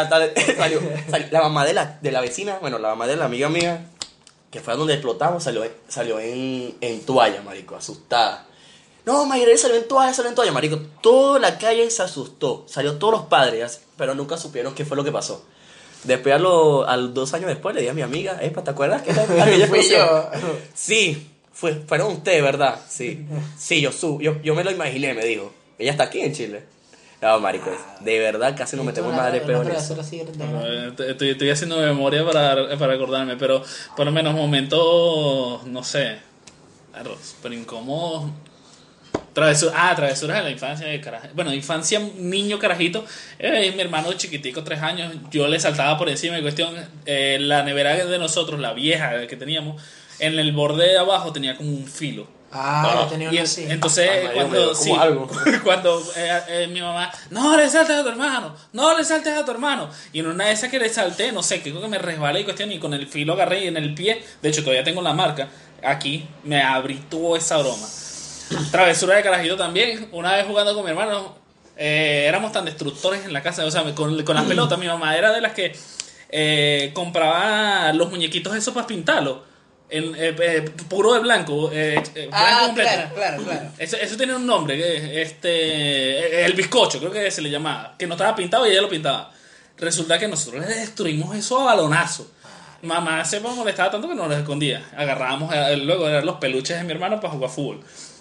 hasta 0.00 0.10
salió, 0.56 0.80
salió- 1.08 1.28
la 1.30 1.42
mamá 1.42 1.64
de 1.64 1.72
la, 1.74 1.98
de 2.02 2.10
la 2.10 2.20
vecina, 2.20 2.58
bueno, 2.60 2.78
la 2.78 2.88
mamá 2.88 3.06
de 3.06 3.16
la 3.16 3.26
amiga 3.26 3.48
mía, 3.48 3.86
que 4.50 4.60
fue 4.60 4.72
a 4.72 4.76
donde 4.76 4.94
explotamos, 4.94 5.44
salió, 5.44 5.64
salió 5.88 6.18
en, 6.18 6.76
en 6.80 7.06
toalla, 7.06 7.40
marico, 7.42 7.76
asustada. 7.76 8.46
no, 9.06 9.24
Mayra 9.24 9.56
salió 9.56 9.76
en 9.76 9.86
toalla, 9.86 10.12
salió 10.12 10.30
en 10.30 10.34
toalla, 10.34 10.50
marico. 10.52 10.78
Toda 11.00 11.38
la 11.38 11.58
calle 11.58 11.88
se 11.92 12.02
asustó, 12.02 12.64
salió 12.68 12.98
todos 12.98 13.12
los 13.14 13.22
padres, 13.26 13.82
pero 13.96 14.16
nunca 14.16 14.36
supieron 14.36 14.74
qué 14.74 14.84
fue 14.84 14.96
lo 14.96 15.04
que 15.04 15.12
pasó. 15.12 15.44
Después, 16.04 16.34
a, 16.34 16.38
lo- 16.38 16.88
a 16.88 16.96
los 16.96 17.12
dos 17.14 17.34
años 17.34 17.48
después, 17.48 17.74
le 17.74 17.82
dije 17.82 17.90
a 17.90 17.94
mi 17.94 18.02
amiga, 18.02 18.38
Epa, 18.40 18.64
¿te 18.64 18.70
acuerdas 18.70 19.02
que 19.02 19.10
aquella 19.42 19.66
Fui 19.66 19.78
explosión?" 19.80 19.98
yo. 20.00 20.30
Sí, 20.74 21.28
fue, 21.52 21.74
fueron 21.86 22.12
ustedes, 22.12 22.42
¿verdad? 22.42 22.78
Sí. 22.88 23.26
Sí, 23.58 23.80
yo, 23.80 23.92
su, 23.92 24.20
yo, 24.20 24.40
yo 24.42 24.54
me 24.54 24.64
lo 24.64 24.70
imaginé, 24.70 25.12
me 25.14 25.24
dijo. 25.24 25.52
Ella 25.78 25.90
está 25.92 26.04
aquí 26.04 26.20
en 26.20 26.32
Chile. 26.32 26.62
No, 27.22 27.38
marico, 27.38 27.70
de 28.00 28.18
verdad 28.18 28.54
casi 28.56 28.76
nos 28.76 28.86
metemos 28.86 29.12
peor 29.40 29.66
así, 30.00 30.16
de- 30.18 30.24
Eh, 30.24 30.88
Estoy, 30.88 31.10
estoy- 31.10 31.50
haciendo 31.50 31.76
memoria 31.76 32.24
para, 32.24 32.78
para 32.78 32.94
acordarme, 32.94 33.36
pero 33.36 33.62
por 33.94 34.06
lo 34.06 34.12
menos 34.12 34.32
momentos, 34.34 35.66
no 35.66 35.84
sé, 35.84 36.18
súper 37.22 37.52
incómodos. 37.52 38.30
Travesu- 39.34 39.70
ah, 39.74 39.92
travesuras 39.94 40.38
de 40.38 40.42
la 40.42 40.50
infancia 40.50 40.86
de 40.88 41.00
carajo. 41.00 41.28
Bueno, 41.34 41.54
infancia, 41.54 42.00
niño 42.16 42.58
carajito. 42.58 43.04
Eh, 43.38 43.72
mi 43.76 43.80
hermano 43.80 44.12
chiquitico, 44.14 44.64
tres 44.64 44.80
años, 44.82 45.12
yo 45.30 45.46
le 45.46 45.60
saltaba 45.60 45.96
por 45.96 46.08
encima 46.08 46.34
de 46.36 46.42
cuestión. 46.42 46.74
eh, 47.06 47.38
la 47.40 47.62
nevera 47.62 47.94
de 48.04 48.18
nosotros, 48.18 48.58
la 48.58 48.72
vieja 48.72 49.26
que 49.28 49.36
teníamos, 49.36 49.80
en 50.18 50.38
el 50.38 50.52
borde 50.52 50.88
de 50.88 50.98
abajo 50.98 51.32
tenía 51.32 51.56
como 51.56 51.70
un 51.70 51.86
filo. 51.86 52.26
Ah, 52.52 53.02
yo 53.02 53.06
tenía 53.06 53.42
así. 53.42 53.64
entonces 53.68 54.10
me 54.24 54.30
cuando 54.32 54.74
sí, 54.74 54.90
algo. 54.90 55.30
cuando 55.62 56.02
eh, 56.16 56.40
eh, 56.48 56.66
mi 56.66 56.80
mamá 56.80 57.08
no 57.30 57.56
le 57.56 57.68
saltes 57.70 57.94
a 57.96 58.02
tu 58.02 58.08
hermano 58.08 58.56
no 58.72 58.98
le 58.98 59.04
saltes 59.04 59.32
a 59.38 59.44
tu 59.44 59.52
hermano 59.52 59.88
y 60.12 60.18
en 60.18 60.26
una 60.26 60.46
de 60.46 60.52
esas 60.54 60.68
que 60.68 60.80
le 60.80 60.88
salté 60.88 61.30
no 61.30 61.44
sé 61.44 61.62
creo 61.62 61.80
que 61.80 61.86
me 61.86 61.98
resbalé 61.98 62.40
y 62.40 62.44
cuestión 62.44 62.72
y 62.72 62.80
con 62.80 62.92
el 62.92 63.06
filo 63.06 63.34
agarré 63.34 63.62
y 63.62 63.66
en 63.68 63.76
el 63.76 63.94
pie 63.94 64.20
de 64.42 64.48
hecho 64.48 64.62
todavía 64.62 64.82
tengo 64.82 65.00
la 65.00 65.12
marca 65.12 65.46
aquí 65.84 66.26
me 66.42 66.60
abrí 66.60 66.96
toda 67.08 67.38
esa 67.38 67.56
broma 67.58 67.86
travesura 68.70 69.16
de 69.16 69.22
carajito 69.22 69.56
también 69.56 70.08
una 70.12 70.34
vez 70.36 70.46
jugando 70.46 70.74
con 70.74 70.84
mi 70.84 70.90
hermano 70.90 71.36
eh, 71.76 72.24
éramos 72.28 72.52
tan 72.52 72.64
destructores 72.64 73.24
en 73.24 73.32
la 73.32 73.42
casa 73.42 73.64
o 73.64 73.70
sea 73.70 73.82
con, 73.94 74.22
con 74.24 74.34
las 74.36 74.44
pelotas 74.44 74.78
mi 74.78 74.86
mamá 74.86 75.16
era 75.16 75.32
de 75.32 75.40
las 75.40 75.52
que 75.52 75.74
eh, 76.30 76.90
compraba 76.94 77.92
los 77.92 78.10
muñequitos 78.10 78.54
esos 78.56 78.72
para 78.74 78.86
pintarlos 78.86 79.38
en, 79.88 80.14
eh, 80.14 80.36
eh, 80.40 80.70
puro 80.88 81.14
de 81.14 81.18
blanco, 81.20 81.68
blanco 81.68 82.02
Ah, 82.30 82.62
completo. 82.66 82.90
claro, 82.90 83.14
claro, 83.14 83.42
claro. 83.42 83.68
Eso, 83.76 83.96
eso 83.96 84.16
tiene 84.16 84.36
un 84.36 84.46
nombre, 84.46 85.20
este, 85.20 86.44
el 86.44 86.52
bizcocho, 86.52 87.00
creo 87.00 87.10
que 87.10 87.28
se 87.32 87.42
le 87.42 87.50
llamaba, 87.50 87.96
que 87.98 88.06
no 88.06 88.14
estaba 88.14 88.36
pintado 88.36 88.66
y 88.68 88.70
ella 88.70 88.82
lo 88.82 88.88
pintaba. 88.88 89.32
Resulta 89.78 90.16
que 90.18 90.28
nosotros 90.28 90.64
le 90.64 90.72
destruimos 90.74 91.34
eso 91.34 91.58
a 91.58 91.64
balonazo. 91.74 92.30
Mamá 92.82 93.24
se 93.24 93.40
molestaba 93.40 93.90
tanto 93.90 94.08
que 94.08 94.14
nos 94.14 94.28
lo 94.28 94.36
escondía. 94.36 94.88
Agarrábamos 94.96 95.52
luego 95.78 96.08
eran 96.08 96.24
los 96.24 96.36
peluches 96.36 96.76
de 96.76 96.84
mi 96.84 96.92
hermano 96.92 97.18
para 97.20 97.32
jugar 97.32 97.50
fútbol. 97.50 97.80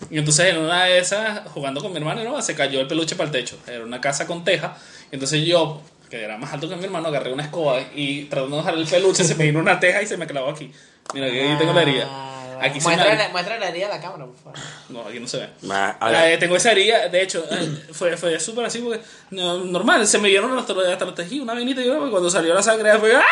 Y 0.09 0.17
entonces 0.17 0.45
en 0.47 0.57
una 0.57 0.85
de 0.85 0.99
esas, 0.99 1.47
jugando 1.49 1.81
con 1.81 1.91
mi 1.91 1.97
hermano, 1.97 2.23
¿no? 2.23 2.41
se 2.41 2.55
cayó 2.55 2.79
el 2.79 2.87
peluche 2.87 3.15
para 3.15 3.27
el 3.27 3.31
techo. 3.31 3.57
Era 3.67 3.83
una 3.83 3.99
casa 4.01 4.25
con 4.25 4.43
teja. 4.43 4.77
Y 5.11 5.15
entonces 5.15 5.45
yo, 5.45 5.81
que 6.09 6.23
era 6.23 6.37
más 6.37 6.53
alto 6.53 6.69
que 6.69 6.75
mi 6.75 6.85
hermano, 6.85 7.07
agarré 7.09 7.31
una 7.33 7.43
escoba 7.43 7.79
y 7.95 8.23
tratando 8.25 8.57
de 8.57 8.61
dejar 8.63 8.77
el 8.79 8.85
peluche, 8.87 9.23
se 9.23 9.35
me 9.35 9.45
vino 9.45 9.59
una 9.59 9.79
teja 9.79 10.01
y 10.01 10.07
se 10.07 10.17
me 10.17 10.25
clavó 10.27 10.49
aquí. 10.49 10.71
Mira, 11.13 11.27
aquí 11.27 11.57
tengo 11.59 11.73
la 11.73 11.81
herida. 11.81 12.05
Ah, 12.09 12.35
Aquí 12.61 12.81
se 12.81 12.87
muestra, 12.89 13.09
me... 13.11 13.17
la, 13.17 13.29
muestra 13.29 13.57
la 13.57 13.69
herida 13.69 13.85
a 13.85 13.89
la 13.89 14.01
cámara, 14.01 14.25
por 14.25 14.35
favor. 14.35 14.59
No, 14.89 15.01
aquí 15.07 15.17
no 15.19 15.27
se 15.29 15.37
ve. 15.37 15.49
Ma- 15.61 15.97
Eh, 16.25 16.37
tengo 16.37 16.57
esa 16.57 16.73
herida, 16.73 17.07
de 17.07 17.21
hecho, 17.21 17.45
eh, 17.49 17.83
fue, 17.93 18.17
fue 18.17 18.37
súper 18.39 18.65
así 18.65 18.79
porque 18.79 18.99
no, 19.31 19.59
normal, 19.59 20.05
se 20.05 20.17
me 20.17 20.27
dieron 20.27 20.57
hasta, 20.57 20.73
hasta 20.91 21.05
los 21.05 21.15
tejidos, 21.15 21.43
una 21.43 21.53
venita 21.53 21.81
y 21.81 21.85
yo, 21.85 22.11
cuando 22.11 22.29
salió 22.29 22.53
la 22.53 22.61
sangre 22.61 22.97
fue 22.99 23.15
¡ah! 23.15 23.23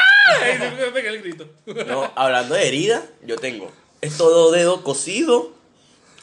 Y 0.55 0.59
me 0.81 0.87
pegué 0.91 1.09
el 1.09 1.21
grito. 1.21 1.45
no, 1.87 2.09
hablando 2.15 2.55
de 2.55 2.67
herida, 2.69 3.03
yo 3.25 3.35
tengo 3.35 3.69
estos 3.99 4.31
dos 4.31 4.53
dedos 4.53 4.79
cosidos. 4.81 5.47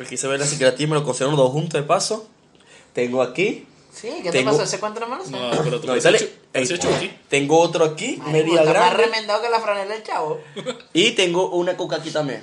Aquí 0.01 0.17
se 0.17 0.27
ve 0.29 0.39
la 0.39 0.47
cicatriz, 0.47 0.89
me 0.89 0.95
lo 0.95 1.05
cosieron 1.05 1.37
los 1.37 1.45
dos 1.45 1.53
juntos 1.53 1.81
de 1.81 1.87
paso. 1.87 2.29
Tengo 2.93 3.23
aquí. 3.23 3.67
Sí, 3.93 4.09
¿qué 4.23 4.31
te 4.31 4.39
Tengo- 4.39 4.51
pasó? 4.51 4.63
¿Hace 4.65 4.81
cuánto 4.81 5.01
hermanos? 5.01 5.29
No, 5.31 5.51
pero 5.63 5.81
tú 5.81 5.87
No, 5.87 6.01
sale- 6.01 6.19
pareces 6.19 6.39
Ey, 6.53 6.79
Chucky. 6.79 7.17
tengo 7.29 7.59
otro 7.61 7.85
aquí, 7.85 8.17
Marico, 8.19 8.31
media 8.33 8.61
está 8.61 8.65
más 8.65 8.73
grande. 8.75 9.05
remendado 9.05 9.43
que 9.43 9.49
la 9.51 9.61
franela 9.61 9.95
del 9.95 10.03
chavo. 10.03 10.41
Y 10.93 11.13
tengo 11.13 11.51
una 11.51 11.77
coca 11.77 11.97
aquí 11.97 12.11
también. 12.11 12.43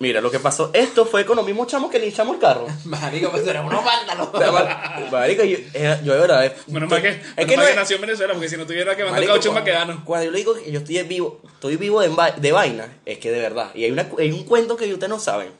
Mira, 0.00 0.20
lo 0.22 0.30
que 0.30 0.40
pasó, 0.40 0.70
esto 0.72 1.04
fue 1.06 1.26
con 1.26 1.36
los 1.36 1.44
mismos 1.44 1.66
chamos 1.68 1.90
que 1.90 1.98
le 1.98 2.06
hinchamos 2.06 2.34
el 2.36 2.40
carro. 2.40 2.66
Marico, 2.86 3.30
pues 3.30 3.46
eran 3.46 3.66
unos 3.66 3.84
vándalos. 3.84 4.30
Marico, 5.12 5.44
yo, 5.44 5.58
era- 5.74 6.00
yo 6.02 6.14
de 6.14 6.20
verdad. 6.20 6.46
eh, 6.46 6.56
Menos 6.68 6.88
mal 6.90 7.02
que, 7.02 7.08
es 7.08 7.46
que 7.46 7.56
no 7.56 7.62
que 7.62 7.70
es- 7.70 7.76
nació 7.76 7.96
en 7.96 8.02
Venezuela, 8.02 8.32
porque 8.32 8.48
si 8.48 8.56
no 8.56 8.66
tuviera 8.66 8.96
que 8.96 9.02
mandar 9.04 9.20
Marico, 9.20 9.34
caucho 9.34 9.50
cuando- 9.52 9.60
maquedano. 9.70 10.04
Cuando 10.04 10.24
yo 10.24 10.30
le 10.32 10.38
digo 10.38 10.54
que 10.54 10.72
yo 10.72 10.80
estoy 10.80 11.02
vivo, 11.02 11.40
estoy 11.54 11.76
vivo 11.76 12.00
de, 12.00 12.10
de 12.38 12.52
vaina, 12.52 12.88
es 13.04 13.18
que 13.18 13.30
de 13.30 13.40
verdad. 13.40 13.70
Y 13.74 13.84
hay, 13.84 13.90
una, 13.92 14.08
hay 14.18 14.32
un 14.32 14.44
cuento 14.44 14.76
que 14.76 14.90
ustedes 14.92 15.10
no 15.10 15.20
saben. 15.20 15.50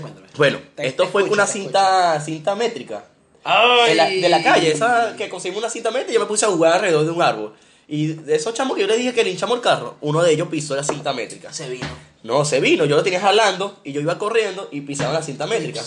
Cuéntame. 0.00 0.26
Bueno, 0.36 0.58
Te- 0.74 0.86
esto 0.86 1.04
te 1.04 1.08
fue 1.10 1.22
escucho, 1.22 1.34
una 1.42 1.46
cinta, 1.46 2.20
cinta 2.20 2.54
métrica. 2.54 3.04
Ay. 3.44 3.90
De 3.90 3.94
la, 3.94 4.08
de 4.08 4.28
la 4.28 4.42
calle, 4.42 4.72
esa 4.72 5.14
que 5.16 5.28
conseguimos 5.28 5.62
una 5.62 5.70
cinta 5.70 5.90
métrica 5.90 6.10
y 6.12 6.14
yo 6.14 6.20
me 6.20 6.26
puse 6.26 6.44
a 6.46 6.48
jugar 6.48 6.74
alrededor 6.74 7.04
de 7.04 7.10
un 7.12 7.22
árbol. 7.22 7.54
Y 7.88 8.08
de 8.08 8.34
esos 8.34 8.52
chamos 8.54 8.74
que 8.76 8.80
yo 8.82 8.88
les 8.88 8.98
dije 8.98 9.12
que 9.14 9.22
le 9.22 9.30
hinchamos 9.30 9.56
el 9.58 9.62
carro, 9.62 9.94
uno 10.00 10.20
de 10.22 10.32
ellos 10.32 10.48
pisó 10.48 10.74
la 10.74 10.82
cinta 10.82 11.12
métrica. 11.12 11.52
Se 11.52 11.68
vino. 11.68 11.86
No, 12.24 12.44
se 12.44 12.58
vino, 12.60 12.84
yo 12.84 12.96
lo 12.96 13.02
tenía 13.04 13.20
jalando 13.20 13.78
y 13.84 13.92
yo 13.92 14.00
iba 14.00 14.18
corriendo 14.18 14.68
y 14.72 14.80
pisaba 14.80 15.12
la 15.12 15.22
cinta 15.22 15.46
métrica. 15.46 15.80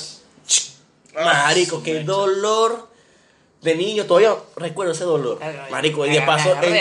Marico, 1.14 1.84
qué 1.84 2.04
dolor 2.04 2.88
de 3.62 3.76
niño, 3.76 4.06
todavía 4.06 4.36
recuerdo 4.56 4.94
ese 4.94 5.04
dolor. 5.04 5.38
Marico, 5.70 6.06
y 6.06 6.12
de 6.12 6.22
paso, 6.26 6.52
en- 6.68 6.74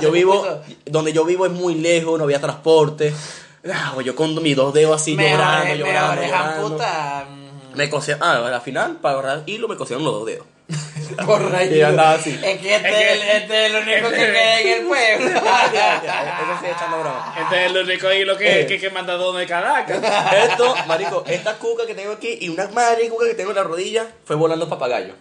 yo 0.00 0.12
vivo, 0.12 0.46
donde 0.84 1.12
yo 1.12 1.24
vivo 1.24 1.46
es 1.46 1.52
muy 1.52 1.74
lejos, 1.74 2.16
no 2.16 2.24
había 2.24 2.40
transporte. 2.40 3.12
Ah, 3.72 3.94
yo 4.04 4.14
con 4.14 4.42
mis 4.42 4.56
dos 4.56 4.72
dedos 4.74 5.00
así 5.00 5.14
Mejor, 5.16 5.38
llorando, 5.38 5.74
llorando, 5.74 6.22
es 6.22 6.28
llorando. 6.30 6.68
puta. 6.68 7.26
mm, 7.28 7.76
Me 7.76 7.90
cosieron, 7.90 8.22
ah, 8.22 8.46
al 8.54 8.60
final, 8.62 8.96
para 8.96 9.14
ahorrar 9.16 9.42
hilo, 9.46 9.68
me 9.68 9.76
cosieron 9.76 10.04
los 10.04 10.12
dos 10.14 10.26
dedos. 10.26 10.46
Borracho. 11.24 11.74
Y 11.74 11.80
andaba 11.82 12.12
así. 12.14 12.30
Es 12.42 12.58
que 12.60 12.74
este, 12.74 12.88
Es 12.88 12.94
que- 12.94 13.12
el- 13.12 13.22
este 13.22 13.66
es 13.66 13.72
el 13.74 13.82
único 13.82 14.10
que 14.10 14.16
queda 14.16 14.60
en 14.60 14.68
el 14.80 14.86
pueblo. 14.86 15.40
Ya, 15.72 16.02
ya, 16.02 16.40
eso 16.42 16.60
sí, 16.60 16.66
echando 16.74 16.98
broma. 17.00 17.34
Este 17.40 17.66
es 17.66 17.72
lo 17.72 17.80
único 17.82 18.08
ahí 18.08 18.24
lo 18.24 18.36
que, 18.36 18.62
Eh. 18.62 18.66
que, 18.66 18.78
que 18.80 18.90
manda 18.90 19.14
dos 19.14 19.36
de 19.36 19.46
Caracas. 19.46 20.00
Esto, 20.50 20.74
marico, 20.88 21.22
esta 21.26 21.54
cuca 21.54 21.86
que 21.86 21.94
tengo 21.94 22.12
aquí 22.12 22.38
y 22.40 22.48
una 22.48 22.66
madre 22.68 23.08
cuca 23.08 23.26
que 23.26 23.34
tengo 23.34 23.50
en 23.50 23.56
la 23.56 23.62
rodilla 23.62 24.06
fue 24.24 24.34
volando 24.36 24.68
papagayo. 24.68 25.14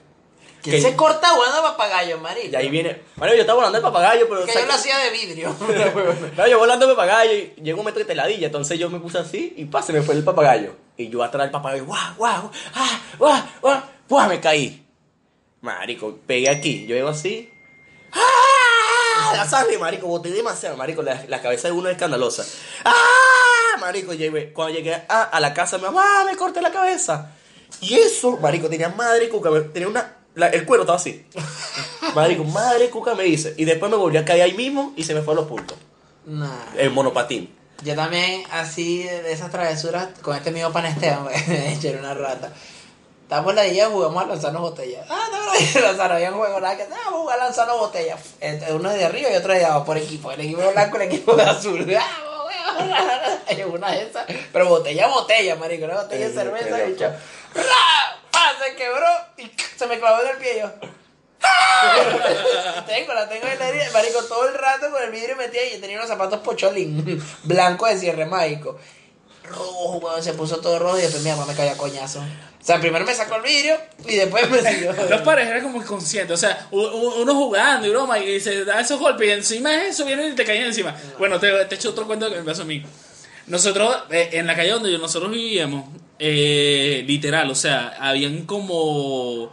¿Quién 0.71 0.82
se 0.82 0.95
corta 0.95 1.30
jugando 1.30 1.60
a 1.60 1.62
papagayo, 1.71 2.17
marico? 2.19 2.47
Y 2.51 2.56
ahí 2.56 2.69
viene, 2.69 3.01
marico, 3.15 3.36
yo 3.36 3.41
estaba 3.41 3.58
volando 3.58 3.78
el 3.78 3.84
papagayo, 3.84 4.28
pero... 4.28 4.45
Que 4.45 4.54
¿sabes 4.54 4.67
yo 4.67 4.71
lo 4.71 4.78
hacía 4.78 4.97
de 4.97 5.10
vidrio. 5.12 5.56
Claro, 6.36 6.49
yo 6.49 6.60
volando 6.60 6.89
el 6.89 6.95
papagayo 6.95 7.32
y 7.34 7.54
llegó 7.62 7.78
un 7.78 7.84
momento 7.84 7.99
que 7.99 8.06
te 8.06 8.15
ladilla, 8.15 8.47
entonces 8.47 8.80
yo 8.80 8.89
me 8.89 8.99
puse 8.99 9.19
así 9.19 9.54
y 9.58 9.65
pa, 9.65 9.82
se 9.82 9.93
me 9.93 10.01
fue 10.01 10.15
el 10.15 10.23
papagayo. 10.23 10.75
Y 10.97 11.10
yo 11.10 11.23
atrás 11.23 11.43
del 11.43 11.51
papagayo, 11.51 11.86
guau, 11.86 12.15
guau, 12.17 12.51
ah, 12.73 13.01
guau, 13.17 13.43
guau, 13.62 13.82
guau, 14.10 14.30
me 14.30 14.39
caí. 14.39 14.86
Marico, 15.62 16.19
pegué 16.25 16.49
aquí, 16.49 16.86
yo 16.88 16.95
llego 16.95 17.10
así. 17.10 17.51
¡Ah! 18.12 19.34
La 19.36 19.45
sangre, 19.45 19.78
marico, 19.78 20.08
boté 20.08 20.30
demasiado, 20.32 20.78
marico, 20.78 21.01
la, 21.01 21.25
la 21.28 21.41
cabeza 21.41 21.67
de 21.67 21.73
uno 21.73 21.89
es 21.89 21.95
escandalosa. 21.95 22.45
¡Ah! 22.84 22.93
Marico, 23.80 24.13
llegué, 24.13 24.54
cuando 24.54 24.73
llegué 24.75 24.93
a, 24.93 25.23
a 25.23 25.39
la 25.39 25.54
casa, 25.54 25.78
mi 25.78 25.84
mamá, 25.84 26.23
me 26.25 26.36
corté 26.36 26.62
la 26.62 26.71
cabeza. 26.71 27.32
Y 27.82 27.95
eso, 27.95 28.38
marico, 28.38 28.69
tenía 28.69 28.89
madre 28.89 29.30
tenía 29.73 29.88
una, 29.88 30.17
la- 30.36 30.50
el 30.50 30.65
cuero 30.65 30.84
estaba 30.84 30.98
así. 30.98 31.26
Marico, 32.13 32.43
madre 32.43 32.89
cuca 32.89 33.15
me 33.15 33.24
dice. 33.24 33.54
Y 33.58 33.65
después 33.65 33.89
me 33.91 33.98
volví 33.98 34.17
a 34.17 34.26
caer 34.26 34.43
ahí 34.43 34.54
mismo 34.54 34.93
y 34.95 35.04
se 35.04 35.13
me 35.13 35.21
fue 35.21 35.34
a 35.34 35.38
los 35.38 35.48
puntos. 35.48 35.78
Nah. 36.26 36.50
El 36.78 36.91
monopatín. 36.91 37.54
Yo 37.84 37.95
también, 37.95 38.43
así, 38.52 39.04
de 39.04 39.32
esas 39.32 39.52
travesuras, 39.52 40.08
con 40.21 40.36
este 40.36 40.52
mío 40.52 40.71
pan 40.71 40.86
Esteban, 40.86 41.26
me 41.48 42.00
una 42.00 42.13
rata. 42.13 42.52
Estamos 43.24 43.56
la 43.56 43.65
idea, 43.67 43.89
jugamos 43.89 44.24
a 44.24 44.28
lanzarnos 44.28 44.62
botellas. 44.62 45.06
Ah, 45.10 45.28
no, 45.32 45.45
no, 45.82 45.82
lanzar, 45.88 46.12
había 46.12 46.32
un 46.32 46.38
juego, 46.38 46.60
nada 46.60 46.78
que, 46.78 46.84
ah, 46.84 46.88
vamos 47.06 47.34
a 47.34 47.38
lanzarnos 47.38 47.80
botellas. 47.80 48.19
Este, 48.39 48.71
Uno 48.71 48.89
de 48.89 49.04
arriba 49.04 49.32
y 49.32 49.36
otro 49.36 49.52
de 49.54 49.65
abajo, 49.65 49.86
por 49.86 49.98
equipo. 49.98 50.32
El 50.32 50.41
equipo 50.41 50.62
blanco 50.71 50.98
y 50.98 51.02
el 51.02 51.08
equipo 51.12 51.36
de 51.36 51.43
azul. 51.43 51.95
Ah, 52.00 52.06
una 53.67 53.91
de 53.91 54.04
esas, 54.04 54.26
pero 54.52 54.67
botella, 54.69 55.08
botella, 55.08 55.56
marico, 55.56 55.86
una 55.86 56.02
botella 56.02 56.28
de 56.28 56.34
cerveza, 56.34 56.78
loco. 56.78 57.17
Y 58.36 58.39
yo, 58.39 58.39
¡ra! 58.39 58.58
¡Pa! 58.58 58.65
Se 58.65 58.76
quebró 58.76 59.08
y 59.38 59.52
se 59.78 59.88
me 59.88 60.00
clavó 60.00 60.21
en 60.24 60.30
el 60.30 60.38
pie 60.38 60.60
yo. 60.60 60.71
Tengo, 62.88 63.13
la 63.13 63.28
tengo 63.30 63.48
en 63.48 63.60
la 63.60 63.69
herida, 63.69 63.91
marico, 63.93 64.24
todo 64.24 64.48
el 64.48 64.56
rato 64.56 64.89
con 64.89 65.04
el 65.04 65.12
vidrio 65.12 65.36
metido 65.36 65.63
y 65.63 65.76
yo 65.76 65.82
tenía 65.82 65.98
unos 65.98 66.08
zapatos 66.10 66.39
pocholín, 66.39 67.24
blanco 67.43 67.86
de 67.86 67.98
cierre 67.98 68.26
mágico. 68.26 68.80
Rojo, 69.43 69.98
weón, 69.98 70.24
se 70.24 70.34
puso 70.34 70.58
todo 70.58 70.80
rojo 70.80 70.98
y 70.98 71.02
después 71.02 71.24
mi 71.24 71.30
mamá 71.30 71.45
me 71.45 71.54
cayó 71.54 71.71
a 71.71 71.78
coñazo. 71.78 72.19
O 72.19 72.65
sea, 72.65 72.80
primero 72.80 73.06
me 73.06 73.13
sacó 73.13 73.36
el 73.36 73.43
vidrio 73.43 73.78
y 74.08 74.15
después 74.15 74.50
me 74.50 74.60
siguió. 74.60 74.91
Los 75.08 75.21
padres 75.21 75.48
eran 75.48 75.62
como 75.62 75.78
inconscientes, 75.78 76.34
o 76.34 76.38
sea, 76.38 76.67
uno 76.71 77.36
jugando 77.36 77.86
y 77.86 77.91
broma 77.91 78.17
y 78.17 78.39
se 78.39 78.65
da 78.65 78.80
esos 78.80 79.00
golpes 79.00 79.28
y 79.28 79.32
encima 79.32 79.69
de 79.69 79.89
eso 79.89 80.04
vienen 80.04 80.32
y 80.32 80.36
te 80.36 80.43
caen 80.43 80.63
encima. 80.63 80.95
Bueno, 81.19 81.39
te, 81.39 81.65
te 81.65 81.76
echo 81.76 81.91
otro 81.91 82.08
cuento 82.08 82.28
que 82.28 82.38
me 82.38 82.43
pasó 82.43 82.63
a 82.63 82.65
mí. 82.65 82.84
Nosotros, 83.47 83.95
eh, 84.12 84.29
en 84.34 84.47
la 84.47 84.55
calle 84.55 84.71
donde 84.71 84.97
nosotros 84.97 85.31
vivíamos, 85.31 85.86
eh, 86.19 87.03
literal, 87.08 87.49
o 87.51 87.55
sea, 87.55 87.95
habían 87.99 88.45
como... 88.45 89.51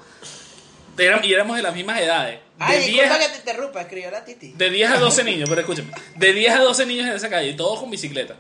eran- 0.98 1.24
y 1.24 1.32
éramos 1.32 1.56
de 1.56 1.62
las 1.62 1.74
mismas 1.74 2.00
edades. 2.00 2.36
De 2.58 2.64
Ay, 2.64 2.76
10 2.78 2.86
disculpa 2.86 3.14
a- 3.14 3.18
que 3.18 3.28
te 3.28 3.36
interrumpa, 3.38 3.80
escribió 3.80 4.10
la 4.10 4.24
Titi. 4.24 4.52
de 4.56 4.70
10 4.70 4.90
a 4.92 4.98
12 4.98 5.24
niños, 5.24 5.48
pero 5.48 5.60
escúchame. 5.62 5.90
De 6.16 6.32
10 6.32 6.54
a 6.54 6.58
12 6.60 6.86
niños 6.86 7.06
en 7.08 7.14
esa 7.14 7.28
calle, 7.28 7.52
todos 7.54 7.80
con 7.80 7.90
bicicleta. 7.90 8.36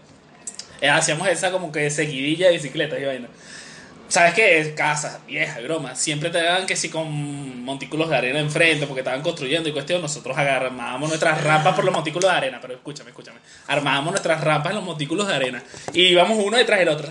Eh, 0.80 0.88
hacíamos 0.88 1.28
esa 1.28 1.50
como 1.52 1.70
que 1.72 1.90
seguidilla 1.90 2.46
de 2.48 2.54
bicicletas 2.54 3.00
y 3.00 3.04
vaina. 3.04 3.28
¿Sabes 4.12 4.34
qué? 4.34 4.74
Casas 4.76 5.24
viejas, 5.26 5.62
broma. 5.62 5.96
Siempre 5.96 6.28
te 6.28 6.36
daban 6.36 6.66
que 6.66 6.76
sí 6.76 6.90
con 6.90 7.64
montículos 7.64 8.10
de 8.10 8.16
arena 8.16 8.40
enfrente 8.40 8.86
porque 8.86 9.00
estaban 9.00 9.22
construyendo 9.22 9.70
y 9.70 9.72
cuestión. 9.72 10.02
Nosotros 10.02 10.36
armábamos 10.36 11.08
nuestras 11.08 11.42
rampas 11.42 11.74
por 11.74 11.82
los 11.82 11.94
montículos 11.94 12.30
de 12.30 12.36
arena. 12.36 12.58
Pero 12.60 12.74
escúchame, 12.74 13.08
escúchame. 13.08 13.38
Armábamos 13.68 14.10
nuestras 14.10 14.44
rampas 14.44 14.72
en 14.72 14.76
los 14.76 14.84
montículos 14.84 15.26
de 15.28 15.34
arena. 15.34 15.62
Y 15.94 16.08
íbamos 16.08 16.38
uno 16.44 16.58
detrás 16.58 16.80
del 16.80 16.90
otro. 16.90 17.08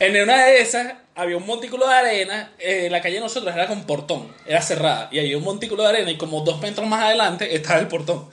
En 0.00 0.22
una 0.22 0.44
de 0.44 0.60
esas 0.60 0.92
había 1.14 1.38
un 1.38 1.46
montículo 1.46 1.88
de 1.88 1.94
arena. 1.94 2.50
eh, 2.58 2.88
la 2.90 3.00
calle 3.00 3.14
de 3.14 3.22
nosotros 3.22 3.54
era 3.54 3.66
con 3.66 3.84
portón. 3.84 4.30
Era 4.44 4.60
cerrada. 4.60 5.08
Y 5.12 5.18
había 5.18 5.38
un 5.38 5.44
montículo 5.44 5.84
de 5.84 5.88
arena 5.88 6.10
y 6.10 6.18
como 6.18 6.42
dos 6.42 6.60
metros 6.60 6.86
más 6.86 7.04
adelante 7.04 7.56
estaba 7.56 7.80
el 7.80 7.88
portón. 7.88 8.28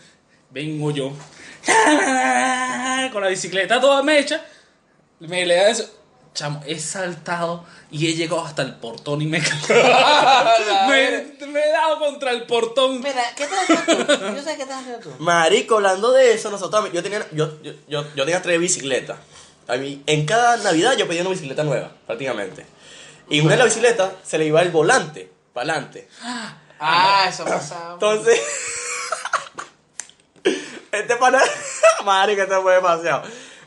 Vengo 0.50 0.92
yo. 0.92 1.14
Con 3.14 3.22
la 3.22 3.30
bicicleta 3.30 3.80
toda 3.80 4.04
mecha. 4.04 4.44
Me 5.20 5.46
le 5.46 5.56
da 5.56 5.70
eso. 5.70 5.99
Chamo, 6.40 6.64
he 6.66 6.80
saltado 6.80 7.66
y 7.92 8.08
he 8.08 8.14
llegado 8.14 8.46
hasta 8.46 8.62
el 8.62 8.76
portón 8.76 9.22
y 9.22 9.28
me 9.28 9.40
he 9.70 9.74
me, 10.88 11.48
me 11.48 11.60
he 11.60 11.70
dado 11.70 12.00
contra 12.00 12.32
el 12.32 12.46
portón. 12.46 13.02
Mira, 13.02 13.22
¿qué 13.36 13.44
estás 13.44 13.70
haciendo 13.70 14.06
tú? 14.06 14.36
Yo 14.38 14.42
sé 14.42 14.56
qué 14.56 14.62
estás 14.62 14.80
haciendo 14.80 15.00
tú. 15.00 15.12
Marico, 15.20 15.76
hablando 15.76 16.14
de 16.14 16.32
eso, 16.32 16.50
nosotros, 16.50 16.94
yo 16.94 17.04
tenía, 17.04 17.28
yo, 17.34 17.62
yo, 17.62 17.74
yo, 17.90 18.06
yo 18.16 18.24
tenía 18.24 18.42
tres 18.42 18.58
bicicletas. 18.58 19.18
A 19.68 19.76
mí, 19.76 20.02
en 20.08 20.26
cada 20.26 20.56
Navidad 20.56 20.96
yo 20.96 21.10
pedía 21.10 21.24
una 21.24 21.32
bicicleta 21.32 21.66
nueva, 21.66 21.92
prácticamente. 22.08 22.66
Y 23.30 23.42
una 23.42 23.52
de 23.52 23.58
las 23.58 23.66
bicicletas 23.66 24.14
se 24.24 24.38
le 24.38 24.46
iba 24.46 24.62
el 24.62 24.70
volante, 24.70 25.30
para 25.54 25.74
adelante. 25.74 26.08
Ah, 26.82 27.26
eso 27.28 27.44
pasaba. 27.44 27.96
Entonces, 27.96 28.40
este 30.94 31.16
pana, 31.18 31.42
marico, 32.06 32.44
este 32.44 32.56
fue 32.62 32.76
demasiado. 32.76 33.24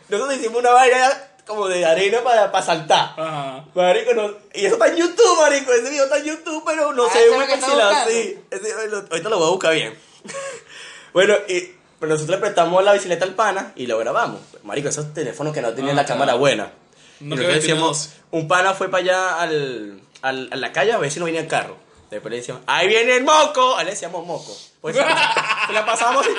Nosotros 0.09 0.39
hicimos 0.39 0.61
una 0.61 0.71
vaina 0.71 1.13
como 1.47 1.69
de 1.69 1.85
arena 1.85 2.21
para, 2.23 2.51
para 2.53 2.65
saltar. 2.65 3.15
Ajá. 3.17 3.65
Marico, 3.75 4.15
no, 4.15 4.31
y 4.55 4.65
eso 4.67 4.75
está 4.75 4.89
en 4.89 4.97
YouTube, 4.97 5.39
marico. 5.41 5.73
Ese 5.73 5.91
video 5.91 6.05
está 6.05 6.19
en 6.19 6.25
YouTube, 6.25 6.63
pero 6.67 6.93
no 6.93 7.05
Ah, 7.07 7.11
sé 7.13 7.19
¿eso 7.25 7.31
es 7.31 7.37
muy 7.37 7.41
lo 7.41 7.47
que 7.47 7.55
está 7.55 7.67
pixelado. 7.67 7.91
buscando? 7.95 8.11
Sí, 8.21 8.39
ese- 8.51 8.89
lo- 8.89 8.99
ahorita 9.11 9.29
lo 9.29 9.39
voy 9.39 9.47
a 9.47 9.51
buscar 9.51 9.75
bien. 9.75 9.99
bueno, 11.13 11.35
y 11.49 11.75
pero 12.01 12.15
nosotros 12.15 12.37
le 12.37 12.41
prestamos 12.41 12.83
la 12.85 12.93
bicicleta 12.95 13.25
al 13.25 13.35
pana 13.35 13.73
y 13.77 13.87
lo 13.87 13.97
grabamos. 13.99 14.41
Marico, 14.65 14.89
esos 14.89 15.15
teléfonos 15.15 15.53
que 15.55 15.63
no 15.63 15.73
tenían 15.73 15.97
Ah, 15.99 16.03
la 16.03 16.07
cámara 16.07 16.25
claro. 16.33 16.39
buena. 16.39 16.73
No 17.21 17.37
y 17.37 17.39
que 17.39 17.47
decíamos, 17.47 18.11
un 18.33 18.49
pana 18.49 18.75
fue 18.75 18.89
para 18.91 19.03
allá 19.05 19.41
al, 19.41 20.01
al- 20.23 20.49
a 20.53 20.57
la 20.57 20.73
calle 20.73 20.93
a 20.93 20.99
ver 20.99 21.11
si 21.13 21.21
no 21.21 21.27
venía 21.27 21.41
el 21.41 21.47
carro. 21.47 21.77
Después 22.11 22.31
le 22.31 22.39
decíamos, 22.39 22.63
ahí 22.67 22.89
viene 22.89 23.17
el 23.17 23.25
moco. 23.25 23.77
A 23.77 23.81
él 23.83 23.87
le 23.87 23.93
decíamos 23.93 24.27
moco. 24.27 24.57
Pues 24.81 24.97
se, 25.67 25.73
la 25.73 25.85
pasábamos 25.87 26.27
así. 26.27 26.35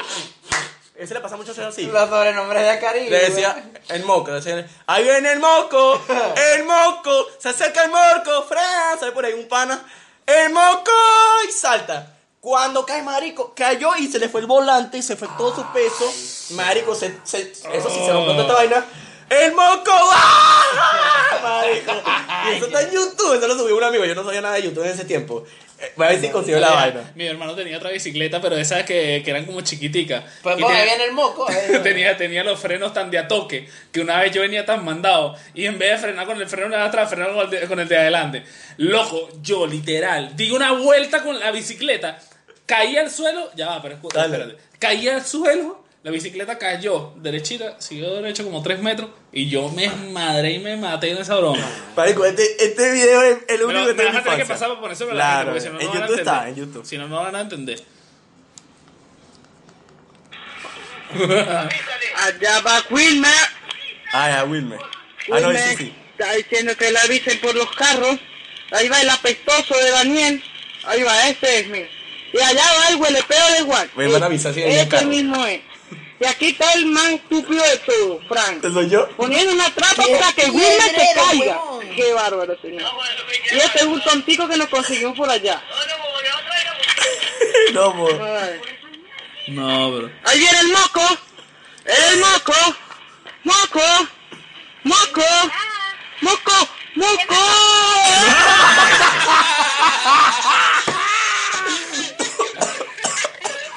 Ese 0.96 1.14
le 1.16 1.22
pasa 1.22 1.36
mucho 1.38 1.54
ser 1.54 1.66
así. 1.66 1.86
Los 1.88 2.10
sobrenombres 2.10 2.68
de 2.72 2.80
Caribe. 2.80 3.10
Le 3.10 3.20
decía 3.30 3.64
el 3.90 4.04
moco, 4.06 4.30
le 4.30 4.36
decía, 4.42 4.68
ahí 4.86 5.04
viene 5.04 5.32
el 5.34 5.40
moco, 5.40 6.00
el 6.54 6.64
moco, 6.66 7.28
se 7.40 7.50
acerca 7.50 7.84
el 7.84 7.90
moco, 7.92 8.44
Fran, 8.48 9.00
sale 9.00 9.12
por 9.12 9.26
ahí 9.26 9.34
un 9.34 9.48
pana, 9.48 9.84
el 10.26 10.52
moco 10.52 10.92
y 11.48 11.52
salta. 11.52 12.10
Cuando 12.40 12.86
cae 12.86 13.02
marico, 13.02 13.54
cayó 13.56 13.96
y 13.96 14.08
se 14.08 14.20
le 14.20 14.28
fue 14.30 14.42
el 14.42 14.48
volante 14.48 14.98
y 14.98 15.02
se 15.02 15.16
fue 15.16 15.28
todo 15.38 15.56
su 15.56 15.64
peso. 15.74 16.14
Marico, 16.56 16.94
se, 16.94 17.18
se- 17.24 17.52
eso 17.52 17.90
sí 17.90 18.00
se 18.06 18.12
rompió 18.12 18.34
toda 18.36 18.42
esta 18.44 18.54
vaina. 18.56 18.86
¡El 19.30 19.54
moco! 19.54 19.92
¡Ah! 20.12 21.40
Marico. 21.42 21.92
Y 22.52 22.58
eso 22.58 22.66
está 22.68 22.82
en 22.82 22.92
YouTube, 22.92 23.34
eso 23.36 23.48
lo 23.48 23.58
subió 23.58 23.78
un 23.78 23.84
amigo. 23.84 24.06
Yo 24.06 24.14
no 24.16 24.24
sabía 24.24 24.42
nada 24.42 24.56
de 24.56 24.64
YouTube 24.64 24.84
en 24.84 24.92
ese 24.92 25.06
tiempo. 25.06 25.44
Eh, 25.80 25.92
Voy 25.96 26.06
a 26.08 26.10
ver 26.12 26.22
si 26.22 26.30
consigo 26.30 26.60
la 26.60 26.72
vaina. 26.72 27.12
Mi 27.16 27.26
hermano 27.26 27.56
tenía 27.56 27.78
otra 27.78 27.90
bicicleta, 27.92 28.40
pero 28.42 28.56
esas 28.58 28.84
que, 28.84 29.22
que 29.24 29.32
eran 29.32 29.46
como 29.46 29.62
chiquiticas. 29.62 30.24
Pues 30.42 30.56
tenía- 30.56 30.84
viene 30.84 31.04
el 31.06 31.12
moco. 31.12 31.50
eh. 31.52 31.80
tenía, 31.84 32.16
tenía 32.16 32.44
los 32.44 32.60
frenos 32.60 32.94
tan 32.94 33.12
de 33.12 33.18
a 33.20 33.28
toque 33.28 33.68
que 33.92 34.00
una 34.00 34.20
vez 34.20 34.32
yo 34.32 34.42
venía 34.42 34.66
tan 34.66 34.86
mandado 34.86 35.36
y 35.54 35.66
en 35.66 35.78
vez 35.78 35.92
de 35.92 35.98
frenar 35.98 36.26
con 36.26 36.40
el 36.42 36.48
freno 36.48 36.76
de 36.76 36.82
atrás, 36.82 37.10
frenar 37.10 37.34
con 37.34 37.42
el 37.46 37.50
de, 37.50 37.68
con 37.68 37.80
el 37.80 37.88
de 37.88 37.98
adelante. 37.98 38.44
Loco, 38.78 39.30
yo 39.42 39.68
literal, 39.68 40.36
di 40.36 40.52
una 40.52 40.72
vuelta 40.72 41.22
con 41.24 41.40
la 41.40 41.52
bicicleta, 41.52 42.18
caí 42.66 42.96
al 42.98 43.12
suelo, 43.12 43.52
ya 43.56 43.68
va, 43.68 43.82
pero 43.82 43.96
escucha, 43.96 44.20
Dale. 44.20 44.38
espérate. 44.38 44.64
Caí 44.80 45.08
al 45.10 45.26
suelo, 45.26 45.83
la 46.04 46.12
bicicleta 46.12 46.58
cayó 46.58 47.14
derechita, 47.16 47.80
siguió 47.80 48.14
derecho 48.16 48.44
como 48.44 48.62
3 48.62 48.82
metros 48.82 49.10
y 49.32 49.48
yo 49.50 49.70
me 49.70 49.88
madré 50.12 50.52
y 50.52 50.60
me 50.60 50.76
maté 50.76 51.12
en 51.12 51.18
esa 51.20 51.36
broma. 51.38 51.66
Marico, 51.96 52.26
este, 52.26 52.44
este 52.66 52.92
video 52.92 53.22
es 53.24 53.38
el 53.48 53.60
Me 53.60 53.66
único 53.66 53.80
lo- 53.82 53.88
que 53.88 53.94
me 53.94 54.04
vas 54.06 54.14
mi 54.14 54.20
a 54.20 54.24
tener 54.24 54.40
que 54.40 54.46
pasar 54.46 54.68
para 54.70 54.82
ponérselo 54.82 55.12
a 55.12 55.14
la 55.14 55.24
Claro, 55.24 55.54
gente, 55.54 55.70
porque 55.70 55.70
si 55.70 55.70
no, 55.70 55.74
no 55.74 55.80
en 55.80 55.88
van 55.88 56.04
a 56.04 56.08
YouTube 56.08 56.20
está, 56.20 56.50
en 56.50 56.56
YouTube. 56.56 56.86
Si 56.86 56.98
no, 56.98 57.08
no 57.08 57.16
van 57.22 57.36
a 57.36 57.42
entender. 57.42 57.80
Allá 61.14 62.62
va 62.66 62.84
Wilmer. 62.90 63.30
Ah, 64.12 64.30
ya, 64.30 64.44
Wilmer. 64.46 64.80
Ah, 64.82 65.40
no, 65.40 65.48
Wilmer 65.48 65.64
sí, 65.70 65.76
sí. 65.78 65.96
está 66.18 66.34
diciendo 66.34 66.76
que 66.76 66.92
la 66.92 67.02
avisen 67.02 67.40
por 67.40 67.56
los 67.56 67.72
carros. 67.76 68.18
Ahí 68.72 68.90
va 68.90 69.00
el 69.02 69.10
apestoso 69.10 69.78
de 69.78 69.92
Daniel. 69.92 70.44
Ahí 70.86 71.04
va, 71.04 71.28
ese 71.30 71.60
es, 71.60 71.68
mira. 71.68 71.88
Y 72.34 72.40
allá 72.42 72.64
va 72.80 72.90
el 72.90 72.96
huelepeo 72.98 73.52
de 73.58 73.62
Juan. 73.62 73.90
Me 73.96 74.08
van 74.08 74.24
a 74.24 74.26
avisar 74.26 74.54
si 74.54 74.62
Ese 74.64 74.88
carro. 74.88 75.08
mismo 75.08 75.46
es. 75.46 75.62
Y 76.20 76.26
aquí 76.26 76.50
está 76.50 76.72
el 76.74 76.86
más 76.86 77.10
estúpido 77.12 77.64
de 77.64 77.78
todo, 77.80 78.20
Frank. 78.28 78.56
¿Este 78.58 78.72
soy 78.72 78.90
yo? 78.90 79.10
Poniendo 79.18 79.52
una 79.54 79.74
trampa 79.74 80.04
¿Quién- 80.04 80.20
para 80.20 80.32
que 80.34 80.46
Wilmer 80.46 80.96
se 80.96 81.08
caiga. 81.16 81.60
Qué 81.96 82.14
bárbaro, 82.14 82.56
señor. 82.62 82.84
Y 83.52 83.58
este 83.58 83.80
es 83.80 83.86
un 83.86 84.02
tontico 84.02 84.48
que 84.48 84.58
nos 84.58 84.70
conseguimos 84.70 85.18
por 85.18 85.30
allá. 85.30 85.62
No. 87.74 88.08
Ay. 88.42 88.62
No, 89.48 89.92
bro. 89.92 90.12
Ahí 90.26 90.40
viene 90.40 90.60
el 90.60 90.68
moco. 90.70 91.02
El 91.86 92.20
moco. 92.20 92.54
Moco. 93.44 93.82
Moco. 94.84 95.22
Moco. 96.22 96.70
Moco. 96.96 97.36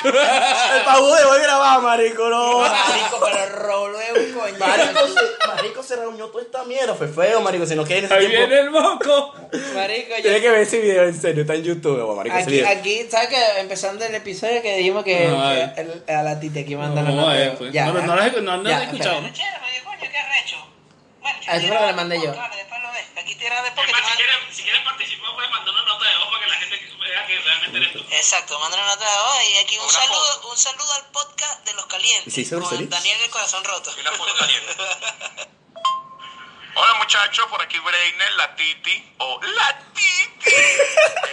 El 0.08 0.84
pavo 0.84 1.14
de 1.14 1.24
hoy 1.24 1.40
grabado, 1.42 1.82
marico, 1.82 2.28
no. 2.28 2.58
Marico, 2.60 3.20
pero 3.24 3.56
Rolo 3.58 4.00
es 4.00 4.10
un 4.12 4.32
coño. 4.38 4.54
Marico 4.58 5.06
se, 5.08 5.46
marico 5.48 5.82
se 5.82 5.96
reunió 5.96 6.26
toda 6.28 6.44
esta 6.44 6.64
mierda. 6.64 6.94
Fue 6.94 7.08
feo, 7.08 7.40
marico. 7.40 7.66
Si 7.66 7.74
no 7.74 7.84
quieren 7.84 8.04
ese 8.06 8.14
Ahí 8.14 8.26
tiempo. 8.28 8.46
viene 8.48 8.60
el 8.62 8.70
moco. 8.70 9.34
Marico, 9.74 10.16
yo- 10.16 10.22
Tienes 10.22 10.40
que 10.42 10.50
ver 10.50 10.60
ese 10.60 10.80
video, 10.80 11.04
en 11.04 11.20
serio. 11.20 11.42
Está 11.42 11.54
en 11.54 11.62
YouTube, 11.64 12.16
marico. 12.16 12.36
Aquí, 12.36 12.60
aquí, 12.60 13.06
¿sabes 13.10 13.28
que 13.28 13.36
Empezando 13.60 14.04
el 14.04 14.14
episodio 14.14 14.62
que 14.62 14.76
dijimos 14.76 15.04
que, 15.04 15.26
No, 15.28 15.50
el- 15.52 16.02
a 16.08 16.22
la 16.22 16.38
tite 16.40 16.64
que 16.64 16.76
manda 16.76 17.02
la 17.02 17.10
Vamos 17.10 17.24
a 17.24 17.26
nota. 17.28 17.38
ver, 17.38 17.54
pues. 17.58 17.72
Ya, 17.72 17.86
No, 17.86 17.92
no, 17.94 18.00
ya. 18.00 18.06
no, 18.06 18.16
lo 18.16 18.22
he- 18.22 18.42
no, 18.42 18.56
no 18.58 18.70
arrecho. 18.70 19.12
Bueno, 21.26 21.40
Ah, 21.48 21.56
eso 21.56 21.66
lo 21.74 21.80
que 21.80 21.86
le 21.86 21.92
mandé 21.92 22.16
yo. 22.22 22.30
Después 22.32 22.82
lo 22.82 22.92
ves. 22.92 23.06
Aquí 23.18 23.34
tira 23.34 23.60
después 23.62 23.86
que 23.86 23.94
si, 23.94 24.16
quieres, 24.16 24.36
si 24.52 24.62
quieres 24.62 24.82
participar, 24.82 25.34
puedes 25.34 25.50
mandar 25.50 25.74
una 25.74 25.82
nota 25.84 26.04
de 26.08 26.16
voz 26.18 26.28
para 26.30 26.40
que 26.44 26.46
la 26.50 26.56
gente 26.56 26.96
vea 27.00 27.26
que 27.26 27.38
realmente 27.40 27.76
eres 27.78 27.92
tú. 27.92 27.98
Exacto, 28.10 28.58
manda 28.60 28.76
una 28.76 28.86
nota 28.86 29.04
de 29.10 29.18
voz 29.18 29.38
y 29.50 29.56
aquí 29.58 29.78
un 29.78 29.90
saludo, 29.90 30.34
foto. 30.34 30.48
un 30.52 30.56
saludo 30.58 30.92
al 30.92 31.06
podcast 31.10 31.64
de 31.66 31.74
los 31.74 31.86
calientes. 31.86 32.32
Sí, 32.32 32.48
con. 32.48 32.88
Daniel 32.88 33.20
el 33.22 33.30
corazón 33.30 33.64
roto. 33.64 33.92
Y 33.98 34.02
la 34.04 34.12
foto 34.12 34.34
caliente. 34.38 34.76
Hola 36.78 36.94
muchachos, 36.94 37.46
por 37.48 37.60
aquí 37.62 37.78
Breiner, 37.80 38.32
la 38.34 38.54
Titi, 38.54 39.14
o 39.18 39.40
la 39.42 39.78
Titi. 39.94 40.50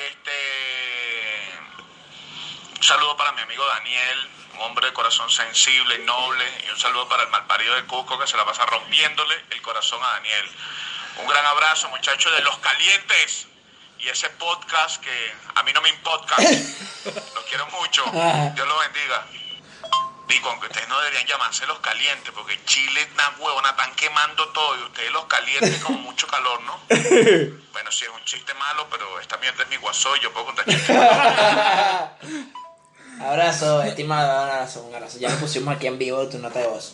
Este, 0.09 0.37
un 2.77 2.83
saludo 2.83 3.15
para 3.17 3.31
mi 3.33 3.41
amigo 3.41 3.63
Daniel, 3.67 4.29
hombre 4.63 4.87
de 4.87 4.93
corazón 4.93 5.29
sensible 5.29 5.95
y 5.95 6.05
noble, 6.05 6.45
y 6.65 6.69
un 6.69 6.79
saludo 6.79 7.07
para 7.07 7.23
el 7.23 7.29
malparido 7.29 7.75
de 7.75 7.83
Cusco 7.85 8.17
que 8.17 8.27
se 8.27 8.37
la 8.37 8.45
pasa 8.45 8.65
rompiéndole 8.65 9.35
el 9.51 9.61
corazón 9.61 10.03
a 10.03 10.09
Daniel. 10.13 10.49
Un 11.17 11.27
gran 11.27 11.45
abrazo 11.45 11.89
muchachos 11.89 12.31
de 12.33 12.41
Los 12.41 12.57
Calientes 12.59 13.47
y 13.99 14.09
ese 14.09 14.29
podcast 14.31 15.01
que 15.01 15.33
a 15.55 15.63
mí 15.63 15.71
no 15.73 15.81
me 15.81 15.89
importa. 15.89 16.35
Los 17.35 17.43
quiero 17.47 17.67
mucho. 17.67 18.03
Dios 18.55 18.67
los 18.67 18.79
bendiga. 18.79 19.25
Digo, 20.27 20.49
aunque 20.49 20.67
ustedes 20.67 20.87
no 20.87 20.99
deberían 20.99 21.27
llamarse 21.27 21.65
los 21.67 21.79
calientes, 21.79 22.31
porque 22.33 22.57
Chile, 22.65 23.07
una 23.13 23.29
huevona, 23.37 23.69
están 23.71 23.93
quemando 23.95 24.47
todo 24.49 24.77
y 24.79 24.83
ustedes 24.83 25.11
los 25.11 25.25
calientes 25.25 25.83
con 25.83 26.01
mucho 26.01 26.27
calor, 26.27 26.61
¿no? 26.61 26.79
Bueno, 27.73 27.91
sí, 27.91 28.05
es 28.05 28.11
un 28.11 28.23
chiste 28.23 28.53
malo, 28.53 28.87
pero 28.89 29.19
esta 29.19 29.37
mierda 29.37 29.63
es 29.63 29.69
mi 29.69 29.77
guasó 29.77 30.15
yo 30.17 30.31
puedo 30.31 30.45
contar 30.47 30.65
chistes. 30.69 30.95
Abrazo, 33.19 33.81
estimado, 33.83 34.31
abrazo, 34.31 34.85
un 34.87 34.95
abrazo. 34.95 35.19
Ya 35.19 35.29
lo 35.29 35.35
pusimos 35.37 35.75
aquí 35.75 35.87
en 35.87 35.97
vivo 35.97 36.27
tu 36.27 36.39
nota 36.39 36.59
de 36.59 36.67
voz. 36.67 36.93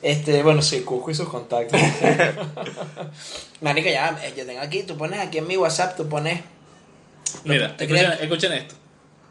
Este, 0.00 0.42
bueno, 0.42 0.62
sí, 0.62 0.80
Cusco 0.82 1.10
y 1.10 1.14
sus 1.14 1.28
contactos. 1.28 1.80
Marico, 3.60 3.88
ya, 3.88 4.16
eh, 4.22 4.32
yo 4.36 4.46
tengo 4.46 4.60
aquí, 4.60 4.84
tú 4.84 4.96
pones 4.96 5.18
aquí 5.20 5.38
en 5.38 5.46
mi 5.46 5.56
WhatsApp, 5.56 5.96
tú 5.96 6.08
pones. 6.08 6.40
Mira, 7.44 7.76
¿Te 7.76 7.84
escuchen, 7.84 8.06
crees? 8.06 8.20
escuchen 8.22 8.52
esto. 8.52 8.74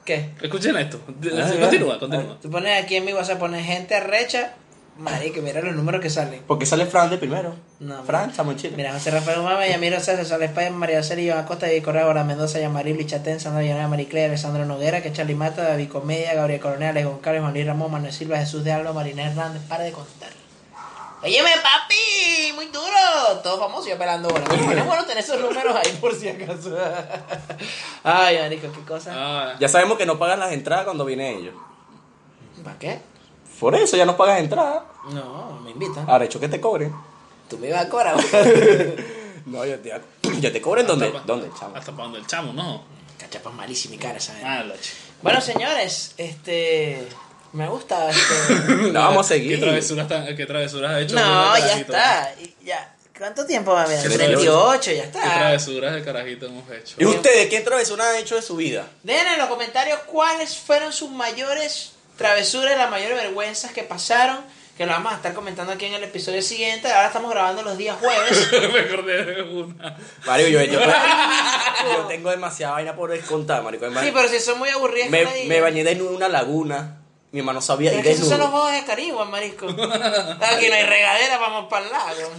¿Qué? 0.06 0.30
Escuchen 0.42 0.78
esto. 0.78 1.00
Ah, 1.08 1.52
Continúa, 1.60 2.00
continúa. 2.00 2.38
Tú 2.42 2.50
pones 2.50 2.84
aquí 2.84 2.96
en 2.96 3.06
mi 3.06 3.14
WhatsApp, 3.14 3.40
pones 3.40 3.66
gente 3.66 4.00
recha. 4.00 4.54
Marico, 4.98 5.42
mira 5.42 5.62
los 5.62 5.76
números 5.76 6.02
que 6.02 6.10
salen. 6.10 6.42
Porque 6.48 6.66
sale 6.66 6.86
Fran 6.88 7.10
de 7.10 7.18
primero. 7.18 7.54
No, 7.80 8.04
Fran, 8.04 8.34
en 8.36 8.56
Chile. 8.58 8.74
Mira, 8.76 8.94
José 8.94 9.12
Rafael 9.12 9.40
Umama, 9.40 9.68
Yamiro 9.68 10.00
César, 10.00 10.26
Sales 10.26 10.52
Páez, 10.52 10.72
María 10.72 11.04
Celi, 11.04 11.24
Iván 11.28 11.40
Acosta, 11.40 11.68
David 11.68 11.84
Correa, 11.84 12.06
Bora 12.06 12.24
Mendoza, 12.24 12.60
Yamaril, 12.60 12.98
Lichatén, 12.98 13.40
Sandra 13.40 13.62
Llanera, 13.62 13.88
Mariclea, 13.88 14.26
Alessandro 14.26 14.66
Noguera, 14.66 15.04
que 15.04 15.14
Charlie 15.14 15.36
Mata, 15.36 15.62
David 15.64 15.90
Comedia, 15.90 16.34
Gabriel 16.34 16.60
Coronel, 16.60 16.90
Alex 16.90 17.06
Goncalves, 17.06 17.42
Juan 17.42 17.54
Luis 17.54 17.66
Ramón, 17.68 17.92
Manuel 17.92 18.12
Silva, 18.14 18.38
Jesús 18.38 18.64
de 18.64 18.72
Alba, 18.72 18.92
Marina 18.94 19.24
Hernández, 19.28 19.62
para 19.68 19.84
de 19.84 19.92
contar. 19.92 20.30
Óyeme, 21.22 21.50
papi, 21.64 22.54
muy 22.56 22.68
duro. 22.68 23.40
Todo 23.44 23.60
famoso, 23.60 23.90
yo 23.90 23.98
pelando 23.98 24.30
bola. 24.30 24.46
Bueno, 24.66 24.86
bueno 24.86 25.04
tener 25.06 25.24
esos 25.24 25.40
números 25.42 25.76
ahí 25.76 25.92
por 26.00 26.14
si 26.16 26.30
acaso. 26.30 26.76
Ay, 28.04 28.38
marico, 28.40 28.72
qué 28.72 28.82
cosa. 28.82 29.12
Ah, 29.16 29.56
Ya 29.60 29.68
sabemos 29.68 29.98
que 29.98 30.06
no 30.06 30.18
pagan 30.20 30.40
las 30.40 30.52
entradas 30.54 30.86
cuando 30.86 31.06
vienen 31.06 31.38
ellos. 31.38 31.56
¿Para 32.64 32.78
qué? 32.80 33.00
Por 33.60 33.76
eso 33.76 33.98
ya 33.98 34.06
no 34.06 34.16
pagas 34.18 34.40
entrada. 34.40 34.86
No, 35.12 35.60
me 35.64 35.72
invitan. 35.72 36.10
Ahora 36.10 36.26
hecho 36.26 36.40
que 36.40 36.48
te 36.50 36.60
cobren. 36.62 36.94
Tú 37.50 37.58
me 37.58 37.68
ibas 37.70 37.86
a 37.86 37.90
cobrar. 37.90 38.16
No, 39.46 39.64
yo 39.66 39.80
te, 39.80 39.94
yo 40.42 40.52
te 40.52 40.62
cobren 40.62 40.86
donde, 40.86 41.10
donde, 41.26 41.50
chamo. 41.58 41.74
Hasta 41.78 41.92
para 41.94 42.04
donde 42.04 42.20
el 42.20 42.28
chamo, 42.28 42.52
¿no? 42.52 42.84
Cachapas 43.18 43.54
malísima 43.54 43.92
mi 43.94 43.98
cara, 43.98 44.20
¿sabes? 44.20 44.44
Ah, 44.46 44.64
Bueno, 45.22 45.40
señores, 45.40 46.14
este. 46.18 47.08
Me 47.54 47.66
gusta 47.70 48.10
este. 48.10 48.64
No, 48.92 49.00
vamos 49.00 49.26
a 49.26 49.30
seguir. 49.30 49.56
¿Qué 49.58 49.66
travesuras, 49.66 50.08
tan- 50.10 50.36
qué 50.36 50.46
travesuras 50.46 50.92
ha 50.92 51.00
hecho? 51.00 51.16
No, 51.16 51.22
ya 51.58 51.62
carajito? 51.62 51.94
está. 51.94 52.34
Ya. 52.66 52.94
¿Cuánto 53.18 53.46
tiempo 53.46 53.72
va 53.72 53.82
a 53.82 53.86
haber? 53.86 54.00
38. 54.04 54.36
38, 54.36 54.92
ya 54.92 55.02
¿Qué 55.04 55.08
está. 55.08 55.22
travesuras 55.22 55.94
de 55.96 56.04
carajito 56.04 56.46
hemos 56.48 56.70
hecho? 56.70 56.96
¿Y 57.00 57.06
ustedes 57.06 57.48
qué 57.50 57.62
travesura 57.62 58.10
han 58.12 58.18
hecho 58.18 58.36
de 58.36 58.42
su 58.42 58.58
vida? 58.58 58.86
Dejen 59.02 59.28
en 59.28 59.40
los 59.40 59.48
comentarios 59.48 60.00
cuáles 60.08 60.58
fueron 60.58 60.92
sus 60.92 61.10
mayores 61.10 61.94
travesuras, 62.18 62.78
las 62.78 62.90
mayores 62.90 63.16
vergüenzas 63.18 63.72
que 63.72 63.84
pasaron. 63.84 64.40
Que 64.78 64.86
lo 64.86 64.92
vamos 64.92 65.12
a 65.12 65.16
estar 65.16 65.34
comentando 65.34 65.74
aquí 65.74 65.86
en 65.86 65.96
el 65.96 66.04
episodio 66.04 66.40
siguiente. 66.44 66.88
Ahora 66.92 67.08
estamos 67.08 67.32
grabando 67.32 67.64
los 67.64 67.80
días 67.80 67.98
jueves. 68.00 68.48
Me 68.74 68.82
acordé 68.82 69.26
de 69.26 69.42
una. 69.42 69.98
Mario, 70.24 70.50
yo, 70.50 70.62
yo, 70.62 70.80
yo 71.94 72.06
tengo 72.08 72.30
demasiada 72.30 72.74
vaina 72.74 72.96
por 72.96 73.10
descontar, 73.10 73.64
marico. 73.64 73.88
Sí, 74.00 74.12
pero 74.14 74.28
si 74.28 74.40
son 74.40 74.60
muy 74.60 74.70
aburridas. 74.70 75.10
me, 75.10 75.26
me 75.48 75.62
bañé 75.62 75.84
desnudo 75.84 76.12
en 76.12 76.16
una 76.18 76.28
laguna. 76.30 76.97
Mi 77.32 77.40
hermano 77.40 77.62
sabía 77.62 77.92
Pero 77.92 78.02
ir 78.02 78.08
es 78.08 78.12
que 78.16 78.16
esos 78.22 78.30
son 78.30 78.40
los 78.40 78.48
desnudo. 78.48 78.64
juegos 78.64 78.82
de 78.82 78.88
Caribe, 78.88 79.26
marisco. 79.30 79.66
Aquí 79.68 80.68
no 80.70 80.74
hay 80.76 80.84
regadera, 80.86 81.38
vamos 81.38 81.68
para 81.70 81.86
el 81.86 81.92
lago. 81.92 82.32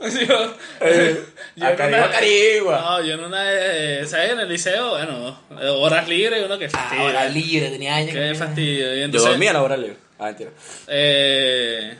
Yo, 0.28 0.54
Eh, 0.82 1.24
yo 1.56 1.66
a 1.66 1.70
en 1.70 1.76
Carigua, 1.76 1.98
una- 2.04 2.10
Carigua. 2.10 2.80
No, 2.80 3.02
yo 3.02 3.14
en 3.14 3.20
una. 3.24 3.42
eh, 3.46 4.04
¿Sabes? 4.06 4.32
En 4.32 4.40
el 4.40 4.48
liceo, 4.50 4.90
bueno, 4.90 5.38
horas 5.80 6.06
libres, 6.08 6.44
uno 6.44 6.58
que 6.58 6.68
fastidio. 6.68 7.04
Ahora 7.04 7.24
libre, 7.26 7.70
tenía 7.70 7.94
años. 7.96 8.12
Qué 8.12 8.18
que- 8.28 8.34
fastidio. 8.34 8.94
Y 9.06 9.10
Yo 9.10 9.20
dormía 9.22 9.50
a 9.50 9.54
la 9.54 9.62
hora 9.62 9.76
libre. 9.78 9.96
Ah, 10.18 10.26
mentira. 10.26 10.50
eh, 10.88 11.96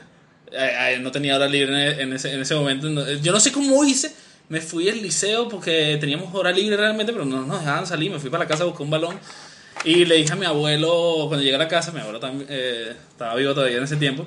no 1.01 1.11
tenía 1.11 1.35
hora 1.35 1.47
libre 1.47 1.91
en, 1.93 1.99
en 2.01 2.13
ese, 2.13 2.31
en 2.33 2.41
ese 2.41 2.53
momento. 2.55 2.87
Yo 3.21 3.31
no 3.31 3.39
sé 3.39 3.51
cómo 3.51 3.83
hice. 3.83 4.13
Me 4.47 4.61
fui 4.61 4.87
al 4.89 5.01
liceo 5.01 5.49
porque 5.49 5.97
teníamos 5.99 6.33
hora 6.35 6.51
libre 6.51 6.77
realmente, 6.77 7.11
pero 7.11 7.25
no 7.25 7.41
nos 7.41 7.59
dejaban 7.61 7.87
salir. 7.87 8.11
Me 8.11 8.19
fui 8.19 8.29
para 8.29 8.43
la 8.43 8.47
casa 8.47 8.61
a 8.63 8.67
buscar 8.67 8.83
un 8.83 8.91
balón. 8.91 9.19
Y 9.83 10.05
le 10.05 10.15
dije 10.15 10.33
a 10.33 10.35
mi 10.35 10.45
abuelo, 10.45 11.25
cuando 11.27 11.43
llegué 11.43 11.55
a 11.55 11.59
la 11.59 11.67
casa, 11.67 11.91
mi 11.91 11.99
abuelo 11.99 12.19
también, 12.19 12.47
eh, 12.49 12.95
estaba 13.09 13.35
vivo 13.35 13.53
todavía 13.53 13.77
en 13.77 13.83
ese 13.83 13.97
tiempo. 13.97 14.25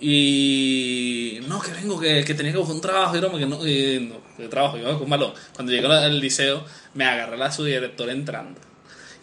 Y 0.00 1.38
no, 1.46 1.60
que 1.60 1.72
vengo, 1.72 1.98
que, 2.00 2.24
que 2.24 2.34
tenía 2.34 2.52
que 2.52 2.58
buscar 2.58 2.74
un 2.74 2.82
trabajo. 2.82 3.16
Y 3.16 3.20
broma, 3.20 3.38
que 3.38 3.46
no, 3.46 3.66
y 3.66 4.00
no, 4.00 4.16
que 4.36 4.48
trabajo, 4.48 4.76
yo 4.76 4.92
con 4.94 5.04
un 5.04 5.10
balón. 5.10 5.32
Cuando 5.54 5.72
llegué 5.72 5.86
al 5.86 6.20
liceo, 6.20 6.64
me 6.94 7.04
agarré 7.04 7.34
a 7.34 7.38
la 7.38 7.52
subdirectora 7.52 8.12
entrando. 8.12 8.60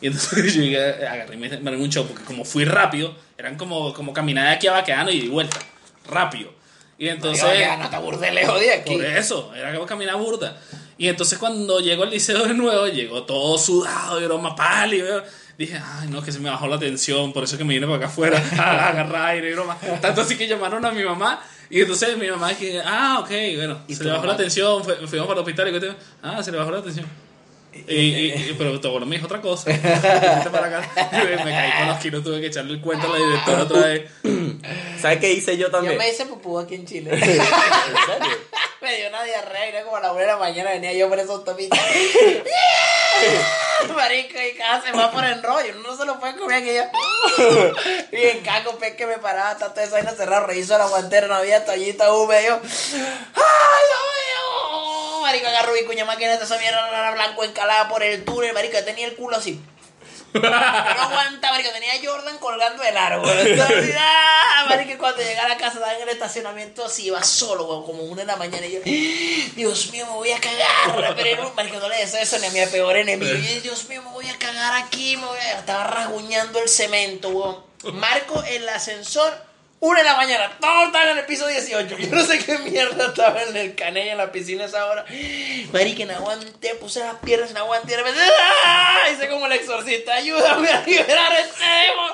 Y 0.02 0.08
entonces 0.08 0.54
yo 0.54 0.62
llegué, 0.62 1.06
agarré 1.06 1.36
y 1.36 1.38
me, 1.38 1.50
me 1.58 1.76
un 1.76 1.90
show, 1.90 2.06
porque 2.08 2.24
como 2.24 2.46
fui 2.46 2.66
rápido, 2.66 3.14
eran 3.38 3.58
como, 3.58 3.94
como 3.94 4.14
caminar 4.14 4.46
de 4.46 4.52
aquí 4.52 4.68
a 4.68 4.72
Baqueano 4.72 5.12
y 5.12 5.22
de 5.22 5.28
vuelta, 5.28 5.58
rápido. 6.08 6.52
Y 6.98 7.08
entonces... 7.08 7.44
No 7.80 7.90
te 7.90 7.98
burdes 7.98 8.34
lejos 8.34 8.60
de 8.60 8.74
aquí. 8.74 8.94
Por 8.94 9.06
eso, 9.06 9.54
era 9.56 9.72
que 9.72 9.86
caminar 9.86 10.18
burda. 10.18 10.58
Y 10.98 11.08
entonces 11.08 11.40
cuando 11.40 11.80
llego 11.80 12.04
al 12.04 12.10
liceo 12.10 12.46
de 12.46 12.54
nuevo, 12.54 12.88
llegó 12.88 13.24
todo 13.24 13.58
sudado 13.58 14.22
y 14.22 14.26
broma 14.26 14.54
pálido. 14.54 15.24
Dije, 15.60 15.78
ay, 15.84 16.08
no, 16.08 16.22
que 16.24 16.32
se 16.32 16.40
me 16.40 16.50
bajó 16.50 16.68
la 16.68 16.80
tensión, 16.80 17.34
por 17.34 17.44
eso 17.44 17.58
que 17.58 17.66
me 17.66 17.74
vine 17.74 17.86
para 17.86 17.98
acá 17.98 18.06
afuera 18.08 18.42
a 18.58 18.88
agarrar 18.88 19.26
aire 19.32 19.50
y 19.50 19.54
broma. 19.54 19.78
Tanto 20.02 20.22
así 20.22 20.38
que 20.38 20.48
llamaron 20.48 20.86
a 20.86 20.92
mi 20.92 21.04
mamá. 21.04 21.44
Y 21.70 21.82
entonces 21.82 22.18
mi 22.18 22.30
mamá 22.32 22.48
dije, 22.50 22.82
ah, 22.84 23.18
ok, 23.20 23.30
bueno, 23.58 23.82
¿Y 23.90 23.94
se 23.94 24.06
le 24.06 24.12
bajó 24.12 24.22
mamá? 24.22 24.34
la 24.34 24.38
tensión, 24.38 24.82
fuimos 24.86 25.28
para 25.28 25.34
el 25.34 25.40
hospital 25.40 25.68
y 25.68 25.72
cuestión, 25.72 25.98
ah, 26.24 26.42
se 26.42 26.52
le 26.54 26.58
bajó 26.58 26.72
la 26.72 26.82
tensión. 26.82 27.06
Y, 27.74 27.94
y- 27.94 28.34
y- 28.34 28.56
pero 28.58 28.80
tu 28.80 28.88
abuelo 28.88 29.06
me 29.06 29.18
dijo 29.18 29.26
otra 29.28 29.42
cosa. 29.42 29.70
Para 30.52 30.68
acá. 30.80 30.90
Y 31.12 31.28
me 31.46 31.52
caí 31.52 31.72
con 31.78 31.88
los 31.90 31.98
kilos, 32.00 32.24
tuve 32.24 32.40
que 32.42 32.48
echarle 32.48 32.74
el 32.74 32.82
cuento 32.82 33.06
a 33.08 33.20
la 33.20 33.24
directora 33.26 33.64
otra 33.64 33.80
vez. 33.82 34.12
¿Sabes 35.02 35.20
qué 35.20 35.34
hice 35.34 35.56
yo 35.58 35.68
Yo 35.68 35.72
también? 35.72 35.98
me 35.98 36.10
hice 36.10 36.26
pupú 36.26 36.58
aquí 36.58 36.76
en 36.76 36.86
Chile. 36.88 37.12
¿En 37.14 37.20
serio? 37.22 38.38
me 38.82 38.96
dio 38.98 39.10
una 39.10 39.24
diarrea 39.24 39.66
y 39.68 39.70
era 39.70 39.84
como 39.84 39.98
a 39.98 40.00
la 40.00 40.12
una 40.14 40.22
de 40.22 40.28
la 40.28 40.38
mañana 40.38 40.72
venía 40.72 40.94
yo 40.94 41.10
por 41.10 41.20
esos 41.20 41.44
tomitas. 41.44 41.80
Marico, 43.96 44.40
y 44.42 44.58
cada 44.58 44.82
semáforo 44.82 45.28
en 45.28 45.42
rollo, 45.42 45.74
uno 45.78 45.90
no 45.90 45.98
se 45.98 46.06
lo 46.06 46.20
puede 46.20 46.36
comer 46.36 46.64
que 46.64 46.76
yo. 46.76 46.84
y 48.12 48.24
en 48.24 48.42
caco, 48.42 48.78
pe 48.78 48.96
que 48.96 49.06
me 49.06 49.18
paraba, 49.18 49.58
tanto 49.58 49.80
esa 49.82 49.94
vaina 49.94 50.12
cerrada, 50.12 50.46
reviso 50.46 50.78
la 50.78 50.88
guantera, 50.88 51.28
no 51.28 51.36
había 51.36 51.66
toallita 51.66 52.14
húmeda, 52.14 52.42
yo. 52.42 52.60
¡Ay, 52.64 53.84
Dios 53.88 54.02
mío! 54.16 55.22
Marico, 55.22 55.48
agarró 55.48 55.74
mi 55.74 55.84
cuña 55.84 56.06
máquina 56.06 56.34
esa 56.34 56.58
mierda 56.58 56.88
era 56.90 57.12
blanco 57.12 57.44
encalada 57.44 57.88
por 57.88 58.04
el 58.04 58.24
túnel, 58.26 58.54
marico, 58.54 58.78
tenía 58.84 59.08
el 59.08 59.16
culo 59.16 59.38
así. 59.38 59.62
No 60.34 60.48
aguanta, 60.48 61.52
marico, 61.52 61.70
tenía 61.72 61.94
a 61.94 61.98
Jordan 62.04 62.38
colgando 62.38 62.84
del 62.84 62.98
árbol. 62.98 63.30
Entonces, 63.30 63.96
ah, 63.98 64.66
marico, 64.70 64.98
cuando 64.98 65.22
llegué 65.22 65.40
a 65.40 65.48
la 65.48 65.58
casa 65.58 65.76
estaba 65.76 65.96
en 65.96 66.04
el 66.04 66.10
estacionamiento 66.10 66.86
así, 66.86 67.08
iba 67.08 67.24
solo, 67.24 67.66
weón, 67.66 67.86
como 67.86 68.04
una 68.04 68.22
de 68.22 68.28
la 68.28 68.36
mañana 68.36 68.66
y 68.66 68.74
yo, 68.74 68.80
Dios 69.56 69.92
mío, 69.92 70.06
me 70.06 70.14
voy 70.14 70.32
a 70.32 70.40
cagar. 70.40 71.16
Pero 71.16 71.52
marico, 71.56 71.80
no 71.80 71.90
le 71.90 71.98
deseo 71.98 72.22
eso 72.22 72.38
ni 72.40 72.48
a 72.48 72.52
mi 72.52 72.66
peor 72.72 72.98
enemigo. 72.98 73.34
Dios 73.64 73.88
mío, 73.90 74.02
me 74.04 74.12
voy 74.12 74.28
a 74.28 74.38
cagar 74.38 74.84
aquí. 74.84 75.20
Estaba 75.58 75.86
rasguñando 75.86 76.60
el 76.60 76.70
cemento, 76.70 77.30
weón. 77.30 77.70
Marco 77.94 78.44
el 78.44 78.68
ascensor, 78.68 79.34
una 79.82 80.00
de 80.00 80.06
la 80.06 80.16
mañana, 80.16 80.52
todos 80.60 80.88
estaban 80.88 81.10
en 81.10 81.18
el 81.20 81.26
piso 81.26 81.48
18. 81.48 81.98
Yo 81.98 82.08
no 82.16 82.24
sé 82.26 82.40
qué 82.44 82.58
mierda 82.60 83.08
estaba 83.08 83.42
en 83.44 83.56
el 83.56 83.76
canella, 83.76 84.12
en 84.12 84.18
la 84.18 84.32
piscina 84.32 84.64
a 84.66 84.68
esa 84.68 84.86
hora. 84.86 85.06
Marica, 85.72 86.06
no 86.06 86.16
aguanté, 86.16 86.76
puse 86.76 87.00
las 87.00 87.16
piernas, 87.16 87.52
no 87.54 87.60
aguanté. 87.62 87.96
¡ah! 88.66 88.98
Hice 89.14 89.30
como 89.30 89.46
el 89.46 89.54
exorcista, 89.54 90.16
ayúdame 90.16 90.70
a 90.70 90.82
liberar 90.86 91.32
este 91.34 91.64
demo. 91.64 92.08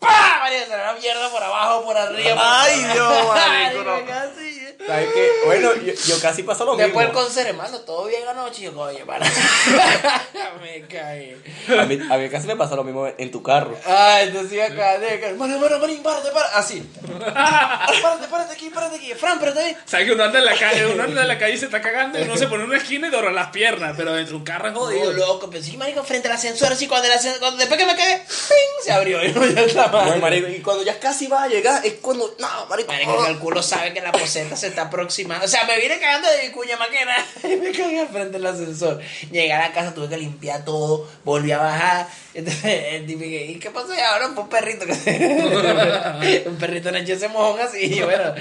¡Pah! 0.00 0.38
Marica, 0.40 0.64
se 0.64 0.70
le 0.70 0.76
da 0.76 0.92
mierda 0.94 1.28
por 1.30 1.42
abajo, 1.42 1.84
por 1.84 1.96
arriba. 1.96 2.34
por- 2.34 2.44
Ay, 2.44 2.84
Dios, 2.92 3.26
marico, 3.28 3.84
no. 3.84 4.04
casi. 4.06 4.51
¿Sabes 4.86 5.08
qué? 5.14 5.30
Bueno, 5.46 5.74
yo, 5.76 5.92
yo 5.92 6.20
casi 6.20 6.42
pasó 6.42 6.64
lo 6.64 6.76
Después 6.76 7.06
el 7.06 7.12
mismo. 7.12 7.24
concert, 7.24 7.48
hermano, 7.48 7.78
todo 7.80 8.06
bien 8.06 8.26
anoche. 8.28 8.62
Y 8.62 8.64
yo, 8.64 8.74
coño, 8.74 9.04
para. 9.06 9.26
me 10.60 10.86
caí. 10.88 11.36
A 11.78 11.84
mí, 11.84 11.98
a 12.10 12.16
mí 12.16 12.28
casi 12.28 12.46
me 12.46 12.56
pasó 12.56 12.76
lo 12.76 12.84
mismo 12.84 13.06
en 13.16 13.30
tu 13.30 13.42
carro. 13.42 13.76
Ay, 13.86 14.28
entonces 14.28 14.52
iba 14.54 14.64
acá, 14.66 14.98
de 14.98 15.10
acá. 15.14 15.28
Hermano, 15.28 15.54
hermano, 15.54 15.78
marín, 15.78 16.02
párate, 16.02 16.30
párate. 16.30 16.54
Así. 16.56 16.80
párate, 17.34 18.26
párate 18.28 18.52
aquí, 18.54 18.70
párate 18.70 18.96
aquí. 18.96 19.14
Fran, 19.14 19.38
pero 19.38 19.54
también. 19.54 19.76
¿Sabes 19.84 20.06
que 20.06 20.12
uno 20.12 20.24
anda 20.24 20.38
en 20.38 20.44
la 20.46 20.58
calle, 20.58 20.86
uno 20.86 21.02
anda 21.02 21.22
en 21.22 21.28
la 21.28 21.38
calle 21.38 21.54
y 21.54 21.58
se 21.58 21.66
está 21.66 21.80
cagando 21.80 22.18
y 22.18 22.22
uno 22.22 22.36
se 22.36 22.46
pone 22.48 22.64
en 22.64 22.70
una 22.70 22.78
esquina 22.78 23.08
y 23.08 23.10
dobla 23.10 23.30
las 23.30 23.48
piernas, 23.50 23.94
pero 23.96 24.12
dentro 24.14 24.32
de 24.32 24.38
un 24.38 24.44
carro 24.44 24.68
es 24.68 24.74
Oh, 24.76 24.80
jodido. 24.80 25.12
loco, 25.12 25.48
pero 25.50 25.62
sí, 25.62 25.76
marico, 25.76 26.02
frente 26.02 26.28
al 26.28 26.34
ascensor, 26.34 26.72
así, 26.72 26.86
cuando 26.88 27.06
el 27.06 27.12
ascensor, 27.14 27.40
cuando, 27.40 27.58
después 27.58 27.78
que 27.78 27.86
me 27.86 27.94
cagué, 27.96 28.16
¡ping! 28.26 28.84
se 28.84 28.92
abrió. 28.92 29.22
Y 29.24 29.28
no, 29.32 29.46
ya 29.46 29.60
está 29.62 29.86
No, 29.88 29.92
mal. 29.92 30.20
marico, 30.20 30.48
y 30.48 30.60
cuando 30.60 30.82
ya 30.82 30.98
casi 30.98 31.26
va 31.28 31.44
a 31.44 31.48
llegar, 31.48 31.84
es 31.86 31.94
cuando. 31.94 32.34
No, 32.38 32.66
marico. 32.66 32.90
Marico, 32.92 33.24
que 33.24 33.30
el 33.30 33.38
culo 33.38 33.62
sabe 33.62 33.92
que 33.94 34.00
la 34.00 34.12
poseta 34.12 34.56
se 34.56 34.71
está 34.72 34.82
aproximando. 34.82 35.44
O 35.44 35.48
sea, 35.48 35.64
me 35.64 35.78
vine 35.78 35.98
cagando 35.98 36.28
de 36.28 36.48
mi 36.48 36.52
cuña 36.52 36.76
maquena 36.76 37.14
y 37.44 37.56
me 37.56 37.72
cagué 37.72 38.00
al 38.00 38.08
frente 38.08 38.32
del 38.32 38.46
ascensor. 38.46 39.00
Llegué 39.30 39.52
a 39.52 39.68
la 39.68 39.72
casa, 39.72 39.94
tuve 39.94 40.08
que 40.08 40.18
limpiar 40.18 40.64
todo, 40.64 41.08
volví 41.24 41.52
a 41.52 41.58
bajar. 41.58 42.08
Entonces, 42.34 42.84
el 42.92 43.06
tipo 43.06 43.20
que, 43.20 43.46
¿y 43.46 43.58
qué 43.58 43.70
pasó? 43.70 43.94
Y 43.94 44.00
ahora 44.00 44.28
un 44.28 44.48
perrito 44.48 44.86
que. 44.86 44.92
Un 46.46 46.56
perrito 46.56 46.88
en 46.88 46.96
ese 46.96 47.28
mojón 47.28 47.60
así. 47.60 47.84
Y 47.84 47.96
yo, 47.96 48.06
bueno, 48.06 48.34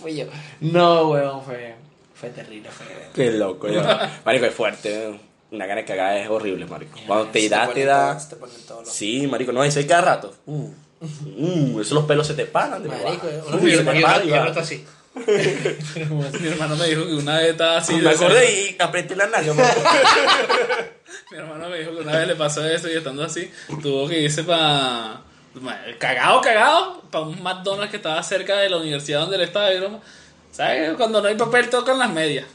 fui 0.00 0.16
yo. 0.16 0.26
No, 0.60 1.10
weón, 1.10 1.44
fue, 1.44 1.74
fue 2.14 2.30
terrible. 2.30 2.70
Fue, 2.70 2.86
Qué 3.14 3.30
loco, 3.32 3.68
ya. 3.68 4.20
Marico, 4.24 4.46
es 4.46 4.54
fuerte. 4.54 5.08
¿eh? 5.08 5.20
Una 5.50 5.66
gana 5.66 5.82
de 5.82 5.86
cagar 5.86 6.16
es 6.16 6.28
horrible, 6.28 6.66
marico. 6.66 6.98
Cuando 7.06 7.26
te 7.26 7.48
da, 7.48 7.68
te 7.72 7.84
da. 7.84 8.18
Sí, 8.84 9.26
marico, 9.26 9.52
no, 9.52 9.62
eso 9.62 9.78
hay 9.78 9.86
cada 9.86 10.02
rato. 10.02 10.34
Uh, 10.46 10.70
uh, 11.36 11.80
esos 11.80 11.92
los 11.92 12.04
pelos 12.04 12.26
se 12.26 12.34
te 12.34 12.46
paran 12.46 12.82
de 12.82 12.88
Marico, 12.88 13.28
uno 13.48 13.58
Uh, 13.58 14.58
así. 14.58 14.84
Mi 15.14 16.48
hermano 16.48 16.76
me 16.76 16.86
dijo 16.88 17.06
que 17.06 17.14
una 17.14 17.38
vez 17.38 17.50
estaba 17.50 17.76
así. 17.78 17.94
Me 17.94 18.10
acordé 18.10 18.70
y 18.70 18.76
apreté 18.82 19.14
la 19.16 19.26
nalga. 19.26 19.52
Mi 21.30 21.38
hermano 21.38 21.68
me 21.68 21.78
dijo 21.78 21.92
que 21.94 22.00
una 22.02 22.16
vez 22.18 22.26
le 22.28 22.34
pasó 22.36 22.64
eso 22.66 22.88
y 22.88 22.94
estando 22.96 23.22
así, 23.24 23.50
tuvo 23.82 24.08
que 24.08 24.20
irse 24.20 24.42
para. 24.44 25.20
Cagado, 25.98 26.40
cagado, 26.40 27.00
para 27.12 27.24
un 27.26 27.40
McDonald's 27.42 27.90
que 27.90 27.96
estaba 27.98 28.20
cerca 28.24 28.56
de 28.56 28.68
la 28.68 28.78
universidad 28.78 29.20
donde 29.20 29.36
él 29.36 29.42
estaba. 29.42 29.72
y 29.72 29.78
broma. 29.78 30.00
¿Sabes? 30.50 30.94
Cuando 30.96 31.20
no 31.22 31.28
hay 31.28 31.36
papel, 31.36 31.68
tocan 31.70 31.98
las 31.98 32.10
medias. 32.10 32.46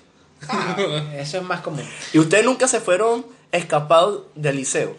Ah, 0.48 0.78
Eso 1.16 1.38
es 1.38 1.44
más 1.44 1.62
común. 1.62 1.84
¿Y 2.14 2.20
ustedes 2.20 2.46
nunca 2.46 2.68
se 2.68 2.80
fueron 2.80 3.26
escapados 3.52 4.24
del 4.36 4.56
liceo? 4.58 4.96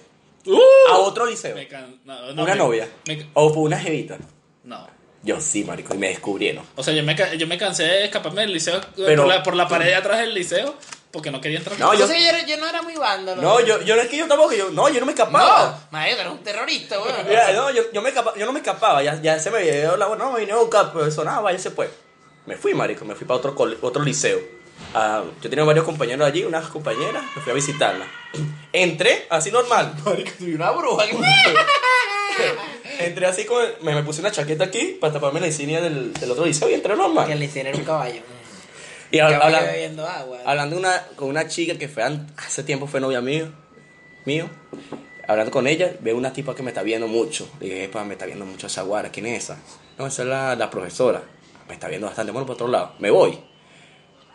¡Uh! 0.46 0.58
A 0.90 0.98
otro 0.98 1.26
liceo. 1.26 1.54
Me 1.54 1.66
can- 1.68 1.98
no, 2.04 2.32
no, 2.32 2.42
¿Una 2.42 2.52
me- 2.54 2.58
novia? 2.58 2.88
me- 3.06 3.26
¿O 3.34 3.52
fue 3.52 3.62
una 3.64 3.78
jevita? 3.78 4.18
no. 4.64 4.99
Yo 5.22 5.40
sí, 5.40 5.64
marico, 5.64 5.94
y 5.94 5.98
me 5.98 6.08
descubrieron. 6.08 6.64
O 6.76 6.82
sea, 6.82 6.94
yo 6.94 7.02
me, 7.02 7.14
yo 7.36 7.46
me 7.46 7.58
cansé 7.58 7.82
de 7.84 8.04
escaparme 8.06 8.40
del 8.42 8.52
liceo 8.54 8.80
Pero- 8.96 9.22
por, 9.24 9.32
la, 9.32 9.42
por 9.42 9.54
la 9.56 9.68
pared 9.68 9.86
de 9.86 9.94
atrás 9.94 10.18
del 10.20 10.32
liceo 10.34 10.74
porque 11.12 11.30
no 11.30 11.40
quería 11.40 11.58
entrar. 11.58 11.78
No, 11.78 11.92
yo- 11.92 12.06
Yo, 12.06 12.14
yo, 12.14 12.46
yo 12.46 12.56
no 12.56 12.66
era 12.68 12.80
muy 12.82 12.94
vándalo. 12.94 13.42
No, 13.42 13.60
yo, 13.60 13.82
yo 13.82 13.96
no 13.96 14.02
es 14.02 14.08
que 14.08 14.16
yo 14.16 14.26
tampoco, 14.28 14.52
yo, 14.54 14.70
no, 14.70 14.88
yo 14.88 15.00
no 15.00 15.06
me 15.06 15.12
escapaba. 15.12 15.66
No, 15.82 15.88
marico, 15.90 16.20
eres 16.20 16.32
un 16.32 16.38
terrorista, 16.42 16.98
weón. 17.00 17.14
Mira, 17.28 17.52
no, 17.52 17.70
yo, 17.70 17.82
yo, 17.92 18.00
me 18.00 18.10
escapa- 18.14 18.34
yo 18.36 18.46
no 18.46 18.52
me 18.52 18.60
escapaba, 18.60 19.02
ya, 19.02 19.20
ya 19.20 19.38
se 19.38 19.50
me 19.50 19.62
ido 19.66 19.96
la 19.96 20.08
no, 20.16 20.32
me 20.32 20.40
vine 20.40 20.52
a 20.52 20.56
buscar, 20.56 20.92
pero 20.92 21.10
sonaba, 21.10 21.52
ya 21.52 21.58
se 21.58 21.70
fue. 21.70 21.90
me 22.46 22.56
fui, 22.56 22.72
marico, 22.74 23.04
me 23.04 23.14
fui 23.14 23.26
para 23.26 23.38
otro, 23.38 23.54
otro 23.82 24.02
liceo. 24.02 24.38
Ah, 24.94 25.22
yo 25.42 25.50
tenía 25.50 25.64
varios 25.64 25.84
compañeros 25.84 26.26
allí, 26.26 26.44
unas 26.44 26.66
compañeras, 26.68 27.22
me 27.36 27.42
fui 27.42 27.50
a 27.50 27.54
visitarla. 27.54 28.06
Entré, 28.72 29.26
así 29.28 29.50
normal. 29.50 29.92
Marico, 30.04 30.30
soy 30.38 30.54
una 30.54 30.70
bruja. 30.70 31.04
Entré 33.05 33.26
así 33.26 33.44
con. 33.44 33.62
Me, 33.82 33.94
me 33.94 34.03
puse 34.03 34.20
una 34.20 34.30
chaqueta 34.30 34.64
aquí 34.64 34.96
para 35.01 35.12
taparme 35.12 35.40
la 35.40 35.46
insignia 35.46 35.80
del, 35.80 36.12
del 36.12 36.30
otro 36.30 36.44
liceo 36.46 36.68
y 36.70 36.74
entré 36.74 36.92
que 36.92 36.98
normal. 36.98 37.38
le 37.38 37.44
hicieron 37.44 37.74
un 37.76 37.84
caballo. 37.84 38.20
Y 39.12 39.18
habla- 39.18 39.61
bebiendo 39.62 40.07
agua. 40.07 40.38
hablando 40.44 40.76
una, 40.76 41.03
con 41.16 41.28
una 41.28 41.48
chica 41.48 41.76
que 41.76 41.88
fue 41.88 42.05
hace 42.36 42.62
tiempo 42.62 42.86
fue 42.86 43.01
novia 43.01 43.20
mío, 43.20 43.48
mío. 44.24 44.48
Hablando 45.26 45.51
con 45.53 45.66
ella, 45.66 45.94
veo 46.01 46.16
una 46.16 46.32
tipa 46.32 46.55
que 46.55 46.62
me 46.62 46.70
está 46.70 46.82
viendo 46.82 47.07
mucho. 47.09 47.48
Le 47.61 47.66
dije, 47.66 47.84
epa, 47.84 48.05
me 48.05 48.14
está 48.14 48.26
viendo 48.26 48.44
mucho 48.46 48.66
esa 48.68 48.82
guara. 48.82 49.11
¿Quién 49.11 49.26
es 49.26 49.44
esa? 49.44 49.59
No, 49.98 50.07
esa 50.07 50.22
es 50.22 50.28
la, 50.28 50.57
la 50.57 50.70
profesora. 50.70 51.22
Me 51.68 51.74
está 51.74 51.88
viendo 51.88 52.07
bastante. 52.09 52.32
Bueno, 52.32 52.46
por 52.46 52.55
otro 52.55 52.68
lado. 52.68 52.94
Me 52.98 53.11
voy. 53.11 53.38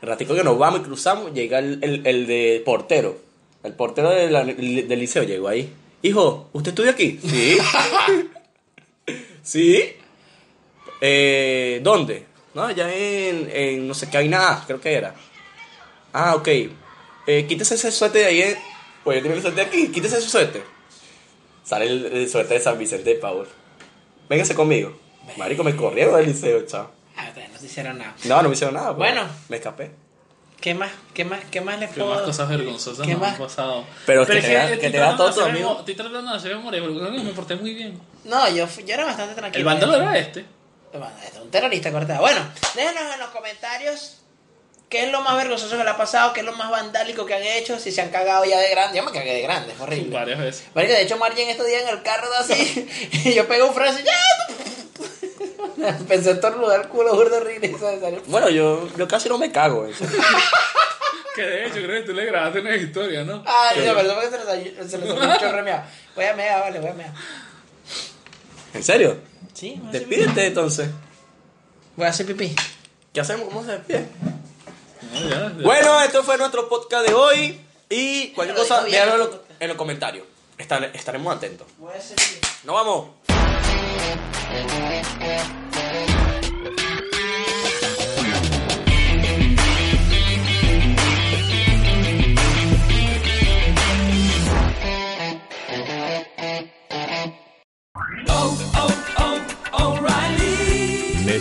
El 0.02 0.08
ratico 0.10 0.36
que 0.36 0.44
nos 0.44 0.58
vamos 0.58 0.82
y 0.82 0.84
cruzamos, 0.84 1.34
llega 1.34 1.60
el, 1.60 1.80
el, 1.82 2.06
el 2.08 2.28
de 2.28 2.62
portero. 2.66 3.18
El 3.64 3.74
portero 3.74 4.10
de 4.10 4.30
la- 4.30 4.44
del 4.46 5.00
liceo 5.00 5.24
llegó 5.24 5.48
ahí. 5.50 5.74
Hijo, 6.02 6.50
¿usted 6.54 6.70
estudia 6.70 6.92
aquí? 6.92 7.20
Sí. 7.26 7.58
Sí. 9.46 9.96
Eh, 11.02 11.80
¿Dónde? 11.84 12.26
No, 12.54 12.64
allá 12.64 12.94
en, 12.94 13.50
en 13.52 13.88
no 13.88 13.94
sé 13.94 14.10
qué, 14.10 14.18
Vaina 14.18 14.54
A, 14.54 14.66
creo 14.66 14.80
que 14.80 14.94
era. 14.94 15.14
Ah, 16.14 16.36
ok. 16.36 16.48
Eh, 17.28 17.46
quítese 17.48 17.76
ese 17.76 17.92
suéter 17.92 18.22
de 18.22 18.28
ahí. 18.28 18.42
eh. 18.42 18.58
Pues 19.04 19.18
yo 19.18 19.24
tengo 19.24 19.36
el 19.36 19.42
suéter 19.42 19.68
aquí, 19.68 19.90
quítese 19.90 20.18
ese 20.18 20.30
suéter. 20.30 20.64
Sale 21.64 21.86
el, 21.88 22.06
el 22.06 22.30
suéter 22.30 22.58
de 22.58 22.64
San 22.64 22.78
Vicente 22.78 23.10
de 23.14 23.16
Paul. 23.20 23.48
Véngase 24.30 24.56
conmigo. 24.56 24.98
Marico, 25.38 25.64
me 25.64 25.76
corrieron 25.76 26.16
del 26.16 26.28
liceo, 26.28 26.66
chao. 26.66 26.92
Ah, 27.18 27.30
no 27.52 27.60
se 27.60 27.66
hicieron 27.66 27.98
nada. 27.98 28.16
No, 28.26 28.42
no 28.42 28.50
me 28.50 28.54
hicieron 28.56 28.76
nada. 28.76 28.96
pues. 28.96 28.98
Bueno. 29.14 29.28
Me 29.50 29.58
escapé. 29.58 29.92
¿Qué 30.62 30.74
más? 30.74 30.92
¿Qué 31.14 31.26
más? 31.26 31.42
¿Qué 31.52 31.62
más 31.62 31.80
les 31.80 31.90
Qué 31.92 32.00
puedo 32.00 32.14
más 32.16 32.24
cosas 32.24 32.48
vergonzosas 32.50 33.06
¿Qué 33.06 33.12
nos 33.14 33.22
más? 33.22 33.34
han 33.34 33.38
pasado. 33.40 33.86
Pero 34.06 34.26
que 34.26 34.38
es 34.38 34.46
te 34.46 34.54
da- 34.54 34.70
que 34.80 34.90
te 34.90 34.98
da 34.98 35.18
todo 35.18 35.34
tu 35.34 35.42
amigo. 35.42 35.78
Estoy 35.80 35.96
tratando 35.96 36.32
de 36.32 36.38
hacer 36.38 36.56
memoria, 36.56 36.82
pero 36.82 36.96
creo 36.98 37.12
que 37.12 37.20
me 37.24 37.32
porté 37.34 37.56
muy 37.56 37.74
bien. 37.74 38.00
No, 38.26 38.50
yo, 38.50 38.68
fui- 38.68 38.84
yo 38.84 38.94
era 38.96 39.06
bastante 39.06 39.36
tranquilo. 39.36 39.60
El 39.60 39.66
vándalo 39.66 39.96
era 40.02 40.18
este. 40.18 40.46
Bueno, 40.92 41.10
es 41.26 41.38
un 41.40 41.52
terrorista 41.52 41.92
cortado. 41.92 42.22
Bueno, 42.22 42.42
déjenos 42.76 43.14
en 43.14 43.20
los 43.20 43.30
comentarios 43.30 44.18
qué 44.90 45.06
es 45.06 45.12
lo 45.12 45.22
más 45.22 45.36
vergonzoso 45.36 45.78
que 45.78 45.84
le 45.84 45.90
ha 45.90 45.98
pasado, 45.98 46.32
qué 46.32 46.40
es 46.42 46.46
lo 46.46 46.54
más 46.54 46.70
vandálico 46.72 47.26
que 47.26 47.34
han 47.34 47.44
hecho, 47.44 47.78
si 47.80 47.92
se 47.92 48.02
han 48.02 48.10
cagado 48.12 48.46
ya 48.46 48.60
de 48.60 48.70
grande. 48.70 48.98
Yo 48.98 49.04
me 49.04 49.12
cagué 49.12 49.34
de 49.34 49.42
grande, 49.42 49.74
es 49.74 49.80
horrible. 49.80 50.16
Varias 50.16 50.40
veces. 50.40 50.64
De 50.74 51.02
hecho, 51.02 51.18
Margen 51.18 51.50
estos 51.50 51.68
días 51.68 51.82
en 51.84 51.90
el 51.90 52.02
carro 52.04 52.30
da 52.30 52.40
así, 52.40 52.88
y 53.26 53.34
yo 53.34 53.48
pego 53.48 53.68
un 53.68 53.74
frase, 53.74 54.04
¡ya! 54.04 54.14
Pensé 56.08 56.32
en 56.32 56.40
tornudar 56.42 56.82
el 56.82 56.88
culo, 56.88 57.14
burdo 57.16 57.38
horrible, 57.38 57.68
y. 57.68 58.30
Bueno, 58.32 58.50
yo, 58.50 58.88
yo 58.96 59.08
casi 59.08 59.28
no 59.30 59.38
me 59.38 59.52
cago. 59.52 59.86
eso. 59.86 60.06
Que 61.36 61.42
de 61.42 61.66
hecho, 61.66 61.76
creo 61.76 62.02
que 62.02 62.04
tú 62.04 62.14
le 62.14 62.26
grabaste 62.26 62.62
una 62.62 62.76
historia, 62.76 63.24
¿no? 63.26 63.44
Ay, 63.46 63.86
no, 63.86 63.94
pero 63.94 64.02
eso 64.02 64.16
fue 64.16 64.24
que 64.24 64.32
se 64.88 64.98
le 64.98 65.08
salió, 65.08 65.16
un 65.16 65.38
chorro 65.38 65.64
meado. 65.64 65.84
Voy 66.16 66.26
a 66.26 66.34
mear, 66.34 66.62
vale, 66.62 66.80
voy 66.80 66.90
a 66.90 66.94
mear. 66.94 67.12
¿En 68.76 68.84
serio? 68.84 69.18
Sí, 69.54 69.76
voy 69.78 69.86
a 69.88 69.90
hacer 69.90 70.04
pipí. 70.04 70.16
Despídete 70.16 70.48
entonces. 70.48 70.90
Voy 71.96 72.06
a 72.06 72.10
hacer 72.10 72.26
pipí. 72.26 72.56
¿Qué 73.14 73.22
hacemos? 73.22 73.48
¿Cómo 73.48 73.64
se 73.64 73.72
despide? 73.72 74.08
No, 75.14 75.30
ya, 75.30 75.54
ya. 75.58 75.64
Bueno, 75.64 76.02
esto 76.02 76.24
fue 76.24 76.38
nuestro 76.38 76.68
podcast 76.68 77.08
de 77.08 77.14
hoy. 77.14 77.62
Y 77.90 78.30
cualquier 78.30 78.58
cosa, 78.58 78.84
déjalo 78.84 79.14
en 79.14 79.20
los- 79.20 79.28
podcast. 79.30 79.62
en 79.62 79.68
los 79.70 79.78
comentarios. 79.78 80.26
Estar- 80.58 80.92
estaremos 80.94 81.36
atentos. 81.36 81.68
Voy 81.78 81.94
a 81.94 81.98
hacer 81.98 82.16
pipí. 82.18 82.48
¡Nos 82.66 82.76
vamos! 82.76 83.10